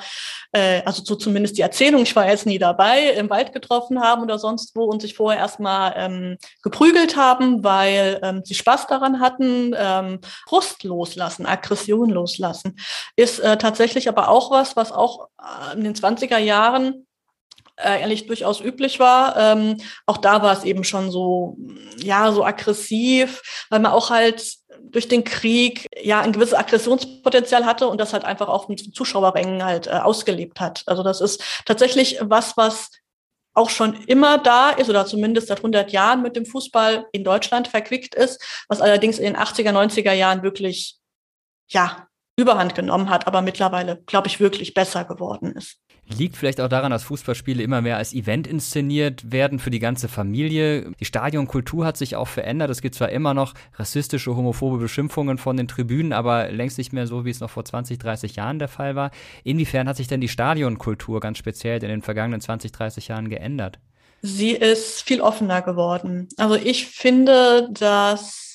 äh, 0.52 0.82
also 0.84 1.02
so 1.02 1.14
zumindest 1.14 1.56
die 1.56 1.62
Erzählung, 1.62 2.02
ich 2.02 2.14
war 2.14 2.28
jetzt 2.28 2.44
nie 2.44 2.58
dabei, 2.58 3.12
im 3.12 3.30
Wald 3.30 3.54
getroffen 3.54 4.00
haben 4.02 4.22
oder 4.22 4.38
sonst 4.38 4.76
wo 4.76 4.84
und 4.84 5.00
sich 5.00 5.14
vorher 5.14 5.40
erstmal 5.40 5.94
ähm, 5.96 6.36
geprügelt 6.62 7.16
haben, 7.16 7.64
weil 7.64 8.20
ähm, 8.22 8.42
sie 8.44 8.54
Spaß 8.54 8.88
daran 8.88 9.20
hatten, 9.20 9.74
ähm, 9.74 10.20
Frust 10.46 10.82
loslassen, 10.82 11.46
Aggression 11.46 12.10
loslassen. 12.10 12.78
Ist 13.16 13.38
äh, 13.38 13.56
tatsächlich 13.56 14.06
aber 14.06 14.28
auch 14.28 14.50
was, 14.50 14.76
was 14.76 14.92
auch 14.92 15.28
äh, 15.40 15.78
in 15.78 15.84
den 15.84 15.94
20er 15.94 16.38
Jahren 16.38 17.06
äh, 17.78 18.00
ehrlich 18.00 18.26
durchaus 18.26 18.60
üblich 18.60 18.98
war. 18.98 19.36
Ähm, 19.36 19.80
auch 20.06 20.18
da 20.18 20.42
war 20.42 20.52
es 20.52 20.64
eben 20.64 20.84
schon 20.84 21.10
so, 21.10 21.56
ja, 21.96 22.32
so 22.32 22.44
aggressiv, 22.44 23.66
weil 23.70 23.80
man 23.80 23.92
auch 23.92 24.10
halt 24.10 24.57
durch 24.82 25.08
den 25.08 25.24
Krieg 25.24 25.86
ja 26.00 26.20
ein 26.20 26.32
gewisses 26.32 26.54
Aggressionspotenzial 26.54 27.66
hatte 27.66 27.88
und 27.88 28.00
das 28.00 28.12
halt 28.12 28.24
einfach 28.24 28.48
auch 28.48 28.68
mit 28.68 28.94
Zuschauerrängen 28.94 29.64
halt 29.64 29.86
äh, 29.86 29.90
ausgelebt 29.90 30.60
hat. 30.60 30.82
Also 30.86 31.02
das 31.02 31.20
ist 31.20 31.42
tatsächlich 31.64 32.18
was, 32.22 32.56
was 32.56 32.90
auch 33.54 33.70
schon 33.70 33.94
immer 34.04 34.38
da 34.38 34.70
ist 34.70 34.88
oder 34.88 35.04
zumindest 35.04 35.48
seit 35.48 35.58
100 35.58 35.90
Jahren 35.90 36.22
mit 36.22 36.36
dem 36.36 36.46
Fußball 36.46 37.06
in 37.12 37.24
Deutschland 37.24 37.68
verquickt 37.68 38.14
ist, 38.14 38.40
was 38.68 38.80
allerdings 38.80 39.18
in 39.18 39.24
den 39.24 39.36
80er, 39.36 39.72
90er 39.72 40.12
Jahren 40.12 40.42
wirklich, 40.42 40.96
ja, 41.68 42.06
Überhand 42.36 42.76
genommen 42.76 43.10
hat, 43.10 43.26
aber 43.26 43.42
mittlerweile, 43.42 44.00
glaube 44.06 44.28
ich, 44.28 44.38
wirklich 44.38 44.72
besser 44.72 45.04
geworden 45.04 45.56
ist. 45.56 45.80
Liegt 46.16 46.36
vielleicht 46.36 46.60
auch 46.60 46.68
daran, 46.68 46.90
dass 46.90 47.04
Fußballspiele 47.04 47.62
immer 47.62 47.82
mehr 47.82 47.98
als 47.98 48.14
Event 48.14 48.46
inszeniert 48.46 49.30
werden 49.30 49.58
für 49.58 49.70
die 49.70 49.78
ganze 49.78 50.08
Familie. 50.08 50.90
Die 50.98 51.04
Stadionkultur 51.04 51.84
hat 51.84 51.96
sich 51.96 52.16
auch 52.16 52.28
verändert. 52.28 52.70
Es 52.70 52.80
gibt 52.80 52.94
zwar 52.94 53.10
immer 53.10 53.34
noch 53.34 53.54
rassistische, 53.74 54.34
homophobe 54.34 54.78
Beschimpfungen 54.78 55.36
von 55.36 55.56
den 55.56 55.68
Tribünen, 55.68 56.12
aber 56.12 56.50
längst 56.50 56.78
nicht 56.78 56.92
mehr 56.92 57.06
so, 57.06 57.24
wie 57.24 57.30
es 57.30 57.40
noch 57.40 57.50
vor 57.50 57.64
20, 57.64 57.98
30 57.98 58.36
Jahren 58.36 58.58
der 58.58 58.68
Fall 58.68 58.96
war. 58.96 59.10
Inwiefern 59.44 59.88
hat 59.88 59.96
sich 59.96 60.08
denn 60.08 60.20
die 60.20 60.28
Stadionkultur 60.28 61.20
ganz 61.20 61.38
speziell 61.38 61.82
in 61.82 61.88
den 61.88 62.02
vergangenen 62.02 62.40
20, 62.40 62.72
30 62.72 63.08
Jahren 63.08 63.28
geändert? 63.28 63.78
Sie 64.22 64.52
ist 64.52 65.02
viel 65.02 65.20
offener 65.20 65.62
geworden. 65.62 66.28
Also 66.38 66.56
ich 66.56 66.86
finde, 66.86 67.68
dass 67.72 68.47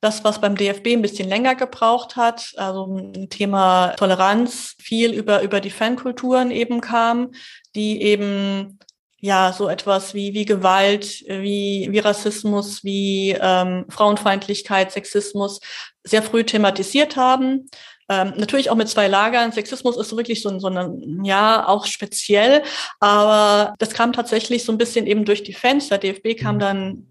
das, 0.00 0.22
was 0.24 0.40
beim 0.40 0.56
DFB 0.56 0.88
ein 0.88 1.02
bisschen 1.02 1.28
länger 1.28 1.54
gebraucht 1.54 2.16
hat, 2.16 2.52
also 2.56 2.86
ein 2.96 3.28
Thema 3.30 3.94
Toleranz, 3.96 4.76
viel 4.78 5.12
über, 5.12 5.42
über 5.42 5.60
die 5.60 5.70
Fankulturen 5.70 6.50
eben 6.50 6.80
kam, 6.80 7.32
die 7.74 8.02
eben 8.02 8.78
ja 9.20 9.52
so 9.52 9.68
etwas 9.68 10.14
wie, 10.14 10.34
wie 10.34 10.44
Gewalt, 10.44 11.24
wie, 11.26 11.88
wie 11.90 11.98
Rassismus, 11.98 12.84
wie 12.84 13.36
ähm, 13.40 13.86
Frauenfeindlichkeit, 13.88 14.92
Sexismus 14.92 15.60
sehr 16.04 16.22
früh 16.22 16.44
thematisiert 16.44 17.16
haben. 17.16 17.68
Ähm, 18.08 18.34
natürlich 18.36 18.70
auch 18.70 18.76
mit 18.76 18.88
zwei 18.88 19.08
Lagern. 19.08 19.52
Sexismus 19.52 19.98
ist 19.98 20.16
wirklich 20.16 20.40
so, 20.40 20.58
so 20.58 20.68
ein, 20.68 21.24
ja, 21.24 21.66
auch 21.68 21.86
speziell, 21.86 22.62
aber 23.00 23.74
das 23.78 23.90
kam 23.90 24.12
tatsächlich 24.12 24.64
so 24.64 24.72
ein 24.72 24.78
bisschen 24.78 25.06
eben 25.06 25.24
durch 25.24 25.42
die 25.42 25.52
Fans. 25.52 25.88
Der 25.88 25.98
DFB 25.98 26.40
kam 26.40 26.58
dann 26.58 27.08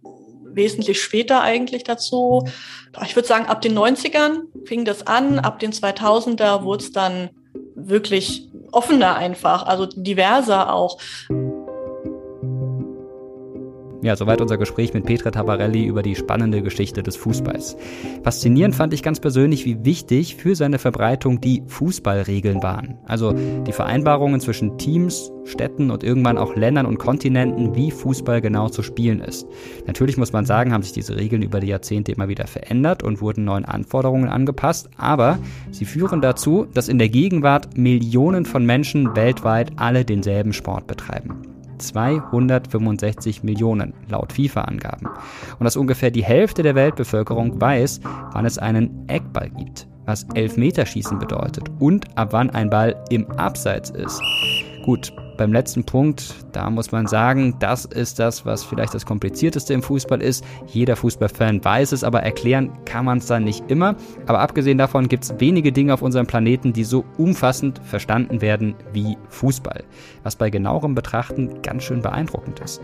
wesentlich 0.57 1.01
später 1.01 1.41
eigentlich 1.41 1.85
dazu. 1.85 2.43
Ich 3.05 3.15
würde 3.15 3.27
sagen, 3.27 3.45
ab 3.45 3.61
den 3.61 3.77
90ern 3.77 4.41
fing 4.65 4.83
das 4.83 5.07
an, 5.07 5.39
ab 5.39 5.59
den 5.59 5.71
2000er 5.71 6.63
wurde 6.63 6.83
es 6.83 6.91
dann 6.91 7.29
wirklich 7.75 8.49
offener 8.71 9.15
einfach, 9.15 9.65
also 9.65 9.85
diverser 9.85 10.73
auch. 10.73 10.99
Ja, 14.03 14.15
soweit 14.15 14.41
unser 14.41 14.57
Gespräch 14.57 14.93
mit 14.93 15.05
Petra 15.05 15.31
Tabarelli 15.31 15.85
über 15.85 16.03
die 16.03 16.15
spannende 16.15 16.61
Geschichte 16.61 17.01
des 17.01 17.15
Fußballs. 17.15 17.77
Faszinierend 18.23 18.75
fand 18.75 18.93
ich 18.93 19.01
ganz 19.01 19.19
persönlich, 19.19 19.65
wie 19.65 19.83
wichtig 19.85 20.35
für 20.35 20.55
seine 20.55 20.77
Verbreitung 20.77 21.41
die 21.41 21.63
Fußballregeln 21.65 22.61
waren. 22.61 22.99
Also 23.05 23.33
die 23.33 23.71
Vereinbarungen 23.71 24.39
zwischen 24.39 24.77
Teams, 24.77 25.31
Städten 25.45 25.89
und 25.89 26.03
irgendwann 26.03 26.37
auch 26.37 26.55
Ländern 26.55 26.85
und 26.85 26.99
Kontinenten, 26.99 27.75
wie 27.75 27.89
Fußball 27.89 28.39
genau 28.39 28.69
zu 28.69 28.83
spielen 28.83 29.19
ist. 29.19 29.47
Natürlich 29.87 30.17
muss 30.17 30.31
man 30.31 30.45
sagen, 30.45 30.73
haben 30.73 30.83
sich 30.83 30.93
diese 30.93 31.15
Regeln 31.15 31.41
über 31.41 31.59
die 31.59 31.67
Jahrzehnte 31.67 32.11
immer 32.11 32.27
wieder 32.27 32.45
verändert 32.45 33.01
und 33.01 33.19
wurden 33.19 33.45
neuen 33.45 33.65
Anforderungen 33.65 34.29
angepasst, 34.29 34.89
aber 34.97 35.39
sie 35.71 35.85
führen 35.85 36.21
dazu, 36.21 36.67
dass 36.71 36.87
in 36.87 36.99
der 36.99 37.09
Gegenwart 37.09 37.75
Millionen 37.77 38.45
von 38.45 38.63
Menschen 38.63 39.15
weltweit 39.15 39.71
alle 39.77 40.05
denselben 40.05 40.53
Sport 40.53 40.85
betreiben. 40.85 41.56
265 41.77 43.43
Millionen 43.43 43.93
laut 44.09 44.33
FIFA-Angaben. 44.33 45.07
Und 45.59 45.63
dass 45.63 45.77
ungefähr 45.77 46.11
die 46.11 46.23
Hälfte 46.23 46.63
der 46.63 46.75
Weltbevölkerung 46.75 47.59
weiß, 47.59 48.01
wann 48.31 48.45
es 48.45 48.57
einen 48.57 49.07
Eckball 49.07 49.49
gibt, 49.49 49.87
was 50.05 50.25
Elfmeterschießen 50.33 51.19
bedeutet 51.19 51.69
und 51.79 52.17
ab 52.17 52.29
wann 52.31 52.49
ein 52.49 52.69
Ball 52.69 52.95
im 53.09 53.29
Abseits 53.31 53.89
ist. 53.89 54.21
Gut, 54.85 55.11
beim 55.37 55.53
letzten 55.53 55.83
Punkt, 55.83 56.35
da 56.51 56.69
muss 56.69 56.91
man 56.91 57.07
sagen, 57.07 57.55
das 57.59 57.85
ist 57.85 58.19
das, 58.19 58.45
was 58.45 58.63
vielleicht 58.63 58.93
das 58.93 59.05
komplizierteste 59.05 59.73
im 59.73 59.81
Fußball 59.81 60.21
ist. 60.21 60.43
Jeder 60.67 60.95
Fußballfan 60.95 61.63
weiß 61.63 61.91
es, 61.91 62.03
aber 62.03 62.21
erklären 62.23 62.71
kann 62.85 63.05
man 63.05 63.19
es 63.19 63.27
dann 63.27 63.43
nicht 63.43 63.69
immer. 63.69 63.95
Aber 64.25 64.39
abgesehen 64.39 64.77
davon 64.77 65.07
gibt 65.07 65.23
es 65.23 65.39
wenige 65.39 65.71
Dinge 65.71 65.93
auf 65.93 66.01
unserem 66.01 66.27
Planeten, 66.27 66.73
die 66.73 66.83
so 66.83 67.05
umfassend 67.17 67.79
verstanden 67.83 68.41
werden 68.41 68.75
wie 68.91 69.17
Fußball. 69.29 69.83
Was 70.23 70.35
bei 70.35 70.49
genauerem 70.49 70.95
Betrachten 70.95 71.61
ganz 71.61 71.83
schön 71.83 72.01
beeindruckend 72.01 72.59
ist. 72.59 72.81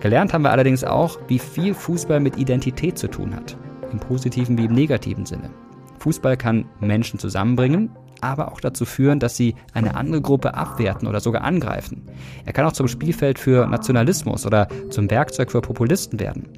Gelernt 0.00 0.32
haben 0.32 0.42
wir 0.42 0.52
allerdings 0.52 0.82
auch, 0.82 1.18
wie 1.28 1.38
viel 1.38 1.74
Fußball 1.74 2.20
mit 2.20 2.38
Identität 2.38 2.96
zu 2.96 3.08
tun 3.08 3.34
hat. 3.34 3.56
Im 3.92 3.98
positiven 3.98 4.56
wie 4.56 4.64
im 4.64 4.72
negativen 4.72 5.26
Sinne. 5.26 5.50
Fußball 5.98 6.36
kann 6.38 6.64
Menschen 6.80 7.18
zusammenbringen, 7.18 7.90
aber 8.22 8.52
auch 8.52 8.60
dazu 8.60 8.84
führen, 8.84 9.20
dass 9.20 9.36
sie 9.36 9.54
eine 9.74 9.94
andere 9.94 10.20
Gruppe 10.20 10.54
abwerten 10.54 11.08
oder 11.08 11.20
sogar 11.20 11.42
angreifen. 11.42 12.02
Er 12.44 12.52
kann 12.52 12.66
auch 12.66 12.72
zum 12.72 12.88
Spielfeld 12.88 13.38
für 13.38 13.66
Nationalismus 13.66 14.46
oder 14.46 14.68
zum 14.90 15.10
Werkzeug 15.10 15.50
für 15.50 15.60
Populisten 15.60 16.20
werden. 16.20 16.48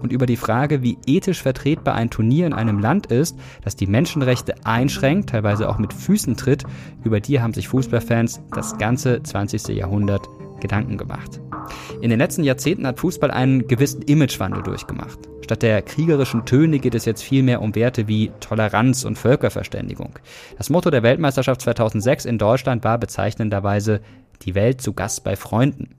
Und 0.00 0.12
über 0.12 0.26
die 0.26 0.36
Frage, 0.36 0.82
wie 0.82 0.98
ethisch 1.06 1.42
vertretbar 1.42 1.94
ein 1.94 2.10
Turnier 2.10 2.46
in 2.46 2.52
einem 2.52 2.78
Land 2.78 3.06
ist, 3.06 3.38
das 3.62 3.74
die 3.74 3.86
Menschenrechte 3.86 4.54
einschränkt, 4.64 5.30
teilweise 5.30 5.66
auch 5.66 5.78
mit 5.78 5.94
Füßen 5.94 6.36
tritt, 6.36 6.64
über 7.04 7.20
die 7.20 7.40
haben 7.40 7.54
sich 7.54 7.68
Fußballfans 7.68 8.42
das 8.52 8.76
ganze 8.76 9.22
20. 9.22 9.68
Jahrhundert 9.68 10.28
Gedanken 10.64 10.96
gemacht. 10.96 11.42
In 12.00 12.08
den 12.08 12.18
letzten 12.18 12.42
Jahrzehnten 12.42 12.86
hat 12.86 12.98
Fußball 12.98 13.30
einen 13.30 13.68
gewissen 13.68 14.00
Imagewandel 14.00 14.62
durchgemacht. 14.62 15.18
Statt 15.42 15.62
der 15.62 15.82
kriegerischen 15.82 16.46
Töne 16.46 16.78
geht 16.78 16.94
es 16.94 17.04
jetzt 17.04 17.22
vielmehr 17.22 17.60
um 17.60 17.74
Werte 17.74 18.08
wie 18.08 18.32
Toleranz 18.40 19.04
und 19.04 19.18
Völkerverständigung. 19.18 20.18
Das 20.56 20.70
Motto 20.70 20.90
der 20.90 21.02
Weltmeisterschaft 21.02 21.60
2006 21.60 22.24
in 22.24 22.38
Deutschland 22.38 22.82
war 22.82 22.96
bezeichnenderweise 22.96 24.00
die 24.40 24.54
Welt 24.54 24.80
zu 24.80 24.94
Gast 24.94 25.22
bei 25.22 25.36
Freunden. 25.36 25.96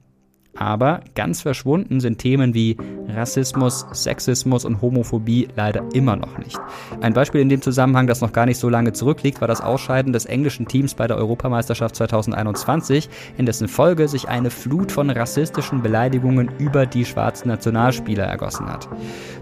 Aber 0.56 1.00
ganz 1.14 1.42
verschwunden 1.42 2.00
sind 2.00 2.18
Themen 2.18 2.54
wie 2.54 2.76
Rassismus, 3.08 3.86
Sexismus 3.92 4.64
und 4.64 4.80
Homophobie 4.80 5.48
leider 5.54 5.84
immer 5.92 6.16
noch 6.16 6.38
nicht. 6.38 6.58
Ein 7.00 7.12
Beispiel 7.12 7.40
in 7.40 7.48
dem 7.48 7.62
Zusammenhang, 7.62 8.06
das 8.06 8.20
noch 8.20 8.32
gar 8.32 8.46
nicht 8.46 8.58
so 8.58 8.68
lange 8.68 8.92
zurückliegt, 8.92 9.40
war 9.40 9.48
das 9.48 9.60
Ausscheiden 9.60 10.12
des 10.12 10.26
englischen 10.26 10.66
Teams 10.66 10.94
bei 10.94 11.06
der 11.06 11.16
Europameisterschaft 11.16 11.96
2021, 11.96 13.08
in 13.36 13.46
dessen 13.46 13.68
Folge 13.68 14.08
sich 14.08 14.28
eine 14.28 14.50
Flut 14.50 14.92
von 14.92 15.10
rassistischen 15.10 15.82
Beleidigungen 15.82 16.50
über 16.58 16.86
die 16.86 17.04
schwarzen 17.04 17.48
Nationalspieler 17.48 18.24
ergossen 18.24 18.66
hat. 18.66 18.88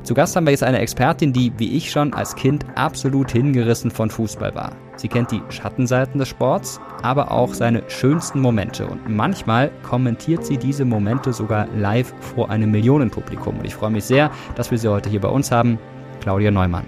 Zu 0.02 0.14
Gast 0.14 0.36
haben 0.36 0.44
wir 0.44 0.50
jetzt 0.50 0.64
eine 0.64 0.80
Expertin, 0.80 1.32
die, 1.32 1.52
wie 1.56 1.76
ich 1.76 1.90
schon 1.90 2.12
als 2.12 2.34
Kind, 2.36 2.66
absolut 2.74 3.30
hingerissen 3.30 3.90
von 3.90 4.10
Fußball 4.10 4.54
war. 4.54 4.72
Sie 4.96 5.08
kennt 5.08 5.32
die 5.32 5.42
Schattenseiten 5.48 6.20
des 6.20 6.28
Sports, 6.28 6.80
aber 7.02 7.32
auch 7.32 7.52
seine 7.52 7.82
schönsten 7.88 8.40
Momente. 8.40 8.86
Und 8.86 9.08
manchmal 9.08 9.72
kommentiert 9.82 10.46
sie 10.46 10.56
diese 10.56 10.84
Momente 10.84 11.03
sogar 11.32 11.68
live 11.76 12.12
vor 12.20 12.50
einem 12.50 12.70
Millionenpublikum. 12.70 13.58
Und 13.58 13.64
ich 13.64 13.74
freue 13.74 13.90
mich 13.90 14.04
sehr, 14.04 14.30
dass 14.54 14.70
wir 14.70 14.78
sie 14.78 14.88
heute 14.88 15.08
hier 15.08 15.20
bei 15.20 15.28
uns 15.28 15.50
haben. 15.50 15.78
Claudia 16.20 16.50
Neumann. 16.50 16.86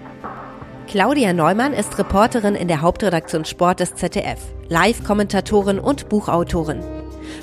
Claudia 0.88 1.32
Neumann 1.32 1.72
ist 1.72 1.98
Reporterin 1.98 2.54
in 2.54 2.68
der 2.68 2.80
Hauptredaktion 2.80 3.44
Sport 3.44 3.80
des 3.80 3.96
ZDF, 3.96 4.38
Live-Kommentatorin 4.68 5.80
und 5.80 6.08
Buchautorin. 6.08 6.80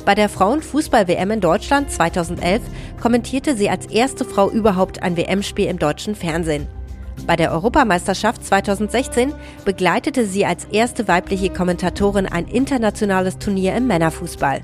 Bei 0.05 0.15
der 0.15 0.29
Frauenfußball-WM 0.29 1.31
in 1.31 1.41
Deutschland 1.41 1.91
2011 1.91 2.61
kommentierte 3.01 3.55
sie 3.55 3.69
als 3.69 3.85
erste 3.87 4.23
Frau 4.23 4.49
überhaupt 4.49 5.03
ein 5.03 5.17
WM-Spiel 5.17 5.67
im 5.67 5.77
deutschen 5.77 6.15
Fernsehen. 6.15 6.67
Bei 7.27 7.35
der 7.35 7.51
Europameisterschaft 7.51 8.45
2016 8.45 9.33
begleitete 9.65 10.25
sie 10.25 10.45
als 10.45 10.65
erste 10.65 11.07
weibliche 11.07 11.49
Kommentatorin 11.49 12.25
ein 12.25 12.47
internationales 12.47 13.37
Turnier 13.37 13.75
im 13.75 13.87
Männerfußball. 13.87 14.61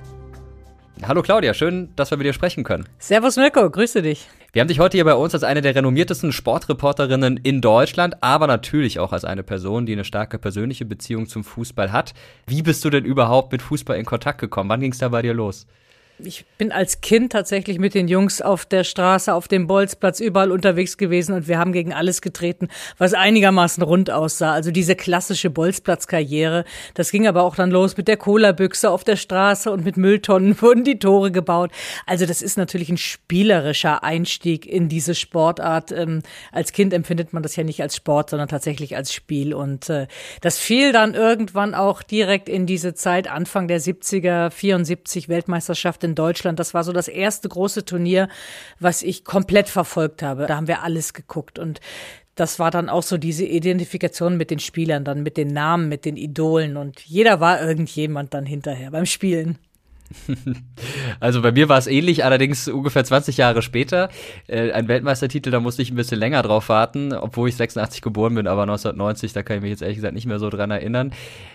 Hallo 1.02 1.22
Claudia, 1.22 1.54
schön, 1.54 1.90
dass 1.96 2.12
wir 2.12 2.18
mit 2.18 2.28
dir 2.28 2.34
sprechen 2.34 2.66
können. 2.66 2.84
Servus 2.98 3.38
Mirko, 3.38 3.70
grüße 3.70 4.02
dich. 4.02 4.28
Wir 4.52 4.60
haben 4.60 4.68
dich 4.68 4.80
heute 4.80 4.98
hier 4.98 5.06
bei 5.06 5.14
uns 5.14 5.34
als 5.34 5.44
eine 5.44 5.62
der 5.62 5.74
renommiertesten 5.74 6.34
Sportreporterinnen 6.34 7.38
in 7.38 7.62
Deutschland, 7.62 8.22
aber 8.22 8.48
natürlich 8.48 9.00
auch 9.00 9.14
als 9.14 9.24
eine 9.24 9.44
Person, 9.44 9.86
die 9.86 9.94
eine 9.94 10.04
starke 10.04 10.38
persönliche 10.38 10.86
Beziehung 10.86 11.28
zum 11.28 11.46
Fußball 11.46 11.94
hat. 11.94 12.14
Wie 12.48 12.62
bist 12.62 12.84
du 12.84 12.90
denn 12.90 13.06
überhaupt 13.06 13.54
mit 13.54 13.62
Fußball 13.62 13.98
in 13.98 14.06
Kontakt 14.06 14.42
gekommen? 14.42 14.70
Wann 14.70 14.82
ging 14.82 14.92
es 14.92 14.98
da 14.98 15.08
bei 15.08 15.22
dir 15.22 15.34
los? 15.34 15.68
Ich 16.24 16.46
bin 16.58 16.72
als 16.72 17.02
Kind 17.02 17.32
tatsächlich 17.32 17.80
mit 17.80 17.94
den 17.94 18.08
Jungs 18.08 18.42
auf 18.42 18.66
der 18.66 18.84
Straße, 18.84 19.34
auf 19.34 19.48
dem 19.48 19.68
Bolzplatz 19.68 20.20
überall 20.20 20.52
unterwegs 20.52 20.98
gewesen 20.98 21.34
und 21.34 21.48
wir 21.48 21.58
haben 21.58 21.72
gegen 21.72 21.94
alles 21.94 22.22
getreten, 22.22 22.68
was 22.98 23.14
einigermaßen 23.14 23.84
rund 23.84 24.12
aussah. 24.12 24.54
Also 24.54 24.72
diese 24.72 24.96
klassische 24.96 25.50
Bolzplatzkarriere. 25.50 26.66
Das 26.94 27.12
ging 27.12 27.28
aber 27.28 27.44
auch 27.44 27.56
dann 27.56 27.72
los 27.72 27.96
mit 27.98 28.08
der 28.08 28.18
Cola-Büchse 28.18 28.90
auf 28.90 29.04
der 29.04 29.16
Straße 29.16 29.72
und 29.72 29.86
mit 29.86 29.98
Mülltonnen 29.98 30.62
wurden 30.62 30.84
die 30.84 31.00
Tore 31.00 31.32
gebaut. 31.32 31.72
Also 32.06 32.26
das 32.26 32.42
ist 32.42 32.58
natürlich 32.58 32.90
ein 32.90 32.98
spielerischer 32.98 34.04
Einstieg 34.04 34.66
in 34.66 34.90
diese 34.90 35.16
Sportart. 35.16 35.92
Ähm, 35.92 36.22
als 36.52 36.74
Kind 36.74 36.94
empfindet 36.94 37.34
man 37.34 37.44
das 37.44 37.56
ja 37.56 37.64
nicht 37.64 37.82
als 37.82 37.96
Sport, 37.96 38.32
sondern 38.32 38.50
tatsächlich 38.50 38.96
als 38.96 39.14
Spiel. 39.14 39.54
Und 39.54 39.90
äh, 39.90 40.08
das 40.42 40.58
fiel 40.58 40.92
dann 40.92 41.14
irgendwann 41.14 41.74
auch 41.74 42.04
direkt 42.04 42.50
in 42.50 42.66
diese 42.66 42.94
Zeit, 42.94 43.30
Anfang 43.30 43.68
der 43.68 43.80
70er, 43.80 44.50
74 44.50 45.30
Weltmeisterschaft 45.30 46.04
Deutschland. 46.16 46.60
Das 46.60 46.74
war 46.74 46.84
so 46.84 46.94
das 46.94 47.08
erste 47.08 47.50
große 47.50 47.86
Turnier, 47.86 48.30
was 48.80 49.04
ich 49.04 49.24
komplett 49.24 49.70
verfolgt 49.70 50.24
habe. 50.24 50.46
Da 50.46 50.56
haben 50.56 50.68
wir 50.68 50.84
alles 50.84 51.14
geguckt 51.14 51.60
und 51.60 51.80
das 52.36 52.58
war 52.58 52.72
dann 52.72 52.88
auch 52.88 53.04
so 53.04 53.18
diese 53.18 53.46
Identifikation 53.46 54.38
mit 54.38 54.50
den 54.50 54.60
Spielern, 54.60 55.04
dann 55.04 55.24
mit 55.24 55.36
den 55.36 55.50
Namen, 55.50 55.90
mit 55.90 56.06
den 56.06 56.16
Idolen 56.16 56.78
und 56.78 57.02
jeder 57.02 57.40
war 57.40 57.62
irgendjemand 57.62 58.34
dann 58.34 58.46
hinterher 58.46 58.92
beim 58.92 59.06
Spielen. 59.06 59.58
Also 61.20 61.42
bei 61.42 61.52
mir 61.52 61.70
war 61.70 61.78
es 61.78 61.88
ähnlich, 61.88 62.24
allerdings 62.24 62.68
ungefähr 62.68 63.04
20 63.04 63.38
Jahre 63.38 63.62
später. 63.62 64.10
Äh, 64.48 64.72
ein 64.72 64.88
Weltmeistertitel, 64.88 65.52
da 65.52 65.60
musste 65.60 65.82
ich 65.82 65.92
ein 65.92 65.96
bisschen 65.96 66.20
länger 66.20 66.42
drauf 66.42 66.70
warten, 66.70 67.14
obwohl 67.14 67.50
ich 67.50 67.56
86 67.56 68.02
geboren 68.02 68.36
bin, 68.36 68.48
aber 68.48 68.64
1990, 68.64 69.34
da 69.34 69.44
kann 69.44 69.58
ich 69.58 69.62
mich 69.62 69.72
jetzt 69.72 69.82
ehrlich 69.82 69.98
gesagt 69.98 70.14
nicht 70.14 70.26
mehr 70.26 70.40
so 70.40 70.50
dran 70.50 70.72
erinnern. 70.72 71.12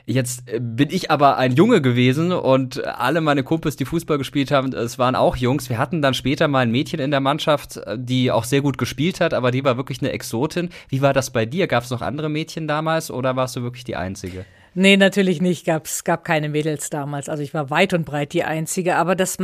Jetzt 0.06 0.48
äh, 0.50 0.60
bin 0.60 0.90
ich 0.90 1.10
aber 1.10 1.36
ein 1.38 1.54
Junge 1.54 1.80
gewesen 1.80 2.32
und 2.32 2.84
alle 2.84 3.20
meine 3.20 3.42
Kumpels, 3.42 3.76
die 3.76 3.84
Fußball 3.84 4.18
gespielt 4.18 4.50
haben, 4.50 4.72
es 4.72 4.98
waren 4.98 5.14
auch 5.14 5.36
Jungs. 5.36 5.68
Wir 5.68 5.78
hatten 5.78 6.02
dann 6.02 6.14
später 6.14 6.48
mal 6.48 6.60
ein 6.60 6.70
Mädchen 6.70 7.00
in 7.00 7.10
der 7.10 7.20
Mannschaft, 7.20 7.80
die 7.96 8.30
auch 8.30 8.44
sehr 8.44 8.60
gut 8.60 8.78
gespielt 8.78 9.20
hat, 9.20 9.34
aber 9.34 9.50
die 9.50 9.64
war 9.64 9.76
wirklich 9.76 10.00
eine 10.00 10.12
Exotin. 10.12 10.68
Wie 10.88 11.02
war 11.02 11.12
das 11.12 11.30
bei 11.30 11.46
dir? 11.46 11.66
Gab 11.66 11.84
es 11.84 11.90
noch 11.90 12.02
andere 12.02 12.28
Mädchen 12.28 12.68
damals 12.68 13.10
oder 13.10 13.36
warst 13.36 13.56
du 13.56 13.62
wirklich 13.62 13.84
die 13.84 13.96
Einzige? 13.96 14.44
Nee, 14.74 14.96
natürlich 14.96 15.40
nicht. 15.40 15.64
Gab's, 15.64 16.04
gab 16.04 16.24
keine 16.24 16.48
Mädels 16.48 16.90
damals. 16.90 17.28
Also 17.28 17.42
ich 17.42 17.54
war 17.54 17.70
weit 17.70 17.94
und 17.94 18.04
breit 18.04 18.32
die 18.32 18.44
Einzige. 18.44 18.96
Aber 18.96 19.14
das 19.14 19.38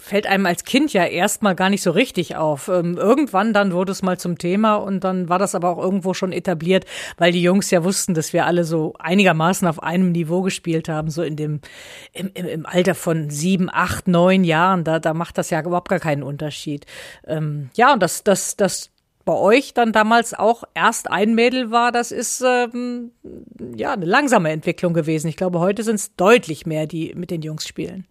fällt 0.00 0.26
einem 0.26 0.46
als 0.46 0.64
Kind 0.64 0.92
ja 0.92 1.04
erstmal 1.04 1.54
gar 1.54 1.70
nicht 1.70 1.82
so 1.82 1.90
richtig 1.90 2.36
auf. 2.36 2.68
Ähm, 2.68 2.96
irgendwann 2.96 3.52
dann 3.52 3.72
wurde 3.72 3.92
es 3.92 4.02
mal 4.02 4.18
zum 4.18 4.38
Thema 4.38 4.76
und 4.76 5.04
dann 5.04 5.28
war 5.28 5.38
das 5.38 5.54
aber 5.54 5.70
auch 5.70 5.78
irgendwo 5.78 6.14
schon 6.14 6.32
etabliert, 6.32 6.84
weil 7.16 7.32
die 7.32 7.42
Jungs 7.42 7.70
ja 7.70 7.84
wussten, 7.84 8.14
dass 8.14 8.32
wir 8.32 8.46
alle 8.46 8.64
so 8.64 8.94
einigermaßen 8.98 9.66
auf 9.66 9.82
einem 9.82 10.12
Niveau 10.12 10.42
gespielt 10.42 10.88
haben, 10.88 11.10
so 11.10 11.22
in 11.22 11.36
dem, 11.36 11.60
im, 12.12 12.30
im, 12.34 12.46
im 12.46 12.66
Alter 12.66 12.94
von 12.94 13.30
sieben, 13.30 13.68
acht, 13.72 14.08
neun 14.08 14.44
Jahren. 14.44 14.84
Da, 14.84 14.98
da 14.98 15.14
macht 15.14 15.38
das 15.38 15.50
ja 15.50 15.60
überhaupt 15.60 15.88
gar 15.88 16.00
keinen 16.00 16.22
Unterschied. 16.22 16.86
Ähm, 17.26 17.70
ja, 17.74 17.92
und 17.92 18.02
das, 18.02 18.24
das, 18.24 18.56
das 18.56 18.90
bei 19.24 19.34
euch 19.34 19.74
dann 19.74 19.92
damals 19.92 20.34
auch 20.34 20.64
erst 20.74 21.10
ein 21.10 21.34
Mädel 21.34 21.70
war, 21.70 21.92
das 21.92 22.12
ist 22.12 22.42
ähm, 22.46 23.12
ja 23.76 23.92
eine 23.92 24.04
langsame 24.04 24.50
Entwicklung 24.50 24.94
gewesen. 24.94 25.28
Ich 25.28 25.36
glaube, 25.36 25.60
heute 25.60 25.82
sind 25.82 25.96
es 25.96 26.14
deutlich 26.16 26.66
mehr, 26.66 26.86
die 26.86 27.14
mit 27.14 27.30
den 27.30 27.42
Jungs 27.42 27.66
spielen. 27.66 28.06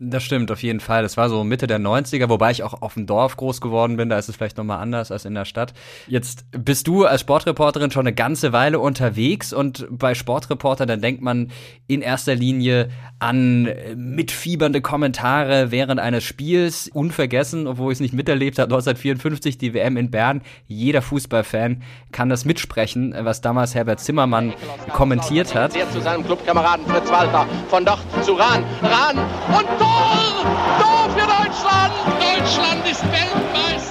Das 0.00 0.24
stimmt, 0.24 0.50
auf 0.50 0.62
jeden 0.62 0.80
Fall. 0.80 1.02
Das 1.02 1.16
war 1.16 1.28
so 1.28 1.44
Mitte 1.44 1.68
der 1.68 1.78
90er, 1.78 2.28
wobei 2.28 2.50
ich 2.50 2.64
auch 2.64 2.82
auf 2.82 2.94
dem 2.94 3.06
Dorf 3.06 3.36
groß 3.36 3.60
geworden 3.60 3.96
bin. 3.96 4.08
Da 4.08 4.18
ist 4.18 4.28
es 4.28 4.34
vielleicht 4.34 4.56
nochmal 4.56 4.80
anders 4.80 5.12
als 5.12 5.24
in 5.24 5.34
der 5.34 5.44
Stadt. 5.44 5.72
Jetzt 6.08 6.46
bist 6.50 6.88
du 6.88 7.04
als 7.04 7.20
Sportreporterin 7.20 7.92
schon 7.92 8.06
eine 8.06 8.14
ganze 8.14 8.52
Weile 8.52 8.80
unterwegs 8.80 9.52
und 9.52 9.86
bei 9.90 10.14
Sportreporter, 10.14 10.84
dann 10.84 11.00
denkt 11.00 11.22
man 11.22 11.52
in 11.86 12.02
erster 12.02 12.34
Linie 12.34 12.88
an 13.20 13.68
mitfiebernde 13.94 14.80
Kommentare 14.80 15.70
während 15.70 16.00
eines 16.00 16.24
Spiels. 16.24 16.90
Unvergessen, 16.92 17.68
obwohl 17.68 17.92
ich 17.92 17.96
es 17.96 18.00
nicht 18.00 18.14
miterlebt 18.14 18.58
habe, 18.58 18.74
1954 18.74 19.58
die 19.58 19.74
WM 19.74 19.96
in 19.96 20.10
Bern. 20.10 20.42
Jeder 20.66 21.02
Fußballfan 21.02 21.82
kann 22.10 22.28
das 22.28 22.44
mitsprechen, 22.44 23.14
was 23.16 23.42
damals 23.42 23.76
Herbert 23.76 24.00
Zimmermann 24.00 24.54
kommentiert 24.92 25.54
hat. 25.54 25.72
Zu 25.92 26.00
seinem 26.00 26.24
Clubkameraden 26.24 26.84
Fritz 26.86 27.10
Walter. 27.10 27.46
Von 27.68 27.84
dort 27.84 28.00
zu 28.22 28.32
Rahn. 28.32 28.64
Rahn 28.82 29.18
und 29.56 29.83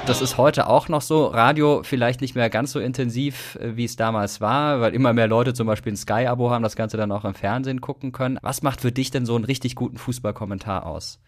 Das 0.06 0.22
ist 0.22 0.38
heute 0.38 0.68
auch 0.68 0.90
noch 0.90 1.02
so. 1.02 1.28
Radio 1.28 1.82
vielleicht 1.84 2.20
nicht 2.20 2.36
mehr 2.36 2.50
ganz 2.50 2.74
so 2.74 2.80
intensiv, 2.80 3.56
äh, 3.56 3.78
wie 3.78 3.86
es 3.86 3.96
damals 3.96 4.42
war, 4.42 4.82
weil 4.82 4.94
immer 4.94 5.14
mehr 5.14 5.28
Leute 5.28 5.54
zum 5.54 5.66
Beispiel 5.66 5.94
ein 5.94 5.98
Sky-Abo 5.98 6.52
haben, 6.52 6.62
das 6.62 6.76
Ganze 6.76 6.98
dann 6.98 7.12
auch 7.12 7.24
im 7.24 7.34
Fernsehen 7.34 7.82
gucken 7.82 8.12
können. 8.12 8.38
Was 8.42 8.62
macht 8.62 8.82
für 8.82 8.92
dich 8.92 9.12
denn 9.12 9.26
so 9.26 9.36
einen 9.36 9.46
richtig 9.46 9.76
guten 9.76 9.98
Fußballkommentar 9.98 10.86
aus? 10.86 11.20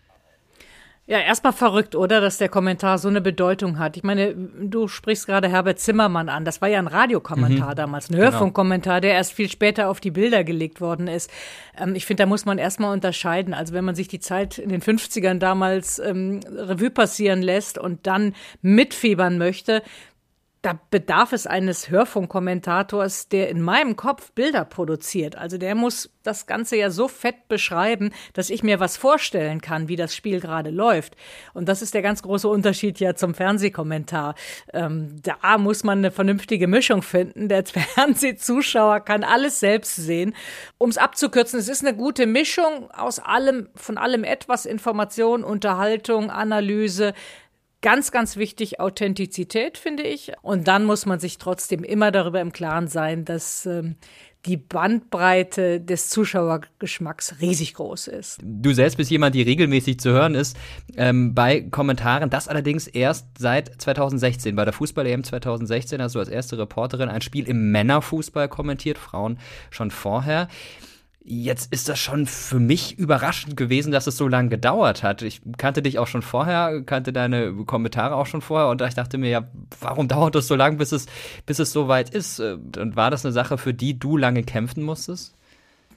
Ja, 1.07 1.19
erstmal 1.19 1.53
verrückt, 1.53 1.95
oder, 1.95 2.19
dass 2.19 2.39
der 2.39 2.49
Kommentar 2.49 2.97
so 2.97 3.07
eine 3.07 3.21
Bedeutung 3.21 3.77
hat. 3.77 3.95
Ich 3.95 4.01
meine, 4.01 4.33
du 4.33 4.87
sprichst 4.87 5.27
gerade 5.27 5.47
Herbert 5.47 5.77
Zimmermann 5.77 6.29
an. 6.29 6.45
Das 6.45 6.61
war 6.61 6.67
ja 6.67 6.79
ein 6.79 6.87
Radiokommentar 6.87 7.71
mhm. 7.71 7.75
damals, 7.75 8.09
ein 8.09 8.13
genau. 8.13 8.31
Hörfunkkommentar, 8.31 9.01
der 9.01 9.13
erst 9.13 9.33
viel 9.33 9.47
später 9.47 9.89
auf 9.89 9.99
die 9.99 10.09
Bilder 10.09 10.43
gelegt 10.43 10.81
worden 10.81 11.07
ist. 11.07 11.29
Ähm, 11.77 11.93
ich 11.93 12.07
finde, 12.07 12.23
da 12.23 12.27
muss 12.27 12.45
man 12.45 12.57
erstmal 12.57 12.91
unterscheiden. 12.91 13.53
Also 13.53 13.75
wenn 13.75 13.85
man 13.85 13.93
sich 13.93 14.07
die 14.07 14.19
Zeit 14.19 14.57
in 14.57 14.69
den 14.69 14.81
50ern 14.81 15.37
damals 15.37 15.99
ähm, 15.99 16.39
Revue 16.51 16.89
passieren 16.89 17.43
lässt 17.43 17.77
und 17.77 18.07
dann 18.07 18.33
mitfiebern 18.63 19.37
möchte, 19.37 19.83
da 20.65 20.79
bedarf 20.89 21.31
es 21.31 21.45
eines 21.45 21.91
Hörfunkkommentators, 21.91 23.29
der 23.29 23.49
in 23.49 23.61
meinem 23.61 23.95
Kopf 23.95 24.31
Bilder 24.31 24.65
produziert. 24.65 25.35
Also 25.35 25.59
der 25.59 25.75
muss 25.75 26.09
das 26.23 26.47
Ganze 26.47 26.75
ja 26.75 26.89
so 26.89 27.07
fett 27.07 27.47
beschreiben, 27.47 28.11
dass 28.33 28.49
ich 28.49 28.63
mir 28.63 28.79
was 28.79 28.97
vorstellen 28.97 29.61
kann, 29.61 29.89
wie 29.89 29.95
das 29.95 30.15
Spiel 30.15 30.39
gerade 30.39 30.71
läuft. 30.71 31.15
Und 31.53 31.69
das 31.69 31.83
ist 31.83 31.93
der 31.93 32.01
ganz 32.01 32.23
große 32.23 32.47
Unterschied 32.47 32.99
ja 32.99 33.13
zum 33.13 33.35
Fernsehkommentar. 33.35 34.33
Ähm, 34.73 35.17
da 35.21 35.59
muss 35.59 35.83
man 35.83 35.99
eine 35.99 36.09
vernünftige 36.09 36.67
Mischung 36.67 37.03
finden. 37.03 37.47
Der 37.47 37.63
Fernsehzuschauer 37.95 39.01
kann 39.01 39.23
alles 39.23 39.59
selbst 39.59 39.95
sehen. 39.95 40.33
Um 40.79 40.89
es 40.89 40.97
abzukürzen, 40.97 41.59
es 41.59 41.69
ist 41.69 41.85
eine 41.85 41.95
gute 41.95 42.25
Mischung 42.25 42.89
aus 42.89 43.19
allem, 43.19 43.69
von 43.75 43.99
allem 43.99 44.23
etwas 44.23 44.65
Information, 44.65 45.43
Unterhaltung, 45.43 46.31
Analyse, 46.31 47.13
Ganz, 47.85 48.11
ganz 48.11 48.35
wichtig 48.35 48.79
Authentizität, 48.79 49.77
finde 49.77 50.01
ich. 50.01 50.31
Und 50.41 50.67
dann 50.67 50.85
muss 50.85 51.05
man 51.05 51.19
sich 51.19 51.37
trotzdem 51.37 51.83
immer 51.83 52.11
darüber 52.11 52.41
im 52.41 52.51
Klaren 52.51 52.87
sein, 52.87 53.25
dass 53.25 53.67
ähm, 53.67 53.95
die 54.47 54.57
Bandbreite 54.57 55.81
des 55.81 56.09
Zuschauergeschmacks 56.09 57.35
riesig 57.41 57.75
groß 57.75 58.07
ist. 58.07 58.39
Du 58.41 58.73
selbst 58.73 58.95
bist 58.95 59.11
jemand, 59.11 59.35
die 59.35 59.43
regelmäßig 59.43 59.99
zu 59.99 60.09
hören 60.09 60.33
ist 60.33 60.57
ähm, 60.95 61.35
bei 61.35 61.61
Kommentaren. 61.61 62.31
Das 62.31 62.47
allerdings 62.47 62.87
erst 62.87 63.27
seit 63.37 63.79
2016. 63.79 64.55
Bei 64.55 64.65
der 64.65 64.73
Fußball-EM 64.73 65.23
2016 65.23 66.01
hast 66.01 66.15
du 66.15 66.19
als 66.19 66.29
erste 66.29 66.57
Reporterin 66.57 67.09
ein 67.09 67.21
Spiel 67.21 67.47
im 67.47 67.69
Männerfußball 67.69 68.49
kommentiert, 68.49 68.97
Frauen 68.97 69.37
schon 69.69 69.91
vorher. 69.91 70.47
Jetzt 71.27 71.73
ist 71.73 71.89
das 71.89 71.97
schon 71.97 72.27
für 72.27 72.59
mich 72.59 72.99
überraschend 72.99 73.57
gewesen, 73.57 73.91
dass 73.91 74.05
es 74.05 74.15
so 74.15 74.27
lange 74.27 74.49
gedauert 74.49 75.01
hat. 75.01 75.23
Ich 75.23 75.41
kannte 75.57 75.81
dich 75.81 75.97
auch 75.97 76.05
schon 76.05 76.21
vorher, 76.21 76.83
kannte 76.83 77.11
deine 77.11 77.51
Kommentare 77.65 78.15
auch 78.15 78.27
schon 78.27 78.41
vorher 78.41 78.69
und 78.69 78.79
ich 78.83 78.93
dachte 78.93 79.17
mir, 79.17 79.29
ja, 79.31 79.47
warum 79.81 80.07
dauert 80.07 80.35
das 80.35 80.45
so 80.45 80.55
lange, 80.55 80.77
bis 80.77 80.91
es, 80.91 81.07
bis 81.47 81.57
es 81.57 81.71
so 81.71 81.87
weit 81.87 82.11
ist? 82.11 82.39
Und 82.39 82.95
war 82.95 83.09
das 83.09 83.25
eine 83.25 83.31
Sache, 83.31 83.57
für 83.57 83.73
die 83.73 83.97
du 83.97 84.17
lange 84.17 84.43
kämpfen 84.43 84.83
musstest? 84.83 85.35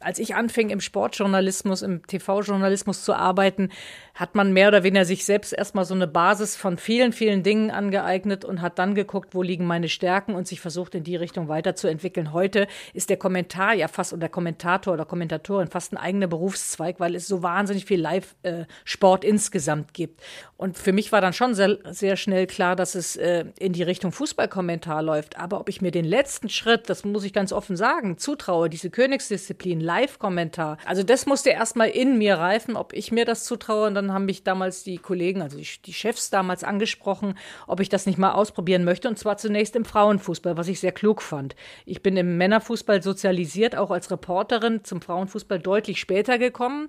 Als 0.00 0.18
ich 0.18 0.34
anfing, 0.34 0.70
im 0.70 0.80
Sportjournalismus, 0.80 1.82
im 1.82 2.06
TV-Journalismus 2.06 3.04
zu 3.04 3.14
arbeiten, 3.14 3.70
hat 4.14 4.34
man 4.34 4.52
mehr 4.52 4.68
oder 4.68 4.82
weniger 4.82 5.04
sich 5.04 5.24
selbst 5.24 5.52
erstmal 5.52 5.84
so 5.84 5.94
eine 5.94 6.06
Basis 6.06 6.56
von 6.56 6.78
vielen, 6.78 7.12
vielen 7.12 7.42
Dingen 7.42 7.70
angeeignet 7.70 8.44
und 8.44 8.60
hat 8.62 8.78
dann 8.78 8.94
geguckt, 8.94 9.34
wo 9.34 9.42
liegen 9.42 9.66
meine 9.66 9.88
Stärken 9.88 10.34
und 10.34 10.46
sich 10.46 10.60
versucht, 10.60 10.94
in 10.94 11.04
die 11.04 11.16
Richtung 11.16 11.48
weiterzuentwickeln. 11.48 12.32
Heute 12.32 12.66
ist 12.94 13.10
der 13.10 13.16
Kommentar 13.16 13.74
ja 13.74 13.88
fast 13.88 14.12
oder 14.12 14.28
Kommentator 14.28 14.94
oder 14.94 15.04
Kommentatorin 15.04 15.68
fast 15.68 15.92
ein 15.92 15.98
eigener 15.98 16.26
Berufszweig, 16.26 17.00
weil 17.00 17.14
es 17.14 17.26
so 17.26 17.42
wahnsinnig 17.42 17.84
viel 17.84 18.00
Live-Sport 18.00 19.24
insgesamt 19.24 19.94
gibt. 19.94 20.20
Und 20.60 20.76
für 20.76 20.92
mich 20.92 21.12
war 21.12 21.20
dann 21.20 21.32
schon 21.32 21.54
sehr, 21.54 21.78
sehr 21.88 22.16
schnell 22.16 22.48
klar, 22.48 22.74
dass 22.74 22.96
es 22.96 23.14
äh, 23.14 23.44
in 23.60 23.72
die 23.72 23.84
Richtung 23.84 24.10
Fußballkommentar 24.10 25.04
läuft. 25.04 25.38
Aber 25.38 25.60
ob 25.60 25.68
ich 25.68 25.80
mir 25.80 25.92
den 25.92 26.04
letzten 26.04 26.48
Schritt, 26.48 26.90
das 26.90 27.04
muss 27.04 27.22
ich 27.22 27.32
ganz 27.32 27.52
offen 27.52 27.76
sagen, 27.76 28.18
zutraue, 28.18 28.68
diese 28.68 28.90
Königsdisziplin, 28.90 29.78
Live-Kommentar, 29.80 30.78
also 30.84 31.04
das 31.04 31.26
musste 31.26 31.50
erstmal 31.50 31.90
in 31.90 32.18
mir 32.18 32.38
reifen, 32.38 32.74
ob 32.74 32.92
ich 32.92 33.12
mir 33.12 33.24
das 33.24 33.44
zutraue. 33.44 33.86
Und 33.86 33.94
dann 33.94 34.12
haben 34.12 34.24
mich 34.24 34.42
damals 34.42 34.82
die 34.82 34.98
Kollegen, 34.98 35.42
also 35.42 35.58
die, 35.58 35.92
Chefs 35.92 36.28
damals 36.30 36.64
angesprochen, 36.64 37.38
ob 37.68 37.78
ich 37.78 37.88
das 37.88 38.06
nicht 38.06 38.18
mal 38.18 38.32
ausprobieren 38.32 38.82
möchte. 38.82 39.08
Und 39.08 39.16
zwar 39.16 39.36
zunächst 39.36 39.76
im 39.76 39.84
Frauenfußball, 39.84 40.56
was 40.56 40.66
ich 40.66 40.80
sehr 40.80 40.90
klug 40.90 41.22
fand. 41.22 41.54
Ich 41.86 42.02
bin 42.02 42.16
im 42.16 42.36
Männerfußball 42.36 43.00
sozialisiert, 43.00 43.76
auch 43.76 43.92
als 43.92 44.10
Reporterin 44.10 44.82
zum 44.82 45.02
Frauenfußball 45.02 45.60
deutlich 45.60 46.00
später 46.00 46.36
gekommen. 46.36 46.88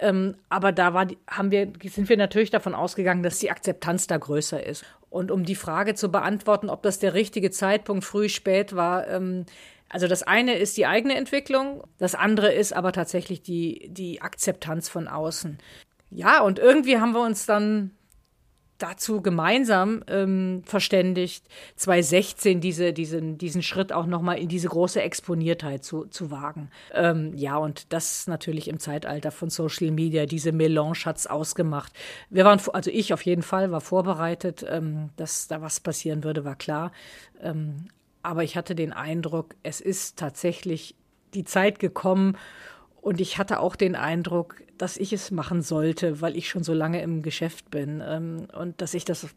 Ähm, 0.00 0.34
aber 0.48 0.72
da 0.72 0.94
war, 0.94 1.06
haben 1.28 1.52
wir, 1.52 1.72
sind 1.84 2.08
wir 2.08 2.16
natürlich 2.16 2.50
davon 2.50 2.74
ausgegangen, 2.74 3.03
dass 3.22 3.38
die 3.38 3.50
Akzeptanz 3.50 4.06
da 4.06 4.16
größer 4.16 4.64
ist. 4.64 4.84
Und 5.10 5.30
um 5.30 5.44
die 5.44 5.54
Frage 5.54 5.94
zu 5.94 6.10
beantworten, 6.10 6.68
ob 6.68 6.82
das 6.82 6.98
der 6.98 7.14
richtige 7.14 7.50
Zeitpunkt 7.50 8.04
früh, 8.04 8.28
spät 8.28 8.74
war, 8.74 9.06
ähm, 9.06 9.46
also 9.88 10.08
das 10.08 10.24
eine 10.24 10.58
ist 10.58 10.76
die 10.76 10.86
eigene 10.86 11.14
Entwicklung, 11.14 11.84
das 11.98 12.16
andere 12.16 12.52
ist 12.52 12.72
aber 12.72 12.90
tatsächlich 12.90 13.42
die, 13.42 13.88
die 13.92 14.22
Akzeptanz 14.22 14.88
von 14.88 15.06
außen. 15.06 15.58
Ja, 16.10 16.40
und 16.40 16.58
irgendwie 16.58 16.98
haben 16.98 17.12
wir 17.12 17.22
uns 17.22 17.46
dann 17.46 17.92
dazu 18.78 19.22
gemeinsam 19.22 20.02
ähm, 20.08 20.62
verständigt, 20.64 21.44
2016 21.76 22.60
diese, 22.60 22.92
diesen, 22.92 23.38
diesen 23.38 23.62
Schritt 23.62 23.92
auch 23.92 24.06
nochmal 24.06 24.38
in 24.38 24.48
diese 24.48 24.68
große 24.68 25.00
Exponiertheit 25.00 25.84
zu, 25.84 26.06
zu 26.06 26.30
wagen. 26.30 26.70
Ähm, 26.92 27.32
ja, 27.34 27.56
und 27.56 27.92
das 27.92 28.26
natürlich 28.26 28.68
im 28.68 28.80
Zeitalter 28.80 29.30
von 29.30 29.50
Social 29.50 29.90
Media, 29.90 30.26
diese 30.26 30.52
Melange 30.52 31.04
hat 31.04 31.18
es 31.18 31.26
ausgemacht. 31.26 31.92
Wir 32.30 32.44
waren, 32.44 32.60
also 32.72 32.90
ich 32.90 33.12
auf 33.12 33.22
jeden 33.22 33.42
Fall 33.42 33.70
war 33.70 33.80
vorbereitet, 33.80 34.64
ähm, 34.68 35.10
dass 35.16 35.48
da 35.48 35.62
was 35.62 35.80
passieren 35.80 36.24
würde, 36.24 36.44
war 36.44 36.56
klar. 36.56 36.90
Ähm, 37.40 37.88
aber 38.22 38.42
ich 38.42 38.56
hatte 38.56 38.74
den 38.74 38.92
Eindruck, 38.92 39.54
es 39.62 39.80
ist 39.80 40.18
tatsächlich 40.18 40.96
die 41.34 41.44
Zeit 41.44 41.78
gekommen, 41.78 42.36
und 43.04 43.20
ich 43.20 43.36
hatte 43.36 43.60
auch 43.60 43.76
den 43.76 43.96
Eindruck, 43.96 44.62
dass 44.78 44.96
ich 44.96 45.12
es 45.12 45.30
machen 45.30 45.60
sollte, 45.60 46.22
weil 46.22 46.38
ich 46.38 46.48
schon 46.48 46.64
so 46.64 46.72
lange 46.72 47.02
im 47.02 47.20
Geschäft 47.20 47.70
bin 47.70 48.02
ähm, 48.02 48.46
und 48.58 48.80
dass 48.80 48.94
ich 48.94 49.04
das 49.04 49.28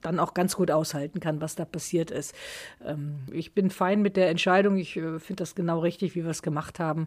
dann 0.00 0.18
auch 0.18 0.34
ganz 0.34 0.56
gut 0.56 0.72
aushalten 0.72 1.20
kann, 1.20 1.40
was 1.40 1.54
da 1.54 1.64
passiert 1.64 2.10
ist. 2.10 2.34
Ähm, 2.84 3.20
ich 3.30 3.54
bin 3.54 3.70
fein 3.70 4.02
mit 4.02 4.16
der 4.16 4.28
Entscheidung. 4.28 4.76
Ich 4.76 4.96
äh, 4.96 5.20
finde 5.20 5.42
das 5.42 5.54
genau 5.54 5.78
richtig, 5.78 6.16
wie 6.16 6.24
wir 6.24 6.32
es 6.32 6.42
gemacht 6.42 6.80
haben. 6.80 7.06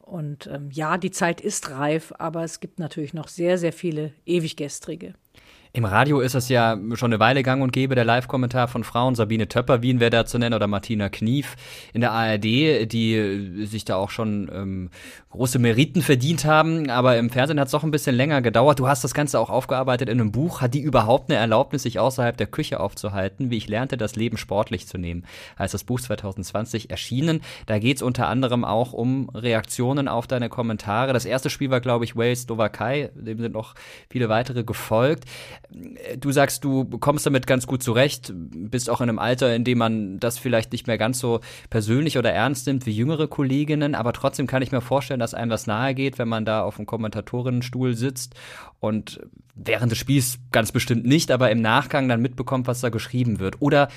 Und 0.00 0.46
ähm, 0.46 0.70
ja, 0.72 0.96
die 0.96 1.10
Zeit 1.10 1.42
ist 1.42 1.70
reif, 1.70 2.14
aber 2.16 2.42
es 2.42 2.60
gibt 2.60 2.78
natürlich 2.78 3.12
noch 3.12 3.28
sehr, 3.28 3.58
sehr 3.58 3.74
viele 3.74 4.14
Ewiggestrige. 4.24 5.12
Im 5.72 5.84
Radio 5.84 6.18
ist 6.18 6.34
es 6.34 6.48
ja 6.48 6.76
schon 6.94 7.12
eine 7.12 7.20
Weile 7.20 7.44
gang 7.44 7.62
und 7.62 7.72
gäbe, 7.72 7.94
der 7.94 8.04
Live-Kommentar 8.04 8.66
von 8.66 8.82
Frauen. 8.82 9.14
Sabine 9.14 9.46
Töpper, 9.46 9.82
Wien 9.82 10.00
wäre 10.00 10.10
da 10.10 10.26
zu 10.26 10.36
nennen, 10.36 10.54
oder 10.54 10.66
Martina 10.66 11.08
Knief 11.08 11.54
in 11.92 12.00
der 12.00 12.10
ARD, 12.10 12.42
die 12.90 13.66
sich 13.66 13.84
da 13.84 13.94
auch 13.94 14.10
schon 14.10 14.50
ähm, 14.52 14.90
große 15.30 15.60
Meriten 15.60 16.02
verdient 16.02 16.44
haben. 16.44 16.90
Aber 16.90 17.16
im 17.18 17.30
Fernsehen 17.30 17.60
hat 17.60 17.66
es 17.66 17.72
doch 17.72 17.84
ein 17.84 17.92
bisschen 17.92 18.16
länger 18.16 18.42
gedauert. 18.42 18.80
Du 18.80 18.88
hast 18.88 19.04
das 19.04 19.14
Ganze 19.14 19.38
auch 19.38 19.48
aufgearbeitet 19.48 20.08
in 20.08 20.20
einem 20.20 20.32
Buch. 20.32 20.60
Hat 20.60 20.74
die 20.74 20.80
überhaupt 20.80 21.30
eine 21.30 21.38
Erlaubnis, 21.38 21.84
sich 21.84 22.00
außerhalb 22.00 22.36
der 22.36 22.48
Küche 22.48 22.80
aufzuhalten? 22.80 23.50
Wie 23.50 23.56
ich 23.56 23.68
lernte, 23.68 23.96
das 23.96 24.16
Leben 24.16 24.38
sportlich 24.38 24.88
zu 24.88 24.98
nehmen. 24.98 25.24
Heißt 25.56 25.72
das 25.72 25.84
Buch 25.84 26.00
2020 26.00 26.90
erschienen. 26.90 27.42
Da 27.66 27.78
geht 27.78 27.98
es 27.98 28.02
unter 28.02 28.26
anderem 28.26 28.64
auch 28.64 28.92
um 28.92 29.28
Reaktionen 29.30 30.08
auf 30.08 30.26
deine 30.26 30.48
Kommentare. 30.48 31.12
Das 31.12 31.26
erste 31.26 31.48
Spiel 31.48 31.70
war, 31.70 31.80
glaube 31.80 32.04
ich, 32.04 32.16
Wales-Slowakei. 32.16 33.10
Dem 33.14 33.38
sind 33.38 33.52
noch 33.52 33.76
viele 34.08 34.28
weitere 34.28 34.64
gefolgt 34.64 35.26
du 36.18 36.32
sagst, 36.32 36.64
du 36.64 36.84
kommst 36.84 37.26
damit 37.26 37.46
ganz 37.46 37.66
gut 37.66 37.82
zurecht, 37.82 38.32
bist 38.34 38.90
auch 38.90 39.00
in 39.00 39.08
einem 39.08 39.18
Alter, 39.18 39.54
in 39.54 39.64
dem 39.64 39.78
man 39.78 40.18
das 40.18 40.38
vielleicht 40.38 40.72
nicht 40.72 40.86
mehr 40.86 40.98
ganz 40.98 41.18
so 41.18 41.40
persönlich 41.70 42.18
oder 42.18 42.32
ernst 42.32 42.66
nimmt 42.66 42.86
wie 42.86 42.92
jüngere 42.92 43.28
Kolleginnen, 43.28 43.94
aber 43.94 44.12
trotzdem 44.12 44.46
kann 44.46 44.62
ich 44.62 44.72
mir 44.72 44.80
vorstellen, 44.80 45.20
dass 45.20 45.34
einem 45.34 45.50
das 45.50 45.66
nahe 45.66 45.94
geht, 45.94 46.18
wenn 46.18 46.28
man 46.28 46.44
da 46.44 46.62
auf 46.62 46.76
dem 46.76 46.86
Kommentatorinnenstuhl 46.86 47.94
sitzt 47.94 48.34
und 48.80 49.20
während 49.54 49.92
des 49.92 49.98
Spiels 49.98 50.38
ganz 50.52 50.72
bestimmt 50.72 51.06
nicht, 51.06 51.30
aber 51.30 51.50
im 51.50 51.60
Nachgang 51.60 52.08
dann 52.08 52.22
mitbekommt, 52.22 52.66
was 52.66 52.80
da 52.80 52.88
geschrieben 52.88 53.38
wird. 53.38 53.60
Oder 53.60 53.88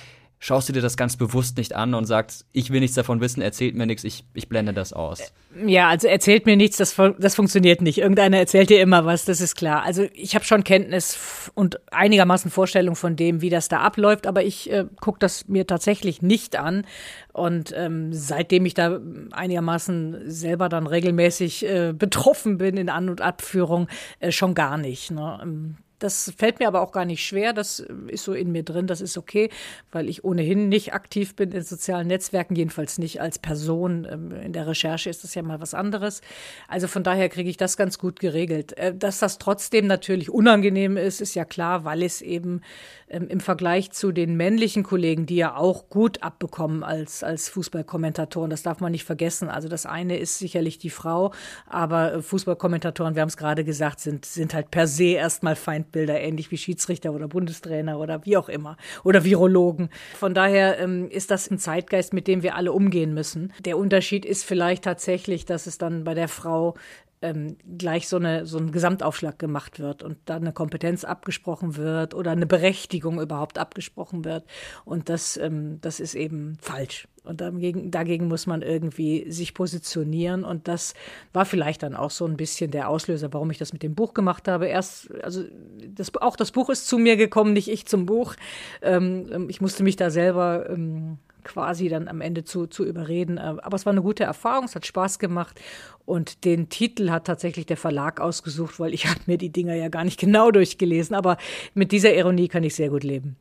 schaust 0.44 0.68
du 0.68 0.74
dir 0.74 0.82
das 0.82 0.98
ganz 0.98 1.16
bewusst 1.16 1.56
nicht 1.56 1.74
an 1.74 1.94
und 1.94 2.04
sagst, 2.04 2.46
ich 2.52 2.70
will 2.70 2.82
nichts 2.82 2.98
davon 2.98 3.22
wissen, 3.22 3.41
erzählt 3.41 3.76
mir 3.76 3.86
nichts, 3.86 4.04
ich, 4.04 4.26
ich 4.34 4.50
blende 4.50 4.74
das 4.74 4.91
aus? 4.91 5.32
Ja, 5.66 5.88
also 5.88 6.10
erzählt 6.10 6.46
mir 6.46 6.58
nichts, 6.58 6.76
das, 6.76 6.98
das 7.18 7.36
funktioniert 7.36 7.82
nicht. 7.82 8.00
Irgendeiner 8.00 8.39
erzählt 8.39 8.70
dir 8.70 8.82
immer 8.82 9.06
was, 9.06 9.24
das 9.24 9.39
ist 9.39 9.56
klar. 9.56 9.84
Also 9.84 10.06
ich 10.14 10.36
habe 10.36 10.44
schon 10.44 10.66
Kenntnis 10.66 11.50
und 11.54 11.80
einigermaßen 11.94 12.52
Vorstellung 12.52 12.98
von 12.98 13.16
dem, 13.16 13.39
wie 13.39 13.50
das 13.50 13.70
da 13.70 13.80
abläuft, 13.80 14.28
aber 14.28 14.44
ich 14.44 14.70
äh, 14.70 14.84
gucke 15.00 15.20
das 15.20 15.48
mir 15.48 15.66
tatsächlich 15.66 16.22
nicht 16.22 16.58
an. 16.58 16.86
Und 17.32 17.74
ähm, 17.74 18.12
seitdem 18.12 18.66
ich 18.66 18.74
da 18.74 19.00
einigermaßen 19.32 20.30
selber 20.30 20.68
dann 20.68 20.88
regelmäßig 20.88 21.66
äh, 21.66 21.94
betroffen 21.94 22.58
bin 22.58 22.76
in 22.76 22.89
An- 22.89 23.08
und 23.08 23.22
Abführung, 23.22 23.88
äh, 24.20 24.34
schon 24.34 24.56
gar 24.56 24.78
nicht. 24.78 25.10
Ne? 25.10 25.78
Das 26.04 26.34
fällt 26.38 26.60
mir 26.60 26.68
aber 26.68 26.82
auch 26.82 26.91
gar 26.91 27.06
nicht 27.06 27.26
schwer. 27.26 27.54
Das 27.54 27.80
ist 28.08 28.26
so 28.26 28.34
in 28.34 28.51
mir 28.51 28.64
drin. 28.64 28.88
Das 28.88 28.99
ist 28.99 29.18
okay, 29.18 29.49
weil 29.89 30.10
ich 30.10 30.26
ohnehin 30.26 30.68
nicht 30.68 30.93
aktiv 30.93 31.34
bin 31.34 31.54
in 31.54 31.64
sozialen 31.64 32.08
Netzwerken, 32.08 32.58
jedenfalls 32.58 32.97
nicht 32.97 33.22
als 33.22 33.39
Person. 33.39 34.06
Ähm, 34.12 34.32
in 34.32 34.51
der 34.51 34.68
Recherche 34.68 35.10
ist 35.10 35.24
das 35.24 35.34
ja 35.34 35.41
mal 35.43 35.62
was 35.62 35.74
anderes. 35.74 36.20
Also 36.68 36.89
von 36.89 37.04
daher 37.04 37.30
kriege 37.30 37.49
ich 37.49 37.56
das 37.56 37.78
ganz 37.78 37.97
gut 37.97 38.20
geregelt. 38.20 38.78
Äh, 38.78 38.93
dass 38.93 39.20
das 39.20 39.38
trotzdem 39.38 39.88
natürlich 39.88 40.30
unangenehm 40.30 40.97
ist, 40.97 41.22
ist 41.22 41.36
ja 41.36 41.45
klar, 41.45 41.86
weil 41.86 42.04
es 42.04 42.22
eben 42.22 42.60
ähm, 43.14 43.28
im 43.30 43.39
Vergleich 43.39 43.91
zu 43.91 44.11
den 44.11 44.36
männlichen 44.36 44.84
Kollegen, 44.84 45.26
die 45.26 45.36
ja 45.36 45.55
auch 45.55 45.89
gut 45.89 46.22
abbekommen 46.24 46.84
als, 46.84 47.24
als 47.24 47.49
Fußballkommentatoren, 47.49 48.49
das 48.49 48.64
darf 48.64 48.80
man 48.80 48.91
nicht 48.91 49.05
vergessen. 49.05 49.49
Also 49.49 49.68
das 49.68 49.86
eine 49.86 50.18
ist 50.18 50.39
sicherlich 50.39 50.78
die 50.80 50.89
Frau, 50.89 51.34
aber 51.68 52.16
äh, 52.16 52.22
Fußballkommentatoren, 52.22 53.16
wir 53.16 53.22
haben 53.22 53.30
es 53.30 53.38
gerade 53.38 53.64
gesagt, 53.64 53.99
sind, 53.99 54.26
sind 54.26 54.53
halt 54.53 54.72
per 54.72 54.88
se 54.88 55.14
erstmal 55.14 55.55
Feindbilder, 55.55 56.20
ähnlich 56.20 56.51
wie 56.51 56.57
Schiedsrichter 56.57 57.14
oder 57.14 57.28
Bundestrainer 57.28 57.99
oder 57.99 58.26
wie 58.26 58.38
auch 58.38 58.49
immer 58.49 58.78
oder 59.03 59.24
Virologen. 59.24 59.89
Von 60.18 60.34
daher 60.34 60.80
ähm, 60.80 61.09
ist 61.09 61.32
das 61.32 61.49
ein 61.49 61.59
Zeitgeist, 61.59 62.14
mit 62.14 62.28
dem 62.28 62.43
wir 62.43 62.55
alle 62.55 62.72
umgehen 62.72 63.14
müssen. 63.14 63.53
Der 63.64 63.78
Unterschied 63.78 64.26
ist 64.26 64.43
vielleicht 64.43 64.84
tatsächlich, 64.84 65.45
dass 65.45 65.68
es 65.68 65.78
dann 65.78 66.03
bei 66.03 66.14
der 66.14 66.28
Frau 66.28 66.76
ähm, 67.24 67.55
gleich 67.78 68.09
so, 68.09 68.17
eine, 68.17 68.45
so 68.45 68.57
ein 68.57 68.74
Gesamtaufschlag 68.74 69.39
gemacht 69.39 69.80
wird 69.80 70.03
und 70.03 70.17
dann 70.26 70.43
eine 70.43 70.51
Kompetenz 70.51 71.05
abgesprochen 71.05 71.78
wird 71.78 72.13
oder 72.13 72.32
eine 72.32 72.45
Berechtigung 72.45 73.21
überhaupt 73.21 73.57
abgesprochen 73.57 74.26
wird. 74.26 74.43
Und 74.84 75.07
das, 75.07 75.38
ähm, 75.38 75.80
das 75.80 76.01
ist 76.01 76.15
eben 76.15 76.57
falsch. 76.61 77.07
Und 77.24 77.39
dagegen, 77.39 77.89
dagegen 77.91 78.28
muss 78.28 78.45
man 78.45 78.61
irgendwie 78.61 79.32
sich 79.32 79.53
positionieren. 79.53 80.43
Und 80.43 80.67
das 80.67 80.93
war 81.32 81.45
vielleicht 81.45 81.82
dann 81.84 81.95
auch 81.95 82.11
so 82.11 82.26
ein 82.26 82.36
bisschen 82.36 82.71
der 82.71 82.89
Auslöser, 82.89 83.32
warum 83.32 83.49
ich 83.51 83.57
das 83.57 83.71
mit 83.71 83.84
dem 83.84 83.95
Buch 83.95 84.13
gemacht 84.13 84.49
habe. 84.49 84.67
Erst, 84.67 85.09
also 85.24 85.43
das, 85.88 86.13
auch 86.17 86.36
das 86.36 86.51
Buch 86.51 86.69
ist 86.69 86.88
zu 86.88 86.97
mir 86.97 87.15
gekommen, 87.15 87.53
nicht 87.53 87.69
ich 87.69 87.86
zum 87.86 88.05
Buch. 88.05 88.36
Ähm, 88.82 89.30
ähm 89.32 89.49
ich 89.49 89.61
musste 89.61 89.84
mich 89.84 89.95
da 89.95 90.09
selber 90.09 90.69
ähm, 90.69 91.19
quasi 91.44 91.89
dann 91.89 92.08
am 92.08 92.22
Ende 92.22 92.44
zu, 92.44 92.68
zu 92.68 92.86
überreden. 92.86 93.38
Äh, 93.38 93.56
aber 93.62 93.76
es 93.76 93.86
war 93.86 93.91
eine 93.91 94.02
gute 94.02 94.24
Erfahrung, 94.24 94.66
es 94.66 94.76
hat 94.76 94.86
Spaß 94.86 95.20
gemacht. 95.20 95.60
Und 96.06 96.46
den 96.46 96.70
Titel 96.70 97.10
hat 97.10 97.26
tatsächlich 97.26 97.66
der 97.66 97.78
Verlag 97.78 98.20
ausgesucht, 98.20 98.80
weil 98.80 98.94
ich 98.94 99.08
habe 99.10 99.20
mir 99.26 99.38
die 99.38 99.52
Dinger 99.52 99.76
ja 99.76 99.89
gar 99.89 100.04
nicht 100.04 100.20
genau 100.20 100.52
durchgelesen. 100.52 101.16
Aber 101.16 101.38
mit 101.74 101.91
dieser 101.91 102.14
Ironie 102.14 102.48
kann 102.48 102.64
ich 102.64 102.76
sehr 102.76 102.89
gut 102.89 103.04
leben. 103.04 103.36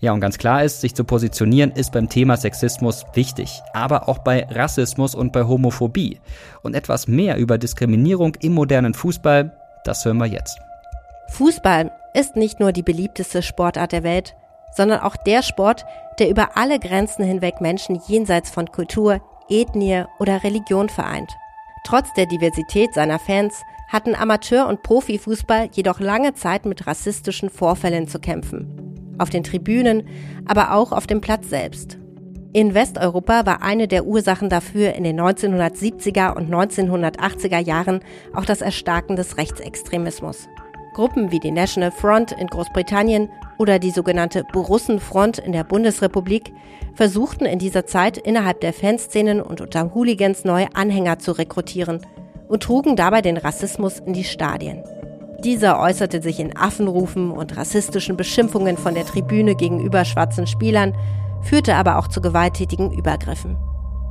Ja, 0.00 0.12
und 0.12 0.20
ganz 0.20 0.38
klar 0.38 0.64
ist, 0.64 0.80
sich 0.80 0.94
zu 0.94 1.04
positionieren 1.04 1.72
ist 1.72 1.92
beim 1.92 2.08
Thema 2.08 2.36
Sexismus 2.36 3.04
wichtig, 3.14 3.60
aber 3.72 4.08
auch 4.08 4.18
bei 4.18 4.46
Rassismus 4.50 5.14
und 5.14 5.32
bei 5.32 5.44
Homophobie. 5.44 6.20
Und 6.62 6.74
etwas 6.74 7.08
mehr 7.08 7.36
über 7.36 7.58
Diskriminierung 7.58 8.36
im 8.40 8.52
modernen 8.52 8.94
Fußball, 8.94 9.56
das 9.84 10.04
hören 10.04 10.18
wir 10.18 10.26
jetzt. 10.26 10.58
Fußball 11.30 11.90
ist 12.14 12.36
nicht 12.36 12.60
nur 12.60 12.72
die 12.72 12.82
beliebteste 12.82 13.42
Sportart 13.42 13.92
der 13.92 14.02
Welt, 14.02 14.34
sondern 14.76 15.00
auch 15.00 15.16
der 15.16 15.42
Sport, 15.42 15.84
der 16.18 16.28
über 16.28 16.56
alle 16.56 16.78
Grenzen 16.78 17.24
hinweg 17.24 17.60
Menschen 17.60 18.00
jenseits 18.06 18.50
von 18.50 18.70
Kultur, 18.70 19.20
Ethnie 19.48 20.04
oder 20.18 20.42
Religion 20.44 20.88
vereint. 20.88 21.32
Trotz 21.84 22.12
der 22.14 22.26
Diversität 22.26 22.94
seiner 22.94 23.18
Fans 23.18 23.62
hatten 23.88 24.14
Amateur- 24.14 24.68
und 24.68 24.82
Profifußball 24.82 25.68
jedoch 25.72 26.00
lange 26.00 26.34
Zeit 26.34 26.64
mit 26.64 26.86
rassistischen 26.86 27.50
Vorfällen 27.50 28.08
zu 28.08 28.18
kämpfen. 28.18 29.14
Auf 29.18 29.30
den 29.30 29.44
Tribünen, 29.44 30.08
aber 30.46 30.72
auch 30.72 30.92
auf 30.92 31.06
dem 31.06 31.20
Platz 31.20 31.48
selbst. 31.50 31.98
In 32.54 32.74
Westeuropa 32.74 33.46
war 33.46 33.62
eine 33.62 33.88
der 33.88 34.04
Ursachen 34.04 34.50
dafür 34.50 34.92
in 34.92 35.04
den 35.04 35.18
1970er 35.18 36.34
und 36.34 36.50
1980er 36.50 37.58
Jahren 37.58 38.00
auch 38.34 38.44
das 38.44 38.60
Erstarken 38.60 39.16
des 39.16 39.38
Rechtsextremismus. 39.38 40.48
Gruppen 40.94 41.30
wie 41.30 41.40
die 41.40 41.50
National 41.50 41.90
Front 41.90 42.32
in 42.32 42.48
Großbritannien 42.48 43.30
oder 43.58 43.78
die 43.78 43.90
sogenannte 43.90 44.44
Borussenfront 44.52 45.38
in 45.38 45.52
der 45.52 45.64
Bundesrepublik 45.64 46.52
versuchten 46.94 47.44
in 47.44 47.58
dieser 47.58 47.86
Zeit 47.86 48.18
innerhalb 48.18 48.60
der 48.60 48.72
Fanszenen 48.72 49.40
und 49.40 49.60
unter 49.60 49.94
Hooligans 49.94 50.44
neue 50.44 50.74
Anhänger 50.74 51.18
zu 51.18 51.32
rekrutieren 51.32 52.00
und 52.48 52.62
trugen 52.62 52.96
dabei 52.96 53.22
den 53.22 53.36
Rassismus 53.36 53.98
in 54.00 54.12
die 54.12 54.24
Stadien. 54.24 54.82
Dieser 55.44 55.80
äußerte 55.80 56.22
sich 56.22 56.38
in 56.38 56.56
Affenrufen 56.56 57.30
und 57.30 57.56
rassistischen 57.56 58.16
Beschimpfungen 58.16 58.76
von 58.76 58.94
der 58.94 59.06
Tribüne 59.06 59.54
gegenüber 59.54 60.04
schwarzen 60.04 60.46
Spielern, 60.46 60.94
führte 61.42 61.74
aber 61.74 61.98
auch 61.98 62.08
zu 62.08 62.20
gewalttätigen 62.20 62.92
Übergriffen. 62.92 63.56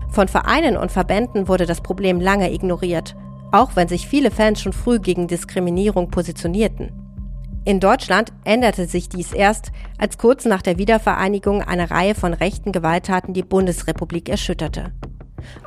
Von 0.10 0.28
Vereinen 0.28 0.76
und 0.76 0.92
Verbänden 0.92 1.48
wurde 1.48 1.66
das 1.66 1.82
Problem 1.82 2.20
lange 2.20 2.52
ignoriert 2.52 3.16
auch 3.52 3.76
wenn 3.76 3.88
sich 3.88 4.08
viele 4.08 4.32
Fans 4.32 4.62
schon 4.62 4.74
früh 4.74 5.00
gegen 5.00 5.28
Diskriminierung 5.28 6.10
positionierten. 6.10 7.01
In 7.64 7.80
Deutschland 7.80 8.34
änderte 8.44 8.88
sich 8.88 9.08
dies 9.08 9.34
erst, 9.34 9.72
als 10.00 10.18
kurz 10.18 10.46
nach 10.46 10.64
der 10.64 10.80
Wiedervereinigung 10.80 11.62
eine 11.62 11.92
Reihe 11.92 12.16
von 12.16 12.34
rechten 12.34 12.72
Gewalttaten 12.72 13.36
die 13.36 13.44
Bundesrepublik 13.44 14.30
erschütterte. 14.30 14.92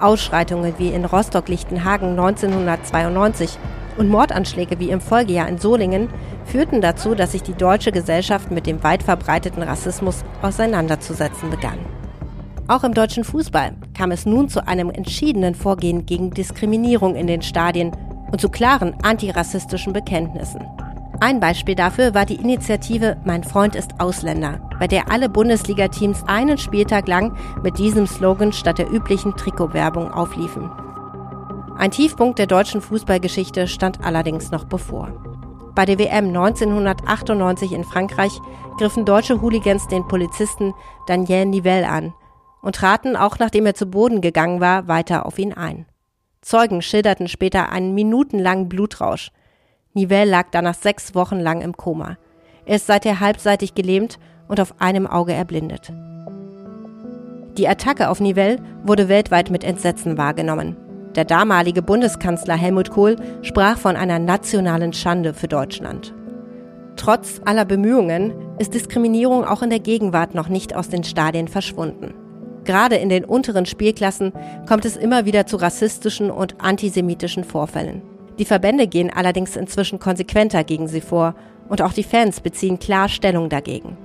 Ausschreitungen 0.01 0.75
wie 0.79 0.89
in 0.89 1.05
Rostock-Lichtenhagen 1.05 2.11
1992 2.11 3.59
und 3.97 4.09
Mordanschläge 4.09 4.81
wie 4.81 4.91
im 4.91 5.01
Folgejahr 5.01 5.49
in 5.49 5.59
Solingen 5.59 6.09
führten 6.45 6.81
dazu, 6.81 7.15
dass 7.15 7.31
sich 7.31 7.43
die 7.43 7.55
deutsche 7.55 7.93
Gesellschaft 7.93 8.51
mit 8.51 8.67
dem 8.67 8.83
weit 8.83 9.05
verbreiteten 9.05 9.63
Rassismus 9.63 10.25
auseinanderzusetzen 10.43 11.49
begann. 11.49 11.79
Auch 12.67 12.83
im 12.83 12.95
deutschen 12.95 13.23
Fußball 13.23 13.77
kam 13.97 14.11
es 14.11 14.27
nun 14.27 14.49
zu 14.49 14.67
einem 14.67 14.91
entschiedenen 14.91 15.55
Vorgehen 15.55 16.07
gegen 16.07 16.31
Diskriminierung 16.31 17.15
in 17.15 17.29
den 17.29 17.43
Stadien 17.43 17.93
und 18.33 18.41
zu 18.41 18.49
klaren 18.49 18.95
antirassistischen 19.03 19.93
Bekenntnissen. 19.93 20.63
Ein 21.25 21.41
Beispiel 21.41 21.75
dafür 21.75 22.13
war 22.13 22.27
die 22.27 22.35
Initiative 22.35 23.17
Mein 23.25 23.45
Freund 23.45 23.77
ist 23.77 23.99
Ausländer, 23.99 24.61
bei 24.79 24.87
der 24.87 25.11
alle 25.11 25.31
Bundesliga-Teams 25.31 26.23
einen 26.27 26.59
Spieltag 26.59 27.09
lang 27.09 27.35
mit 27.63 27.79
diesem 27.79 28.07
Slogan 28.07 28.53
statt 28.53 28.77
der 28.77 28.93
üblichen 28.93 29.35
Trikotwerbung 29.35 30.13
aufliefen. 30.13 30.71
Ein 31.79 31.93
Tiefpunkt 31.93 32.39
der 32.39 32.47
deutschen 32.47 32.83
Fußballgeschichte 32.83 33.69
stand 33.69 34.05
allerdings 34.05 34.51
noch 34.51 34.65
bevor. 34.65 35.13
Bei 35.75 35.87
der 35.87 35.99
WM 35.99 36.27
1998 36.27 37.73
in 37.73 37.85
Frankreich 37.85 38.39
griffen 38.77 39.07
deutsche 39.07 39.41
Hooligans 39.41 39.89
den 39.89 40.07
Polizisten 40.07 40.75
Daniel 41.07 41.47
Nivelle 41.47 41.89
an, 41.89 42.13
und 42.61 42.77
traten, 42.77 43.17
auch 43.17 43.39
nachdem 43.39 43.65
er 43.65 43.75
zu 43.75 43.87
Boden 43.87 44.21
gegangen 44.21 44.61
war, 44.61 44.89
weiter 44.89 45.25
auf 45.25 45.39
ihn 45.39 45.55
ein. 45.55 45.87
Zeugen 46.43 46.83
schilderten 46.83 47.29
später 47.29 47.71
einen 47.71 47.95
minutenlangen 47.95 48.69
Blutrausch. 48.69 49.31
Nivelle 49.95 50.31
lag 50.31 50.47
danach 50.51 50.75
sechs 50.75 51.15
Wochen 51.15 51.39
lang 51.39 51.61
im 51.61 51.77
Koma. 51.77 52.17
Er 52.67 52.77
ist 52.77 52.87
seither 52.87 53.21
halbseitig 53.21 53.77
gelähmt 53.77 54.19
und 54.49 54.61
auf 54.61 54.75
einem 54.81 55.07
Auge 55.07 55.33
erblindet. 55.33 55.93
Die 57.57 57.69
Attacke 57.69 58.09
auf 58.09 58.19
Nivelle 58.19 58.59
wurde 58.83 59.09
weltweit 59.09 59.51
mit 59.51 59.63
Entsetzen 59.63 60.19
wahrgenommen. 60.19 60.77
Der 61.15 61.25
damalige 61.25 61.81
Bundeskanzler 61.81 62.57
Helmut 62.57 62.91
Kohl 62.91 63.15
sprach 63.43 63.79
von 63.79 63.95
einer 63.95 64.19
nationalen 64.19 64.93
Schande 64.93 65.33
für 65.33 65.47
Deutschland. 65.47 66.13
Trotz 66.97 67.41
aller 67.45 67.65
Bemühungen 67.65 68.33
ist 68.59 68.75
Diskriminierung 68.75 69.45
auch 69.45 69.63
in 69.63 69.71
der 69.71 69.79
Gegenwart 69.79 70.35
noch 70.35 70.49
nicht 70.49 70.75
aus 70.75 70.89
den 70.89 71.05
Stadien 71.05 71.47
verschwunden. 71.47 72.15
Gerade 72.65 72.97
in 72.97 73.11
den 73.11 73.25
unteren 73.25 73.67
Spielklassen 73.67 74.33
kommt 74.67 74.85
es 74.85 74.97
immer 74.97 75.25
wieder 75.25 75.47
zu 75.47 75.57
rassistischen 75.57 76.33
und 76.33 76.61
antisemitischen 76.61 77.45
Vorfällen. 77.45 78.03
Die 78.39 78.45
Verbände 78.45 78.87
gehen 78.87 79.11
allerdings 79.15 79.57
inzwischen 79.57 79.99
konsequenter 79.99 80.65
gegen 80.65 80.89
sie 80.89 81.01
vor 81.01 81.35
und 81.69 81.83
auch 81.83 81.93
die 81.93 82.03
Fans 82.03 82.41
beziehen 82.41 82.79
klar 82.79 83.09
Stellung 83.09 83.49
dagegen. 83.49 83.97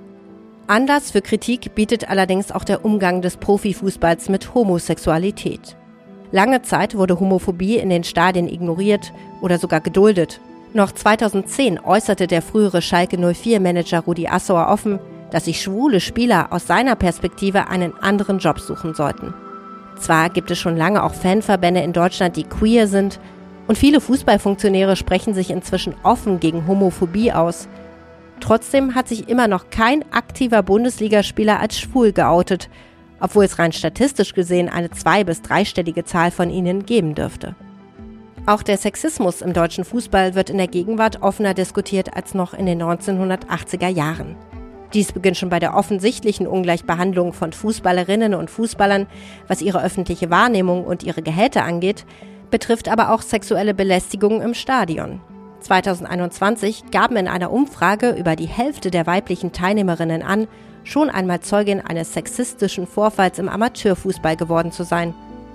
Anlass 0.67 1.11
für 1.11 1.21
Kritik 1.21 1.73
bietet 1.73 2.09
allerdings 2.09 2.51
auch 2.51 2.63
der 2.63 2.85
Umgang 2.85 3.23
des 3.23 3.37
Profifußballs 3.37 4.29
mit 4.29 4.53
Homosexualität. 4.53 5.75
Lange 6.31 6.61
Zeit 6.61 6.95
wurde 6.95 7.19
Homophobie 7.19 7.77
in 7.77 7.89
den 7.89 8.03
Stadien 8.03 8.47
ignoriert 8.47 9.11
oder 9.41 9.57
sogar 9.57 9.81
geduldet. 9.81 10.39
Noch 10.73 10.91
2010 10.91 11.79
äußerte 11.79 12.27
der 12.27 12.43
frühere 12.43 12.83
Schalke 12.83 13.17
04-Manager 13.17 14.01
Rudi 14.01 14.27
Assauer 14.27 14.67
offen, 14.67 14.99
dass 15.31 15.45
sich 15.45 15.59
schwule 15.59 15.99
Spieler 15.99 16.53
aus 16.53 16.67
seiner 16.67 16.95
Perspektive 16.95 17.67
einen 17.67 17.97
anderen 17.97 18.37
Job 18.37 18.59
suchen 18.59 18.93
sollten. 18.93 19.33
Zwar 19.97 20.29
gibt 20.29 20.51
es 20.51 20.59
schon 20.59 20.77
lange 20.77 21.03
auch 21.03 21.15
Fanverbände 21.15 21.81
in 21.81 21.93
Deutschland, 21.93 22.37
die 22.37 22.43
queer 22.43 22.87
sind, 22.87 23.19
und 23.69 23.77
viele 23.77 24.01
Fußballfunktionäre 24.01 24.95
sprechen 24.95 25.35
sich 25.35 25.51
inzwischen 25.51 25.93
offen 26.01 26.39
gegen 26.39 26.65
Homophobie 26.65 27.31
aus. 27.31 27.69
Trotzdem 28.39 28.95
hat 28.95 29.07
sich 29.07 29.29
immer 29.29 29.47
noch 29.47 29.69
kein 29.69 30.03
aktiver 30.11 30.63
Bundesligaspieler 30.63 31.59
als 31.59 31.79
schwul 31.79 32.11
geoutet, 32.11 32.67
obwohl 33.19 33.45
es 33.45 33.59
rein 33.59 33.71
statistisch 33.71 34.33
gesehen 34.33 34.69
eine 34.69 34.89
zwei- 34.89 35.23
bis 35.23 35.43
dreistellige 35.43 36.03
Zahl 36.03 36.31
von 36.31 36.49
ihnen 36.49 36.87
geben 36.87 37.13
dürfte. 37.13 37.53
Auch 38.47 38.63
der 38.63 38.77
Sexismus 38.77 39.43
im 39.43 39.53
deutschen 39.53 39.83
Fußball 39.83 40.33
wird 40.33 40.49
in 40.49 40.57
der 40.57 40.67
Gegenwart 40.67 41.21
offener 41.21 41.53
diskutiert 41.53 42.15
als 42.15 42.33
noch 42.33 42.55
in 42.55 42.65
den 42.65 42.81
1980er 42.81 43.87
Jahren. 43.87 44.35
Dies 44.95 45.11
beginnt 45.11 45.37
schon 45.37 45.51
bei 45.51 45.59
der 45.59 45.75
offensichtlichen 45.75 46.47
Ungleichbehandlung 46.47 47.33
von 47.33 47.53
Fußballerinnen 47.53 48.33
und 48.33 48.49
Fußballern, 48.49 49.05
was 49.47 49.61
ihre 49.61 49.83
öffentliche 49.83 50.31
Wahrnehmung 50.31 50.85
und 50.85 51.03
ihre 51.03 51.21
Gehälter 51.21 51.63
angeht, 51.65 52.07
betrifft 52.51 52.89
aber 52.89 53.13
auch 53.13 53.21
sexuelle 53.21 53.73
Belästigung 53.73 54.41
im 54.41 54.53
Stadion. 54.53 55.21
2021 55.61 56.85
gaben 56.91 57.17
in 57.17 57.27
einer 57.27 57.51
Umfrage 57.51 58.11
über 58.11 58.35
die 58.35 58.47
Hälfte 58.47 58.91
der 58.91 59.05
weiblichen 59.05 59.51
Teilnehmerinnen 59.51 60.23
an, 60.23 60.47
schon 60.83 61.09
einmal 61.09 61.41
Zeugin 61.41 61.81
eines 61.81 62.13
sexistischen 62.13 62.87
Vorfalls 62.87 63.39
im 63.39 63.49
Amateurfußball 63.49 64.35
geworden 64.35 64.71
zu 64.71 64.83
sein. 64.83 65.13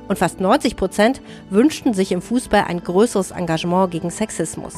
Und 0.09 0.19
fast 0.19 0.41
90 0.41 0.77
Prozent 0.77 1.23
wünschten 1.49 1.95
sich 1.95 2.13
im 2.13 2.21
Fußball 2.21 2.65
ein 2.69 2.83
größeres 2.83 3.31
Engagement 3.31 3.91
gegen 3.91 4.11
Sexismus. 4.11 4.75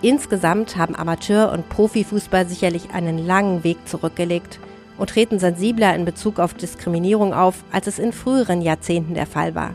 Insgesamt 0.00 0.76
haben 0.76 0.94
Amateur- 0.94 1.50
und 1.50 1.68
Profifußball 1.68 2.46
sicherlich 2.46 2.90
einen 2.92 3.26
langen 3.26 3.64
Weg 3.64 3.78
zurückgelegt 3.86 4.60
und 4.98 5.10
treten 5.10 5.38
sensibler 5.38 5.94
in 5.94 6.04
Bezug 6.04 6.38
auf 6.38 6.54
Diskriminierung 6.54 7.34
auf, 7.34 7.64
als 7.72 7.86
es 7.86 7.98
in 7.98 8.12
früheren 8.12 8.62
Jahrzehnten 8.62 9.14
der 9.14 9.26
Fall 9.26 9.54
war. 9.54 9.74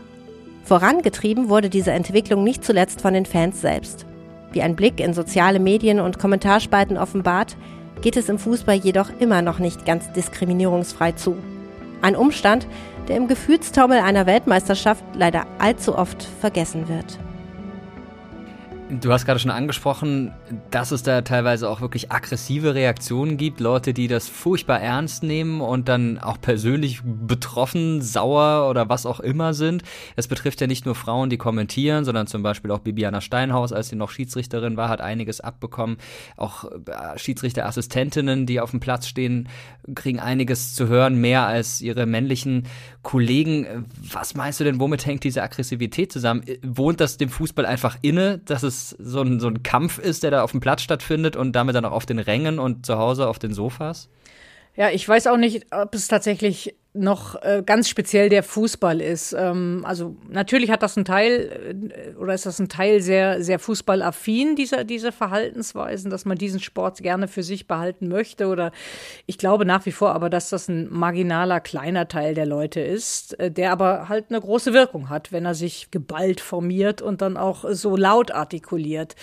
Vorangetrieben 0.70 1.48
wurde 1.48 1.68
diese 1.68 1.90
Entwicklung 1.90 2.44
nicht 2.44 2.64
zuletzt 2.64 3.00
von 3.00 3.12
den 3.12 3.26
Fans 3.26 3.60
selbst. 3.60 4.06
Wie 4.52 4.62
ein 4.62 4.76
Blick 4.76 5.00
in 5.00 5.14
soziale 5.14 5.58
Medien 5.58 5.98
und 5.98 6.20
Kommentarspalten 6.20 6.96
offenbart, 6.96 7.56
geht 8.02 8.16
es 8.16 8.28
im 8.28 8.38
Fußball 8.38 8.76
jedoch 8.76 9.10
immer 9.18 9.42
noch 9.42 9.58
nicht 9.58 9.84
ganz 9.84 10.12
diskriminierungsfrei 10.12 11.10
zu. 11.10 11.34
Ein 12.02 12.14
Umstand, 12.14 12.68
der 13.08 13.16
im 13.16 13.26
Gefühlstaumel 13.26 13.98
einer 13.98 14.26
Weltmeisterschaft 14.26 15.02
leider 15.14 15.44
allzu 15.58 15.98
oft 15.98 16.22
vergessen 16.22 16.86
wird. 16.86 17.18
Du 18.98 19.12
hast 19.12 19.24
gerade 19.24 19.38
schon 19.38 19.52
angesprochen, 19.52 20.32
dass 20.72 20.90
es 20.90 21.04
da 21.04 21.22
teilweise 21.22 21.70
auch 21.70 21.80
wirklich 21.80 22.10
aggressive 22.10 22.74
Reaktionen 22.74 23.36
gibt, 23.36 23.60
Leute, 23.60 23.94
die 23.94 24.08
das 24.08 24.28
furchtbar 24.28 24.80
ernst 24.80 25.22
nehmen 25.22 25.60
und 25.60 25.88
dann 25.88 26.18
auch 26.18 26.40
persönlich 26.40 27.00
betroffen, 27.04 28.02
sauer 28.02 28.68
oder 28.68 28.88
was 28.88 29.06
auch 29.06 29.20
immer 29.20 29.54
sind. 29.54 29.84
Es 30.16 30.26
betrifft 30.26 30.60
ja 30.60 30.66
nicht 30.66 30.86
nur 30.86 30.96
Frauen, 30.96 31.30
die 31.30 31.36
kommentieren, 31.36 32.04
sondern 32.04 32.26
zum 32.26 32.42
Beispiel 32.42 32.72
auch 32.72 32.80
Bibiana 32.80 33.20
Steinhaus, 33.20 33.72
als 33.72 33.90
sie 33.90 33.96
noch 33.96 34.10
Schiedsrichterin 34.10 34.76
war, 34.76 34.88
hat 34.88 35.00
einiges 35.00 35.40
abbekommen. 35.40 35.96
Auch 36.36 36.64
äh, 36.64 37.16
Schiedsrichterassistentinnen, 37.16 38.44
die 38.44 38.58
auf 38.58 38.72
dem 38.72 38.80
Platz 38.80 39.06
stehen, 39.06 39.48
kriegen 39.94 40.18
einiges 40.18 40.74
zu 40.74 40.88
hören, 40.88 41.20
mehr 41.20 41.46
als 41.46 41.80
ihre 41.80 42.06
männlichen 42.06 42.64
Kollegen. 43.02 43.86
Was 44.12 44.34
meinst 44.34 44.58
du 44.58 44.64
denn, 44.64 44.80
womit 44.80 45.06
hängt 45.06 45.22
diese 45.22 45.44
Aggressivität 45.44 46.10
zusammen? 46.10 46.42
Wohnt 46.62 47.00
das 47.00 47.18
dem 47.18 47.28
Fußball 47.28 47.66
einfach 47.66 47.96
inne, 48.02 48.38
dass 48.38 48.64
es 48.64 48.79
so 48.88 49.20
ein, 49.20 49.38
so 49.38 49.48
ein 49.48 49.62
Kampf 49.62 49.98
ist, 49.98 50.22
der 50.22 50.30
da 50.30 50.42
auf 50.42 50.52
dem 50.52 50.60
Platz 50.60 50.82
stattfindet 50.82 51.36
und 51.36 51.52
damit 51.52 51.74
dann 51.74 51.84
auch 51.84 51.92
auf 51.92 52.06
den 52.06 52.18
Rängen 52.18 52.58
und 52.58 52.86
zu 52.86 52.96
Hause 52.96 53.28
auf 53.28 53.38
den 53.38 53.52
Sofas? 53.52 54.08
Ja, 54.76 54.90
ich 54.90 55.06
weiß 55.06 55.26
auch 55.26 55.36
nicht, 55.36 55.66
ob 55.72 55.94
es 55.94 56.08
tatsächlich 56.08 56.74
noch 56.92 57.40
äh, 57.42 57.62
ganz 57.64 57.88
speziell 57.88 58.28
der 58.28 58.42
Fußball 58.42 59.00
ist. 59.00 59.32
Ähm, 59.32 59.82
also 59.84 60.16
natürlich 60.28 60.70
hat 60.70 60.82
das 60.82 60.96
ein 60.96 61.04
Teil 61.04 61.84
äh, 61.94 62.16
oder 62.16 62.34
ist 62.34 62.46
das 62.46 62.58
ein 62.58 62.68
Teil 62.68 63.00
sehr 63.00 63.44
sehr 63.44 63.60
fußballaffin 63.60 64.56
dieser 64.56 64.82
diese 64.82 65.12
Verhaltensweisen, 65.12 66.10
dass 66.10 66.24
man 66.24 66.36
diesen 66.36 66.58
Sport 66.58 66.98
gerne 66.98 67.28
für 67.28 67.44
sich 67.44 67.68
behalten 67.68 68.08
möchte 68.08 68.48
oder 68.48 68.72
ich 69.26 69.38
glaube 69.38 69.64
nach 69.64 69.86
wie 69.86 69.92
vor 69.92 70.14
aber, 70.14 70.30
dass 70.30 70.50
das 70.50 70.68
ein 70.68 70.88
marginaler 70.90 71.60
kleiner 71.60 72.08
Teil 72.08 72.34
der 72.34 72.46
Leute 72.46 72.80
ist, 72.80 73.38
äh, 73.38 73.52
der 73.52 73.70
aber 73.70 74.08
halt 74.08 74.26
eine 74.30 74.40
große 74.40 74.72
Wirkung 74.72 75.08
hat, 75.10 75.30
wenn 75.30 75.46
er 75.46 75.54
sich 75.54 75.92
geballt 75.92 76.40
formiert 76.40 77.02
und 77.02 77.22
dann 77.22 77.36
auch 77.36 77.64
so 77.70 77.96
laut 77.96 78.32
artikuliert. 78.32 79.14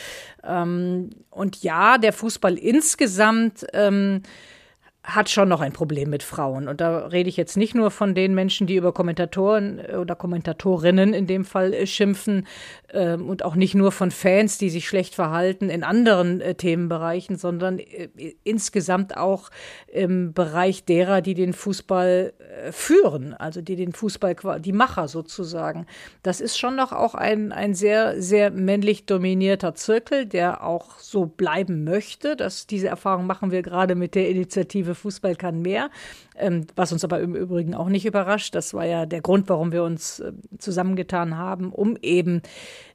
Ähm, 0.46 1.10
und 1.32 1.64
ja, 1.64 1.98
der 1.98 2.14
Fußball 2.14 2.58
insgesamt 2.58 3.66
ähm, 3.74 4.22
hat 5.08 5.30
schon 5.30 5.48
noch 5.48 5.62
ein 5.62 5.72
Problem 5.72 6.10
mit 6.10 6.22
Frauen. 6.22 6.68
Und 6.68 6.82
da 6.82 7.08
rede 7.08 7.30
ich 7.30 7.38
jetzt 7.38 7.56
nicht 7.56 7.74
nur 7.74 7.92
von 7.92 8.14
den 8.14 8.36
Menschen, 8.36 8.68
die 8.68 8.76
über 8.76 8.92
Kommentatoren 8.92 9.80
äh, 9.80 9.96
oder 9.96 10.16
Kommentatorinnen 10.16 11.14
in 11.14 11.28
dem 11.28 11.46
Fall 11.46 11.74
äh, 11.74 11.88
schimpfen 11.88 12.46
ähm, 12.92 13.30
und 13.30 13.46
auch 13.46 13.56
nicht 13.56 13.74
nur 13.74 13.94
von 13.94 14.12
Fans, 14.12 14.58
die 14.58 14.70
sich 14.70 14.88
schlecht 14.88 15.16
verhalten 15.16 15.70
in 15.70 15.84
anderen 15.84 16.42
äh, 16.42 16.56
Themenbereichen, 16.56 17.38
sondern 17.38 17.80
äh, 17.80 18.10
insgesamt 18.44 19.16
auch 19.16 19.50
im 19.88 20.34
Bereich 20.34 20.84
derer, 20.84 21.22
die 21.22 21.36
den 21.36 21.54
Fußball 21.54 22.34
äh, 22.40 22.72
führen, 22.74 23.34
also 23.34 23.62
die 23.62 23.78
den 23.78 23.94
Fußball, 23.94 24.36
die 24.60 24.74
Macher 24.74 25.08
sozusagen. 25.08 25.86
Das 26.22 26.42
ist 26.42 26.58
schon 26.58 26.76
noch 26.76 26.92
auch 26.92 27.16
ein, 27.16 27.54
ein 27.54 27.74
sehr, 27.74 28.22
sehr 28.22 28.52
männlich 28.52 29.06
dominierter 29.06 29.74
Zirkel, 29.74 30.26
der 30.26 30.66
auch 30.66 31.00
so 31.00 31.28
bleiben 31.28 31.86
möchte. 31.86 32.36
Das, 32.36 32.68
diese 32.68 32.88
Erfahrung 32.88 33.26
machen 33.26 33.52
wir 33.52 33.62
gerade 33.62 33.96
mit 33.96 34.14
der 34.14 34.30
Initiative 34.30 34.97
Fußball 34.98 35.36
kann 35.36 35.62
mehr, 35.62 35.90
ähm, 36.36 36.68
was 36.76 36.92
uns 36.92 37.04
aber 37.04 37.22
im 37.22 37.36
Übrigen 37.36 37.74
auch 37.74 37.90
nicht 37.90 38.06
überrascht. 38.06 38.54
Das 38.56 38.74
war 38.74 38.86
ja 38.86 39.06
der 39.06 39.22
Grund, 39.22 39.48
warum 39.50 39.72
wir 39.72 39.84
uns 39.84 40.20
äh, 40.20 40.34
zusammengetan 40.58 41.38
haben, 41.38 41.72
um 41.72 41.98
eben 42.02 42.42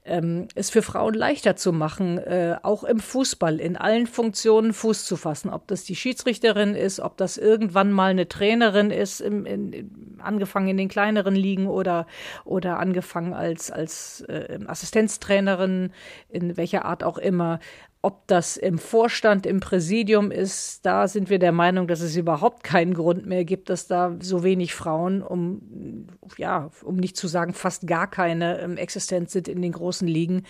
ähm, 0.04 0.48
es 0.54 0.70
für 0.70 0.82
Frauen 0.82 1.14
leichter 1.14 1.54
zu 1.54 1.72
machen, 1.72 2.18
äh, 2.18 2.56
auch 2.62 2.82
im 2.82 2.98
Fußball 2.98 3.60
in 3.60 3.76
allen 3.76 4.06
Funktionen 4.06 4.72
Fuß 4.72 5.04
zu 5.04 5.16
fassen. 5.16 5.48
Ob 5.50 5.68
das 5.68 5.84
die 5.84 5.94
Schiedsrichterin 5.94 6.74
ist, 6.74 6.98
ob 6.98 7.16
das 7.16 7.38
irgendwann 7.38 7.92
mal 7.92 8.10
eine 8.10 8.28
Trainerin 8.28 8.90
ist, 8.90 9.20
im, 9.20 9.46
in, 9.46 10.18
angefangen 10.18 10.68
in 10.68 10.76
den 10.76 10.88
kleineren 10.88 11.36
Ligen 11.36 11.68
oder, 11.68 12.06
oder 12.44 12.78
angefangen 12.80 13.32
als, 13.32 13.70
als 13.70 14.22
äh, 14.22 14.58
Assistenztrainerin, 14.66 15.92
in 16.28 16.56
welcher 16.56 16.84
Art 16.84 17.04
auch 17.04 17.18
immer. 17.18 17.60
Ob 18.04 18.26
das 18.26 18.56
im 18.56 18.78
Vorstand, 18.78 19.46
im 19.46 19.60
Präsidium 19.60 20.32
ist, 20.32 20.84
da 20.84 21.06
sind 21.06 21.30
wir 21.30 21.38
der 21.38 21.52
Meinung, 21.52 21.86
dass 21.86 22.00
es 22.00 22.16
überhaupt 22.16 22.64
keinen 22.64 22.94
Grund 22.94 23.26
mehr 23.26 23.44
gibt, 23.44 23.70
dass 23.70 23.86
da 23.86 24.16
so 24.20 24.42
wenig 24.42 24.74
Frauen, 24.74 25.22
um, 25.22 26.08
ja, 26.36 26.70
um 26.82 26.96
nicht 26.96 27.16
zu 27.16 27.28
sagen, 27.28 27.54
fast 27.54 27.86
gar 27.86 28.10
keine 28.10 28.60
ähm, 28.60 28.76
existent 28.76 29.30
sind 29.30 29.46
in 29.46 29.62
den 29.62 29.70
großen 29.70 30.08
Ligen. 30.08 30.42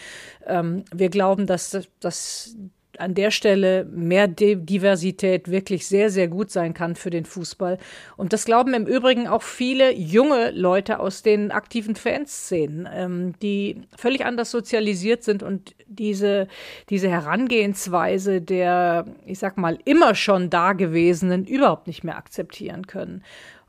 Ähm, 0.47 0.85
wir 0.95 1.11
glauben, 1.11 1.47
dass, 1.47 1.79
dass 2.01 2.57
an 3.03 3.15
der 3.15 3.31
Stelle 3.31 3.85
mehr 3.85 4.29
Diversität 4.29 5.51
wirklich 5.51 5.87
sehr, 5.87 6.09
sehr 6.11 6.29
gut 6.29 6.51
sein 6.51 6.73
kann 6.73 6.95
für 6.95 7.11
den 7.11 7.25
Fußball. 7.25 7.79
Und 8.17 8.33
das 8.33 8.45
glauben 8.45 8.75
im 8.75 8.87
Übrigen 8.87 9.27
auch 9.27 9.43
viele 9.43 9.93
junge 9.93 10.51
Leute 10.53 11.01
aus 11.01 11.23
den 11.23 11.51
aktiven 11.51 11.97
Fanszenen, 11.97 12.89
ähm, 12.93 13.35
die 13.43 13.83
völlig 13.97 14.25
anders 14.25 14.51
sozialisiert 14.51 15.25
sind 15.25 15.43
und 15.43 15.75
diese, 15.87 16.49
diese 16.89 17.09
Herangehensweise 17.09 18.41
der, 18.41 19.07
ich 19.27 19.39
sag 19.39 19.59
mal, 19.59 19.79
immer 19.85 20.15
schon 20.15 20.49
Dagewesenen 20.49 21.45
überhaupt 21.45 21.87
nicht 21.87 22.05
mehr 22.05 22.17
akzeptieren 22.17 22.87
können. 22.87 23.23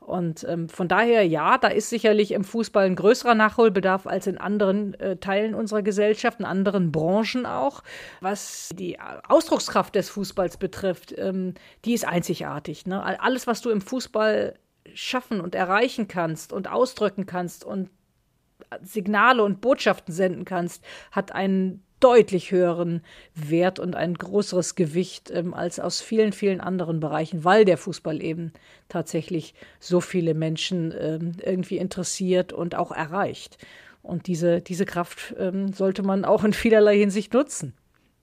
Und 0.04 0.44
ähm, 0.48 0.68
von 0.68 0.86
daher, 0.86 1.26
ja, 1.26 1.56
da 1.56 1.68
ist 1.68 1.88
sicherlich 1.88 2.32
im 2.32 2.44
Fußball 2.44 2.84
ein 2.84 2.94
größerer 2.94 3.34
Nachholbedarf 3.34 4.06
als 4.06 4.26
in 4.26 4.36
anderen 4.36 4.94
äh, 5.00 5.16
Teilen 5.16 5.54
unserer 5.54 5.82
Gesellschaft, 5.82 6.40
in 6.40 6.46
anderen 6.46 6.92
Branchen 6.92 7.46
auch. 7.46 7.82
Was 8.20 8.70
die 8.74 8.98
Ausdruckskraft 9.00 9.94
des 9.94 10.10
Fußballs 10.10 10.58
betrifft, 10.58 11.14
ähm, 11.16 11.54
die 11.84 11.94
ist 11.94 12.06
einzigartig. 12.06 12.86
Ne? 12.86 13.02
Alles, 13.20 13.46
was 13.46 13.62
du 13.62 13.70
im 13.70 13.80
Fußball 13.80 14.54
schaffen 14.92 15.40
und 15.40 15.54
erreichen 15.54 16.06
kannst 16.08 16.52
und 16.52 16.68
ausdrücken 16.70 17.24
kannst 17.24 17.64
und 17.64 17.88
Signale 18.82 19.42
und 19.42 19.60
Botschaften 19.60 20.12
senden 20.12 20.44
kannst, 20.44 20.84
hat 21.10 21.32
einen 21.32 21.83
deutlich 22.04 22.50
höheren 22.50 23.00
Wert 23.34 23.78
und 23.78 23.96
ein 23.96 24.12
größeres 24.12 24.74
Gewicht 24.74 25.30
ähm, 25.30 25.54
als 25.54 25.80
aus 25.80 26.02
vielen, 26.02 26.32
vielen 26.32 26.60
anderen 26.60 27.00
Bereichen, 27.00 27.44
weil 27.44 27.64
der 27.64 27.78
Fußball 27.78 28.22
eben 28.22 28.52
tatsächlich 28.90 29.54
so 29.80 30.02
viele 30.02 30.34
Menschen 30.34 30.92
ähm, 30.98 31.32
irgendwie 31.42 31.78
interessiert 31.78 32.52
und 32.52 32.74
auch 32.74 32.92
erreicht. 32.92 33.56
Und 34.02 34.26
diese, 34.26 34.60
diese 34.60 34.84
Kraft 34.84 35.34
ähm, 35.38 35.72
sollte 35.72 36.02
man 36.02 36.26
auch 36.26 36.44
in 36.44 36.52
vielerlei 36.52 36.98
Hinsicht 36.98 37.32
nutzen. 37.32 37.72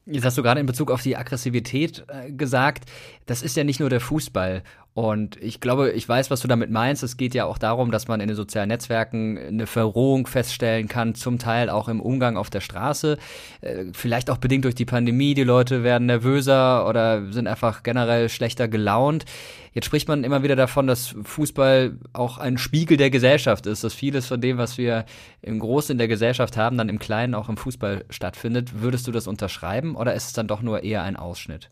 Jetzt 0.05 0.25
hast 0.25 0.37
du 0.37 0.43
gerade 0.43 0.59
in 0.59 0.65
Bezug 0.67 0.91
auf 0.91 1.01
die 1.01 1.17
Aggressivität 1.17 2.03
äh, 2.07 2.31
gesagt, 2.31 2.85
das 3.31 3.41
ist 3.41 3.55
ja 3.55 3.63
nicht 3.63 3.79
nur 3.79 3.89
der 3.89 4.01
Fußball. 4.01 4.61
Und 4.93 5.41
ich 5.41 5.61
glaube, 5.61 5.91
ich 5.91 6.07
weiß, 6.07 6.31
was 6.31 6.41
du 6.41 6.49
damit 6.49 6.69
meinst. 6.69 7.01
Es 7.01 7.15
geht 7.15 7.33
ja 7.33 7.45
auch 7.45 7.57
darum, 7.57 7.91
dass 7.91 8.09
man 8.09 8.19
in 8.19 8.27
den 8.27 8.35
sozialen 8.35 8.67
Netzwerken 8.67 9.37
eine 9.37 9.67
Verrohung 9.67 10.27
feststellen 10.27 10.89
kann, 10.89 11.15
zum 11.15 11.39
Teil 11.39 11.69
auch 11.69 11.87
im 11.87 12.01
Umgang 12.01 12.35
auf 12.35 12.49
der 12.49 12.59
Straße. 12.59 13.17
Äh, 13.61 13.85
vielleicht 13.93 14.29
auch 14.29 14.37
bedingt 14.37 14.65
durch 14.65 14.75
die 14.75 14.83
Pandemie. 14.83 15.33
Die 15.33 15.45
Leute 15.45 15.83
werden 15.83 16.07
nervöser 16.07 16.85
oder 16.89 17.31
sind 17.31 17.47
einfach 17.47 17.83
generell 17.83 18.27
schlechter 18.27 18.67
gelaunt. 18.67 19.23
Jetzt 19.71 19.85
spricht 19.85 20.09
man 20.09 20.25
immer 20.25 20.43
wieder 20.43 20.57
davon, 20.57 20.87
dass 20.87 21.15
Fußball 21.23 21.97
auch 22.11 22.37
ein 22.37 22.57
Spiegel 22.57 22.97
der 22.97 23.11
Gesellschaft 23.11 23.65
ist, 23.67 23.85
dass 23.85 23.93
vieles 23.93 24.27
von 24.27 24.41
dem, 24.41 24.57
was 24.57 24.77
wir 24.77 25.05
im 25.41 25.59
Großen 25.59 25.93
in 25.93 25.99
der 25.99 26.09
Gesellschaft 26.09 26.57
haben, 26.57 26.77
dann 26.77 26.89
im 26.89 26.99
Kleinen 26.99 27.33
auch 27.33 27.47
im 27.47 27.55
Fußball 27.55 28.03
stattfindet. 28.09 28.81
Würdest 28.81 29.07
du 29.07 29.13
das 29.13 29.27
unterschreiben 29.27 29.95
oder 29.95 30.13
ist 30.15 30.25
es 30.25 30.33
dann 30.33 30.47
doch 30.49 30.61
nur 30.61 30.83
eher 30.83 31.03
ein 31.03 31.15
Ausschnitt? 31.15 31.69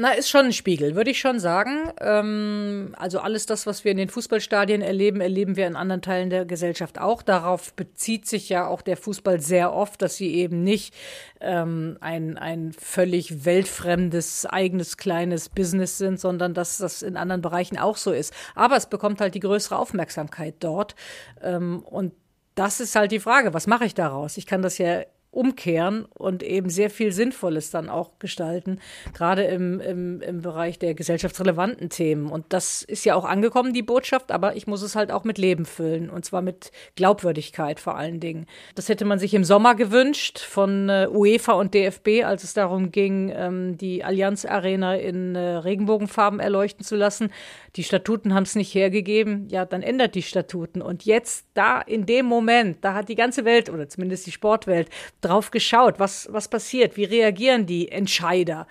Na, 0.00 0.12
ist 0.12 0.30
schon 0.30 0.46
ein 0.46 0.52
Spiegel, 0.52 0.94
würde 0.94 1.10
ich 1.10 1.18
schon 1.18 1.40
sagen. 1.40 1.90
Ähm, 2.00 2.94
also 2.96 3.18
alles 3.18 3.46
das, 3.46 3.66
was 3.66 3.84
wir 3.84 3.90
in 3.90 3.96
den 3.96 4.08
Fußballstadien 4.08 4.80
erleben, 4.80 5.20
erleben 5.20 5.56
wir 5.56 5.66
in 5.66 5.74
anderen 5.74 6.02
Teilen 6.02 6.30
der 6.30 6.44
Gesellschaft 6.44 7.00
auch. 7.00 7.22
Darauf 7.22 7.72
bezieht 7.74 8.26
sich 8.26 8.48
ja 8.48 8.66
auch 8.66 8.80
der 8.80 8.96
Fußball 8.96 9.40
sehr 9.40 9.72
oft, 9.72 10.00
dass 10.00 10.16
sie 10.16 10.34
eben 10.34 10.62
nicht 10.62 10.94
ähm, 11.40 11.98
ein, 12.00 12.38
ein 12.38 12.72
völlig 12.72 13.44
weltfremdes, 13.44 14.46
eigenes, 14.46 14.96
kleines 14.98 15.48
Business 15.48 15.98
sind, 15.98 16.20
sondern 16.20 16.54
dass 16.54 16.78
das 16.78 17.02
in 17.02 17.16
anderen 17.16 17.42
Bereichen 17.42 17.76
auch 17.78 17.96
so 17.96 18.12
ist. 18.12 18.32
Aber 18.54 18.76
es 18.76 18.86
bekommt 18.86 19.20
halt 19.20 19.34
die 19.34 19.40
größere 19.40 19.78
Aufmerksamkeit 19.78 20.54
dort. 20.60 20.94
Ähm, 21.42 21.80
und 21.80 22.12
das 22.54 22.80
ist 22.80 22.94
halt 22.94 23.10
die 23.10 23.20
Frage, 23.20 23.52
was 23.52 23.66
mache 23.66 23.84
ich 23.84 23.94
daraus? 23.94 24.36
Ich 24.36 24.46
kann 24.46 24.62
das 24.62 24.78
ja 24.78 25.02
umkehren 25.30 26.06
und 26.16 26.42
eben 26.42 26.70
sehr 26.70 26.90
viel 26.90 27.12
Sinnvolles 27.12 27.70
dann 27.70 27.90
auch 27.90 28.18
gestalten, 28.18 28.80
gerade 29.12 29.44
im, 29.44 29.78
im, 29.80 30.20
im 30.22 30.40
Bereich 30.40 30.78
der 30.78 30.94
gesellschaftsrelevanten 30.94 31.90
Themen. 31.90 32.28
Und 32.30 32.46
das 32.48 32.82
ist 32.82 33.04
ja 33.04 33.14
auch 33.14 33.24
angekommen, 33.24 33.72
die 33.74 33.82
Botschaft, 33.82 34.32
aber 34.32 34.56
ich 34.56 34.66
muss 34.66 34.82
es 34.82 34.96
halt 34.96 35.12
auch 35.12 35.24
mit 35.24 35.36
Leben 35.36 35.66
füllen 35.66 36.08
und 36.08 36.24
zwar 36.24 36.40
mit 36.40 36.72
Glaubwürdigkeit 36.96 37.78
vor 37.78 37.96
allen 37.96 38.20
Dingen. 38.20 38.46
Das 38.74 38.88
hätte 38.88 39.04
man 39.04 39.18
sich 39.18 39.34
im 39.34 39.44
Sommer 39.44 39.74
gewünscht 39.74 40.38
von 40.38 40.88
äh, 40.88 41.08
UEFA 41.10 41.52
und 41.52 41.74
DFB, 41.74 42.24
als 42.24 42.42
es 42.42 42.54
darum 42.54 42.90
ging, 42.90 43.30
ähm, 43.34 43.76
die 43.76 44.04
Allianz 44.04 44.44
Arena 44.46 44.96
in 44.96 45.34
äh, 45.34 45.56
Regenbogenfarben 45.56 46.40
erleuchten 46.40 46.84
zu 46.84 46.96
lassen. 46.96 47.30
Die 47.76 47.84
Statuten 47.84 48.34
haben 48.34 48.44
es 48.44 48.56
nicht 48.56 48.74
hergegeben. 48.74 49.48
Ja, 49.50 49.64
dann 49.64 49.82
ändert 49.82 50.14
die 50.14 50.22
Statuten. 50.22 50.80
Und 50.80 51.04
jetzt, 51.04 51.46
da 51.54 51.80
in 51.80 52.06
dem 52.06 52.26
Moment, 52.26 52.78
da 52.82 52.94
hat 52.94 53.08
die 53.08 53.14
ganze 53.14 53.44
Welt 53.44 53.70
oder 53.70 53.88
zumindest 53.88 54.26
die 54.26 54.32
Sportwelt 54.32 54.88
drauf 55.20 55.50
geschaut, 55.50 55.98
was, 55.98 56.28
was 56.30 56.48
passiert, 56.48 56.96
wie 56.96 57.04
reagieren 57.04 57.66
die 57.66 57.90
Entscheider. 57.90 58.66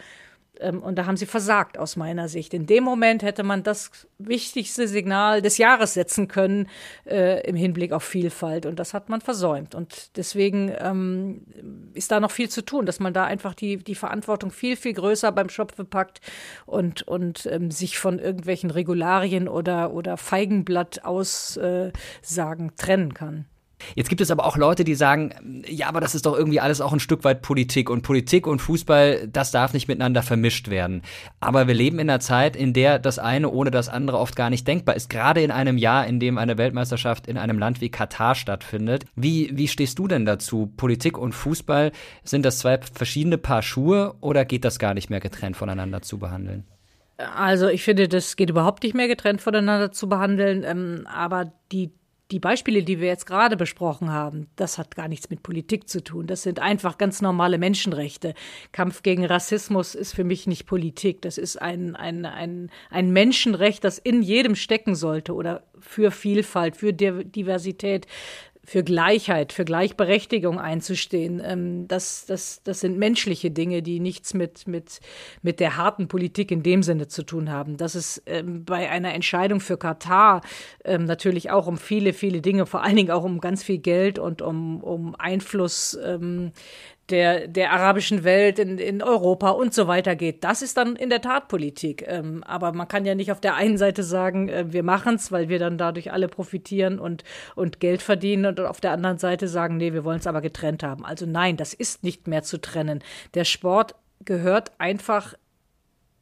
Ähm, 0.60 0.82
und 0.82 0.98
da 0.98 1.06
haben 1.06 1.18
sie 1.18 1.26
versagt 1.26 1.78
aus 1.78 1.96
meiner 1.96 2.28
Sicht. 2.28 2.54
In 2.54 2.66
dem 2.66 2.84
Moment 2.84 3.24
hätte 3.24 3.44
man 3.44 3.64
das 3.64 3.92
wichtigste 4.18 4.88
Signal 4.88 5.42
des 5.42 5.58
Jahres 5.58 5.94
setzen 5.94 6.28
können 6.28 6.68
äh, 7.06 7.48
im 7.48 7.56
Hinblick 7.56 7.92
auf 7.92 8.04
Vielfalt. 8.04 8.66
Und 8.66 8.80
das 8.80 8.94
hat 8.94 9.10
man 9.10 9.22
versäumt. 9.22 9.76
Und 9.76 10.18
deswegen 10.18 10.72
ähm, 10.80 11.46
ist 11.94 12.12
da 12.12 12.20
noch 12.20 12.32
viel 12.32 12.50
zu 12.50 12.64
tun, 12.64 12.86
dass 12.86 13.00
man 13.00 13.14
da 13.14 13.26
einfach 13.26 13.54
die, 13.54 13.78
die 13.78 13.96
Verantwortung 13.96 14.52
viel, 14.52 14.76
viel 14.76 14.94
größer 14.94 15.32
beim 15.32 15.50
Schopfe 15.50 15.86
packt 15.86 16.22
und, 16.66 17.04
und 17.04 17.46
ähm, 17.48 17.72
sich 17.72 17.98
von 17.98 18.20
irgendwelchen 18.20 18.72
Regularien 18.72 19.48
oder, 19.48 19.94
oder 19.94 20.18
Feigenblatt-Aussagen 20.18 22.70
äh, 22.70 22.76
trennen 22.76 23.14
kann. 23.14 23.46
Jetzt 23.96 24.10
gibt 24.10 24.22
es 24.22 24.32
aber 24.32 24.46
auch 24.46 24.58
Leute, 24.58 24.84
die 24.84 24.96
sagen, 24.96 25.64
ja, 25.68 25.88
aber 25.88 26.02
das 26.02 26.16
ist 26.16 26.26
doch 26.26 26.36
irgendwie 26.36 26.60
alles 26.60 26.82
auch 26.82 26.94
ein 26.94 27.00
Stück 27.00 27.24
weit 27.24 27.42
Politik 27.42 27.90
und 27.90 28.02
Politik 28.02 28.48
und 28.48 28.60
Fußball, 28.60 29.28
das 29.28 29.52
darf 29.52 29.74
nicht 29.74 29.88
miteinander 29.88 30.24
vermischt 30.24 30.70
werden. 30.70 31.04
Aber 31.40 31.68
wir 31.68 31.74
leben 31.74 32.00
in 32.00 32.10
einer 32.10 32.20
Zeit, 32.20 32.56
in 32.56 32.74
der 32.74 33.00
das 33.00 33.20
eine 33.20 33.50
ohne 33.50 33.72
das 33.72 33.90
andere 33.90 34.18
oft 34.18 34.36
gar 34.36 34.50
nicht 34.50 34.68
denkbar 34.68 34.96
ist. 34.96 35.10
Gerade 35.10 35.42
in 35.42 35.52
einem 35.52 35.78
Jahr, 35.78 36.08
in 36.08 36.20
dem 36.20 36.38
eine 36.38 36.58
Weltmeisterschaft 36.58 37.28
in 37.28 37.38
einem 37.38 37.60
Land 37.60 37.82
wie 37.82 37.90
Katar 37.90 38.36
stattfindet. 38.36 39.06
Wie, 39.16 39.52
wie 39.54 39.68
stehst 39.68 40.00
du 40.00 40.08
denn 40.08 40.26
dazu? 40.26 40.72
Politik 40.78 41.18
und 41.18 41.34
Fußball, 41.34 41.92
sind 42.24 42.46
das 42.46 42.60
zwei 42.60 42.80
verschiedene 42.80 43.38
Paar 43.38 43.62
Schuhe 43.62 44.16
oder 44.22 44.46
geht 44.46 44.66
das 44.66 44.80
gar 44.80 44.94
nicht 44.94 45.10
mehr 45.10 45.20
getrennt 45.20 45.58
voneinander 45.58 46.02
zu 46.02 46.18
behandeln? 46.18 46.66
Also 47.18 47.68
ich 47.68 47.84
finde, 47.84 48.08
das 48.08 48.36
geht 48.36 48.50
überhaupt 48.50 48.84
nicht 48.84 48.94
mehr 48.94 49.08
getrennt 49.08 49.42
voneinander 49.42 49.92
zu 49.92 50.08
behandeln. 50.08 50.64
Ähm, 50.64 51.08
aber 51.12 51.52
die 51.72 51.92
die 52.32 52.40
Beispiele, 52.40 52.84
die 52.84 53.00
wir 53.00 53.08
jetzt 53.08 53.26
gerade 53.26 53.56
besprochen 53.56 54.12
haben, 54.12 54.48
das 54.58 54.78
hat 54.78 54.96
gar 54.96 55.08
nichts 55.08 55.30
mit 55.30 55.44
Politik 55.44 55.88
zu 55.88 56.04
tun. 56.04 56.28
Das 56.28 56.44
sind 56.44 56.60
einfach 56.60 56.98
ganz 56.98 57.22
normale 57.22 57.58
Menschenrechte. 57.58 58.34
Kampf 58.74 59.02
gegen 59.02 59.26
Rassismus 59.26 59.96
ist 59.96 60.14
für 60.14 60.26
mich 60.26 60.46
nicht 60.46 60.66
Politik. 60.66 61.22
Das 61.22 61.38
ist 61.38 61.62
ein, 61.62 61.96
ein, 61.96 62.26
ein, 62.26 62.70
ein 62.90 63.12
Menschenrecht, 63.12 63.84
das 63.84 63.98
in 63.98 64.22
jedem 64.22 64.56
stecken 64.56 64.96
sollte 64.96 65.34
oder 65.34 65.64
für 65.80 66.12
Vielfalt, 66.12 66.76
für 66.76 66.92
Diversität 66.92 68.08
für 68.70 68.84
Gleichheit, 68.84 69.54
für 69.54 69.64
Gleichberechtigung 69.64 70.60
einzustehen. 70.60 71.42
Ähm, 71.44 71.88
das, 71.88 72.26
das, 72.26 72.62
das 72.64 72.82
sind 72.82 72.98
menschliche 72.98 73.50
Dinge, 73.50 73.82
die 73.82 74.02
nichts 74.02 74.34
mit, 74.34 74.68
mit, 74.68 75.00
mit 75.42 75.62
der 75.62 75.78
harten 75.78 76.10
Politik 76.10 76.52
in 76.52 76.64
dem 76.64 76.84
Sinne 76.84 77.08
zu 77.08 77.24
tun 77.24 77.50
haben. 77.50 77.78
Dass 77.78 77.96
es 77.96 78.22
ähm, 78.26 78.66
bei 78.66 78.90
einer 78.90 79.14
Entscheidung 79.14 79.62
für 79.62 79.78
Katar 79.78 80.42
ähm, 80.84 81.06
natürlich 81.06 81.50
auch 81.50 81.66
um 81.66 81.78
viele, 81.78 82.12
viele 82.12 82.42
Dinge, 82.42 82.66
vor 82.66 82.84
allen 82.84 82.98
Dingen 82.98 83.12
auch 83.12 83.24
um 83.24 83.40
ganz 83.40 83.64
viel 83.64 83.78
Geld 83.78 84.20
und 84.20 84.42
um, 84.42 84.84
um 84.84 85.16
Einfluss 85.16 85.98
ähm, 86.04 86.52
der, 87.10 87.48
der 87.48 87.72
arabischen 87.72 88.24
Welt 88.24 88.60
in, 88.60 88.78
in 88.78 89.02
Europa 89.02 89.52
und 89.52 89.74
so 89.74 89.88
weiter 89.88 90.16
geht. 90.16 90.44
Das 90.44 90.62
ist 90.62 90.78
dann 90.78 90.96
in 90.96 91.10
der 91.10 91.22
Tat 91.22 91.48
Politik. 91.48 92.04
Ähm, 92.08 92.44
aber 92.44 92.74
man 92.74 92.88
kann 92.88 93.06
ja 93.06 93.16
nicht 93.16 93.32
auf 93.32 93.40
der 93.40 93.56
einen 93.56 93.78
Seite 93.78 94.04
sagen, 94.04 94.50
äh, 94.50 94.66
wir 94.74 94.84
machen 94.84 95.16
es, 95.16 95.32
weil 95.32 95.50
wir 95.50 95.60
dann 95.60 95.78
dadurch 95.78 96.12
alle 96.12 96.28
profitieren 96.28 97.00
und, 97.00 97.24
und 97.56 97.80
Geld 97.80 98.02
verdienen 98.02 98.46
und 98.46 98.60
auf 98.60 98.82
der 98.82 98.92
anderen 98.92 99.18
Seite 99.18 99.48
sagen, 99.48 99.78
nee, 99.78 99.94
wir 99.94 100.04
wollen 100.04 100.20
es 100.20 100.28
aber 100.28 100.42
getrennt 100.42 100.84
haben. 100.84 101.06
Also 101.06 101.26
nein, 101.26 101.56
das 101.56 101.74
ist 101.74 102.04
nicht 102.04 102.28
mehr 102.28 102.44
zu 102.44 102.60
trennen. 102.60 103.04
Der 103.34 103.46
Sport 103.46 103.96
gehört 104.26 104.72
einfach 104.80 105.36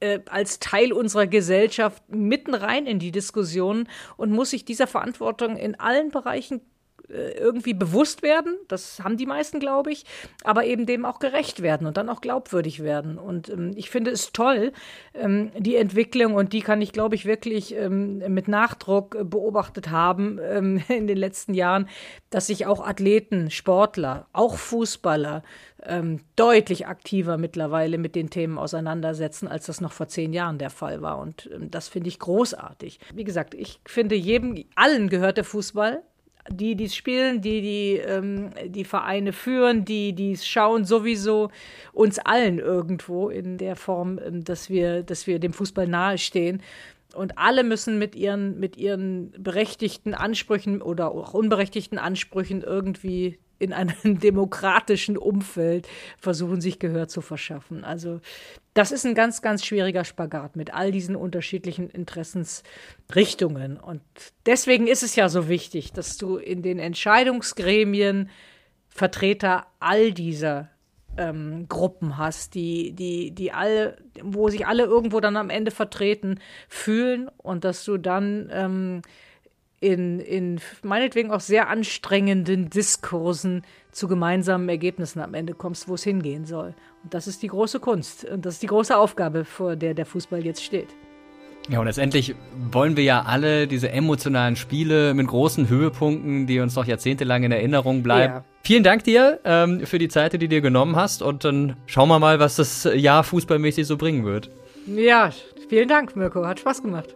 äh, 0.02 0.20
als 0.30 0.60
Teil 0.60 0.94
unserer 0.94 1.26
Gesellschaft 1.26 2.04
mitten 2.10 2.54
rein 2.54 2.86
in 2.86 3.00
die 3.00 3.12
Diskussion 3.12 3.88
und 4.18 4.32
muss 4.32 4.52
sich 4.52 4.66
dieser 4.66 4.88
Verantwortung 4.88 5.58
in 5.58 5.80
allen 5.80 6.12
Bereichen 6.12 6.62
irgendwie 7.10 7.74
bewusst 7.74 8.24
werden, 8.24 8.58
das 8.68 9.04
haben 9.04 9.18
die 9.18 9.26
meisten, 9.26 9.60
glaube 9.60 9.92
ich, 9.92 10.06
aber 10.44 10.66
eben 10.66 10.86
dem 10.86 11.06
auch 11.06 11.20
gerecht 11.20 11.62
werden 11.62 11.88
und 11.88 11.98
dann 11.98 12.10
auch 12.10 12.22
glaubwürdig 12.22 12.84
werden. 12.84 13.18
Und 13.18 13.50
ähm, 13.50 13.72
ich 13.76 13.90
finde 13.90 14.12
es 14.12 14.32
toll, 14.32 14.72
ähm, 15.14 15.52
die 15.58 15.76
Entwicklung, 15.76 16.34
und 16.34 16.54
die 16.54 16.62
kann 16.62 16.82
ich, 16.82 16.92
glaube 16.92 17.16
ich, 17.16 17.26
wirklich 17.26 17.76
ähm, 17.76 18.20
mit 18.34 18.48
Nachdruck 18.48 19.16
äh, 19.16 19.24
beobachtet 19.24 19.90
haben 19.90 20.40
ähm, 20.42 20.82
in 20.88 21.08
den 21.08 21.18
letzten 21.18 21.54
Jahren, 21.54 21.88
dass 22.30 22.48
sich 22.48 22.66
auch 22.66 22.86
Athleten, 22.86 23.52
Sportler, 23.52 24.28
auch 24.34 24.56
Fußballer 24.56 25.44
ähm, 25.84 26.22
deutlich 26.36 26.88
aktiver 26.88 27.38
mittlerweile 27.38 27.98
mit 27.98 28.16
den 28.16 28.30
Themen 28.30 28.58
auseinandersetzen, 28.58 29.48
als 29.48 29.68
das 29.68 29.82
noch 29.82 29.92
vor 29.92 30.08
zehn 30.08 30.34
Jahren 30.34 30.58
der 30.58 30.70
Fall 30.70 31.02
war. 31.02 31.20
Und 31.20 31.50
ähm, 31.54 31.70
das 31.70 31.88
finde 31.88 32.10
ich 32.10 32.20
großartig. 32.20 33.00
Wie 33.14 33.24
gesagt, 33.24 33.54
ich 33.54 33.80
finde, 33.86 34.16
jedem, 34.16 34.64
allen 34.76 35.10
gehört 35.10 35.38
der 35.38 35.44
Fußball 35.44 36.02
die, 36.50 36.76
die 36.76 36.90
spielen, 36.90 37.42
die, 37.42 37.62
die 37.62 37.98
ähm, 37.98 38.52
die 38.68 38.86
Vereine 38.86 39.34
führen, 39.34 39.86
die, 39.86 40.14
die 40.14 40.38
schauen 40.38 40.86
sowieso 40.86 41.50
uns 41.94 42.20
allen 42.20 42.60
irgendwo 42.60 43.30
in 43.30 43.58
der 43.58 43.76
Form, 43.76 44.20
ähm, 44.24 44.44
dass 44.44 44.70
wir, 44.70 45.04
dass 45.04 45.28
wir 45.28 45.40
dem 45.40 45.54
Fußball 45.54 45.88
nahestehen. 45.88 46.62
Und 47.16 47.38
alle 47.38 47.64
müssen 47.64 47.98
mit 47.98 48.16
ihren, 48.16 48.60
mit 48.60 48.78
ihren 48.78 49.32
berechtigten 49.32 50.14
Ansprüchen 50.14 50.82
oder 50.82 51.12
auch 51.12 51.34
unberechtigten 51.34 51.98
Ansprüchen 51.98 52.62
irgendwie 52.62 53.40
in 53.66 53.74
einem 53.74 54.20
demokratischen 54.20 55.18
Umfeld 55.18 55.88
versuchen, 56.18 56.62
sich 56.62 56.80
Gehör 56.80 57.08
zu 57.08 57.22
verschaffen. 57.22 57.84
Also 57.84 58.22
das 58.74 58.92
ist 58.92 59.06
ein 59.06 59.16
ganz, 59.16 59.42
ganz 59.42 59.66
schwieriger 59.66 60.06
Spagat 60.06 60.56
mit 60.56 60.74
all 60.74 60.92
diesen 60.92 61.16
unterschiedlichen 61.16 61.90
Interessensrichtungen. 61.90 63.78
Und 63.78 64.02
deswegen 64.46 64.88
ist 64.88 65.04
es 65.04 65.16
ja 65.16 65.30
so 65.30 65.50
wichtig, 65.50 65.92
dass 65.92 66.18
du 66.18 66.38
in 66.38 66.62
den 66.62 66.80
Entscheidungsgremien 66.80 68.30
Vertreter 68.90 69.66
all 69.80 70.14
dieser 70.14 70.70
ähm, 71.18 71.68
Gruppen 71.68 72.18
hast, 72.18 72.56
die, 72.56 72.94
die, 72.94 73.32
die 73.32 73.52
alle, 73.52 73.98
wo 74.22 74.50
sich 74.50 74.68
alle 74.68 74.84
irgendwo 74.84 75.20
dann 75.20 75.38
am 75.38 75.50
Ende 75.50 75.72
vertreten 75.72 76.40
fühlen 76.68 77.30
und 77.38 77.64
dass 77.64 77.84
du 77.86 77.98
dann 77.98 78.50
ähm, 78.52 79.02
in, 79.86 80.20
in 80.20 80.60
meinetwegen 80.82 81.30
auch 81.32 81.40
sehr 81.40 81.70
anstrengenden 81.70 82.70
Diskursen 82.72 83.62
zu 83.92 84.08
gemeinsamen 84.08 84.68
Ergebnissen 84.68 85.22
am 85.22 85.36
Ende 85.36 85.54
kommst, 85.54 85.88
wo 85.88 85.94
es 85.94 86.04
hingehen 86.04 86.46
soll. 86.46 86.74
Und 87.04 87.14
das 87.14 87.28
ist 87.28 87.44
die 87.44 87.48
große 87.48 87.80
Kunst 87.80 88.26
und 88.26 88.46
das 88.46 88.56
ist 88.56 88.64
die 88.64 88.68
große 88.68 88.98
Aufgabe, 88.98 89.46
vor 89.46 89.76
der 89.76 89.94
der 89.94 90.08
Fußball 90.08 90.44
jetzt 90.44 90.64
steht. 90.64 90.88
Ja, 91.70 91.80
und 91.80 91.86
letztendlich 91.86 92.36
wollen 92.72 92.98
wir 92.98 93.04
ja 93.04 93.24
alle 93.24 93.68
diese 93.68 93.92
emotionalen 93.92 94.56
Spiele 94.56 95.14
mit 95.14 95.28
großen 95.28 95.70
Höhepunkten, 95.70 96.46
die 96.46 96.60
uns 96.60 96.76
noch 96.76 96.86
jahrzehntelang 96.86 97.44
in 97.44 97.52
Erinnerung 97.52 98.04
bleiben. 98.04 98.34
Ja. 98.34 98.46
Vielen 98.64 98.84
Dank 98.84 99.04
dir 99.04 99.40
ähm, 99.46 99.86
für 99.86 99.98
die 99.98 100.08
Zeit, 100.08 100.34
die 100.34 100.40
du 100.40 100.48
dir 100.48 100.62
genommen 100.62 100.96
hast. 100.96 101.22
Und 101.24 101.44
dann 101.44 101.76
schauen 101.88 102.10
wir 102.10 102.20
mal, 102.20 102.40
was 102.40 102.56
das 102.56 102.88
Jahr 102.96 103.24
fußballmäßig 103.24 103.88
so 103.88 103.98
bringen 103.98 104.26
wird. 104.26 104.50
Ja, 104.86 105.32
vielen 105.70 105.88
Dank, 105.88 106.16
Mirko. 106.16 106.46
Hat 106.46 106.60
Spaß 106.60 106.84
gemacht. 106.84 107.16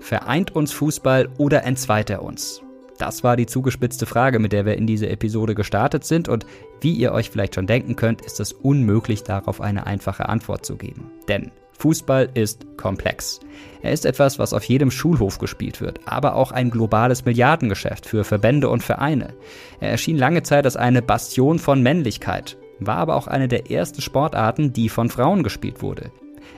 Vereint 0.00 0.56
uns 0.56 0.72
Fußball 0.72 1.28
oder 1.38 1.64
entzweit 1.64 2.10
er 2.10 2.22
uns? 2.22 2.62
Das 2.98 3.24
war 3.24 3.36
die 3.36 3.46
zugespitzte 3.46 4.04
Frage, 4.04 4.38
mit 4.38 4.52
der 4.52 4.66
wir 4.66 4.76
in 4.76 4.86
diese 4.86 5.08
Episode 5.08 5.54
gestartet 5.54 6.04
sind 6.04 6.28
und 6.28 6.44
wie 6.80 6.92
ihr 6.92 7.12
euch 7.12 7.30
vielleicht 7.30 7.54
schon 7.54 7.66
denken 7.66 7.96
könnt, 7.96 8.22
ist 8.22 8.40
es 8.40 8.52
unmöglich 8.52 9.22
darauf 9.22 9.60
eine 9.60 9.86
einfache 9.86 10.28
Antwort 10.28 10.66
zu 10.66 10.76
geben. 10.76 11.10
Denn 11.28 11.50
Fußball 11.78 12.28
ist 12.34 12.76
komplex. 12.76 13.40
Er 13.80 13.92
ist 13.92 14.04
etwas, 14.04 14.38
was 14.38 14.52
auf 14.52 14.64
jedem 14.64 14.90
Schulhof 14.90 15.38
gespielt 15.38 15.80
wird, 15.80 16.00
aber 16.04 16.34
auch 16.34 16.52
ein 16.52 16.70
globales 16.70 17.24
Milliardengeschäft 17.24 18.04
für 18.04 18.22
Verbände 18.22 18.68
und 18.68 18.82
Vereine. 18.82 19.32
Er 19.80 19.90
erschien 19.90 20.18
lange 20.18 20.42
Zeit 20.42 20.66
als 20.66 20.76
eine 20.76 21.00
Bastion 21.00 21.58
von 21.58 21.82
Männlichkeit, 21.82 22.58
war 22.80 22.96
aber 22.96 23.16
auch 23.16 23.28
eine 23.28 23.48
der 23.48 23.70
ersten 23.70 24.02
Sportarten, 24.02 24.74
die 24.74 24.90
von 24.90 25.08
Frauen 25.08 25.42
gespielt 25.42 25.80
wurde. 25.80 26.10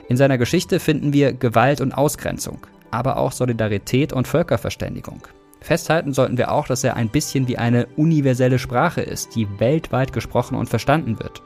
In 0.09 0.17
seiner 0.17 0.37
Geschichte 0.37 0.81
finden 0.81 1.13
wir 1.13 1.31
Gewalt 1.31 1.79
und 1.79 1.93
Ausgrenzung, 1.93 2.59
aber 2.93 3.17
auch 3.17 3.31
Solidarität 3.31 4.13
und 4.13 4.27
Völkerverständigung. 4.27 5.27
Festhalten 5.61 6.13
sollten 6.13 6.37
wir 6.37 6.51
auch, 6.51 6.67
dass 6.67 6.83
er 6.83 6.95
ein 6.95 7.09
bisschen 7.09 7.47
wie 7.47 7.57
eine 7.57 7.87
universelle 7.95 8.59
Sprache 8.59 9.01
ist, 9.01 9.35
die 9.35 9.47
weltweit 9.59 10.11
gesprochen 10.11 10.55
und 10.55 10.69
verstanden 10.69 11.19
wird. 11.19 11.41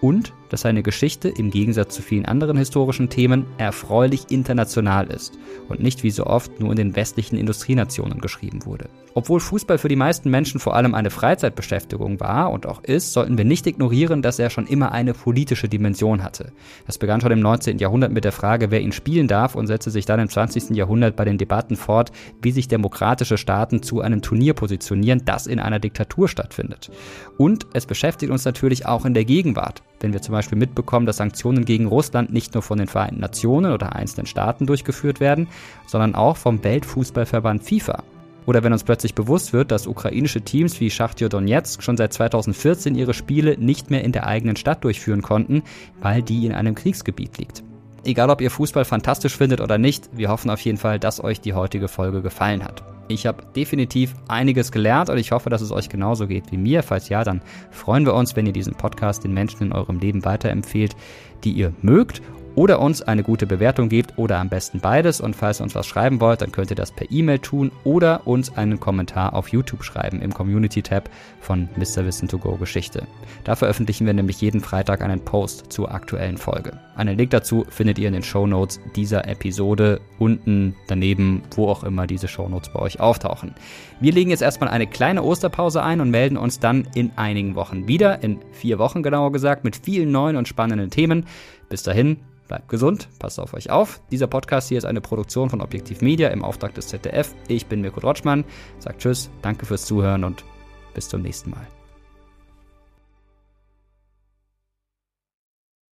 Und 0.00 0.32
dass 0.50 0.62
seine 0.62 0.82
Geschichte 0.82 1.28
im 1.28 1.50
Gegensatz 1.50 1.94
zu 1.94 2.02
vielen 2.02 2.26
anderen 2.26 2.58
historischen 2.58 3.08
Themen 3.08 3.46
erfreulich 3.56 4.26
international 4.30 5.06
ist 5.06 5.38
und 5.68 5.80
nicht 5.80 6.02
wie 6.02 6.10
so 6.10 6.26
oft 6.26 6.60
nur 6.60 6.70
in 6.70 6.76
den 6.76 6.96
westlichen 6.96 7.38
Industrienationen 7.38 8.20
geschrieben 8.20 8.66
wurde. 8.66 8.90
Obwohl 9.14 9.40
Fußball 9.40 9.78
für 9.78 9.88
die 9.88 9.96
meisten 9.96 10.30
Menschen 10.30 10.60
vor 10.60 10.76
allem 10.76 10.94
eine 10.94 11.10
Freizeitbeschäftigung 11.10 12.20
war 12.20 12.52
und 12.52 12.66
auch 12.66 12.84
ist, 12.84 13.12
sollten 13.12 13.38
wir 13.38 13.44
nicht 13.44 13.66
ignorieren, 13.66 14.22
dass 14.22 14.38
er 14.38 14.50
schon 14.50 14.66
immer 14.66 14.92
eine 14.92 15.14
politische 15.14 15.68
Dimension 15.68 16.22
hatte. 16.22 16.52
Das 16.86 16.98
begann 16.98 17.20
schon 17.20 17.32
im 17.32 17.40
19. 17.40 17.78
Jahrhundert 17.78 18.12
mit 18.12 18.24
der 18.24 18.32
Frage, 18.32 18.70
wer 18.70 18.80
ihn 18.80 18.92
spielen 18.92 19.26
darf 19.26 19.54
und 19.54 19.66
setzte 19.66 19.90
sich 19.90 20.06
dann 20.06 20.20
im 20.20 20.28
20. 20.28 20.70
Jahrhundert 20.76 21.16
bei 21.16 21.24
den 21.24 21.38
Debatten 21.38 21.76
fort, 21.76 22.12
wie 22.42 22.52
sich 22.52 22.68
demokratische 22.68 23.38
Staaten 23.38 23.82
zu 23.82 24.00
einem 24.00 24.22
Turnier 24.22 24.54
positionieren, 24.54 25.22
das 25.24 25.46
in 25.46 25.58
einer 25.58 25.78
Diktatur 25.80 26.28
stattfindet. 26.28 26.90
Und 27.36 27.66
es 27.72 27.86
beschäftigt 27.86 28.30
uns 28.30 28.44
natürlich 28.44 28.86
auch 28.86 29.04
in 29.04 29.14
der 29.14 29.24
Gegenwart, 29.24 29.82
wenn 30.00 30.12
wir 30.12 30.22
zum 30.22 30.32
Beispiel 30.32 30.58
mitbekommen, 30.58 31.06
dass 31.06 31.18
Sanktionen 31.18 31.64
gegen 31.64 31.86
Russland 31.86 32.32
nicht 32.32 32.54
nur 32.54 32.62
von 32.62 32.78
den 32.78 32.88
Vereinten 32.88 33.20
Nationen 33.20 33.72
oder 33.72 33.94
einzelnen 33.94 34.26
Staaten 34.26 34.66
durchgeführt 34.66 35.20
werden, 35.20 35.48
sondern 35.86 36.14
auch 36.14 36.36
vom 36.36 36.64
Weltfußballverband 36.64 37.62
FIFA. 37.62 38.02
Oder 38.46 38.64
wenn 38.64 38.72
uns 38.72 38.84
plötzlich 38.84 39.14
bewusst 39.14 39.52
wird, 39.52 39.70
dass 39.70 39.86
ukrainische 39.86 40.40
Teams 40.40 40.80
wie 40.80 40.90
Schachtjo 40.90 41.28
Donetsk 41.28 41.82
schon 41.82 41.96
seit 41.96 42.12
2014 42.12 42.94
ihre 42.94 43.14
Spiele 43.14 43.56
nicht 43.58 43.90
mehr 43.90 44.02
in 44.02 44.12
der 44.12 44.26
eigenen 44.26 44.56
Stadt 44.56 44.82
durchführen 44.82 45.22
konnten, 45.22 45.62
weil 46.00 46.22
die 46.22 46.46
in 46.46 46.52
einem 46.52 46.74
Kriegsgebiet 46.74 47.38
liegt. 47.38 47.62
Egal 48.02 48.30
ob 48.30 48.40
ihr 48.40 48.50
Fußball 48.50 48.86
fantastisch 48.86 49.36
findet 49.36 49.60
oder 49.60 49.76
nicht, 49.76 50.08
wir 50.16 50.30
hoffen 50.30 50.50
auf 50.50 50.60
jeden 50.62 50.78
Fall, 50.78 50.98
dass 50.98 51.22
euch 51.22 51.40
die 51.40 51.52
heutige 51.52 51.86
Folge 51.86 52.22
gefallen 52.22 52.64
hat. 52.64 52.82
Ich 53.10 53.26
habe 53.26 53.42
definitiv 53.56 54.14
einiges 54.28 54.70
gelernt 54.70 55.10
und 55.10 55.18
ich 55.18 55.32
hoffe, 55.32 55.50
dass 55.50 55.62
es 55.62 55.72
euch 55.72 55.88
genauso 55.88 56.28
geht 56.28 56.52
wie 56.52 56.56
mir. 56.56 56.84
Falls 56.84 57.08
ja, 57.08 57.24
dann 57.24 57.42
freuen 57.72 58.06
wir 58.06 58.14
uns, 58.14 58.36
wenn 58.36 58.46
ihr 58.46 58.52
diesen 58.52 58.74
Podcast 58.74 59.24
den 59.24 59.34
Menschen 59.34 59.64
in 59.64 59.72
eurem 59.72 59.98
Leben 59.98 60.24
weiterempfehlt, 60.24 60.94
die 61.42 61.50
ihr 61.50 61.72
mögt 61.82 62.22
oder 62.54 62.80
uns 62.80 63.02
eine 63.02 63.24
gute 63.24 63.48
Bewertung 63.48 63.88
gebt 63.88 64.16
oder 64.16 64.38
am 64.38 64.48
besten 64.48 64.78
beides. 64.78 65.20
Und 65.20 65.34
falls 65.34 65.60
ihr 65.60 65.64
uns 65.64 65.74
was 65.74 65.88
schreiben 65.88 66.20
wollt, 66.20 66.40
dann 66.40 66.52
könnt 66.52 66.70
ihr 66.70 66.76
das 66.76 66.92
per 66.92 67.10
E-Mail 67.10 67.40
tun 67.40 67.72
oder 67.82 68.28
uns 68.28 68.56
einen 68.56 68.78
Kommentar 68.78 69.34
auf 69.34 69.48
YouTube 69.48 69.82
schreiben 69.82 70.22
im 70.22 70.32
Community-Tab 70.32 71.10
von 71.40 71.68
Mr. 71.76 72.06
Wissen 72.06 72.28
to 72.28 72.38
Go 72.38 72.56
Geschichte. 72.58 73.08
Da 73.42 73.56
veröffentlichen 73.56 74.06
wir 74.06 74.14
nämlich 74.14 74.40
jeden 74.40 74.60
Freitag 74.60 75.02
einen 75.02 75.24
Post 75.24 75.72
zur 75.72 75.92
aktuellen 75.92 76.38
Folge. 76.38 76.78
Einen 77.00 77.16
Link 77.16 77.30
dazu 77.30 77.64
findet 77.70 77.98
ihr 77.98 78.08
in 78.08 78.12
den 78.12 78.22
Show 78.22 78.46
Notes 78.46 78.78
dieser 78.94 79.26
Episode 79.26 80.02
unten 80.18 80.76
daneben, 80.86 81.40
wo 81.56 81.66
auch 81.68 81.82
immer 81.82 82.06
diese 82.06 82.28
Show 82.28 82.46
Notes 82.46 82.70
bei 82.74 82.78
euch 82.78 83.00
auftauchen. 83.00 83.54
Wir 84.00 84.12
legen 84.12 84.28
jetzt 84.28 84.42
erstmal 84.42 84.68
eine 84.68 84.86
kleine 84.86 85.22
Osterpause 85.22 85.82
ein 85.82 86.02
und 86.02 86.10
melden 86.10 86.36
uns 86.36 86.60
dann 86.60 86.86
in 86.94 87.10
einigen 87.16 87.54
Wochen 87.54 87.88
wieder, 87.88 88.22
in 88.22 88.38
vier 88.52 88.78
Wochen 88.78 89.02
genauer 89.02 89.32
gesagt, 89.32 89.64
mit 89.64 89.76
vielen 89.76 90.12
neuen 90.12 90.36
und 90.36 90.46
spannenden 90.46 90.90
Themen. 90.90 91.24
Bis 91.70 91.82
dahin, 91.82 92.18
Bleibt 92.48 92.68
gesund, 92.68 93.08
passt 93.20 93.38
auf 93.38 93.54
euch 93.54 93.70
auf. 93.70 94.02
Dieser 94.10 94.26
Podcast 94.26 94.68
hier 94.68 94.78
ist 94.78 94.84
eine 94.84 95.00
Produktion 95.00 95.48
von 95.48 95.60
Objektiv 95.60 96.00
Media 96.00 96.30
im 96.30 96.44
Auftrag 96.44 96.74
des 96.74 96.88
ZDF. 96.88 97.32
Ich 97.46 97.66
bin 97.66 97.80
Mirko 97.80 98.00
Rotschmann, 98.00 98.44
sagt 98.80 99.00
Tschüss, 99.00 99.30
danke 99.40 99.66
fürs 99.66 99.86
Zuhören 99.86 100.24
und 100.24 100.44
bis 100.92 101.08
zum 101.08 101.22
nächsten 101.22 101.50
Mal. 101.50 101.79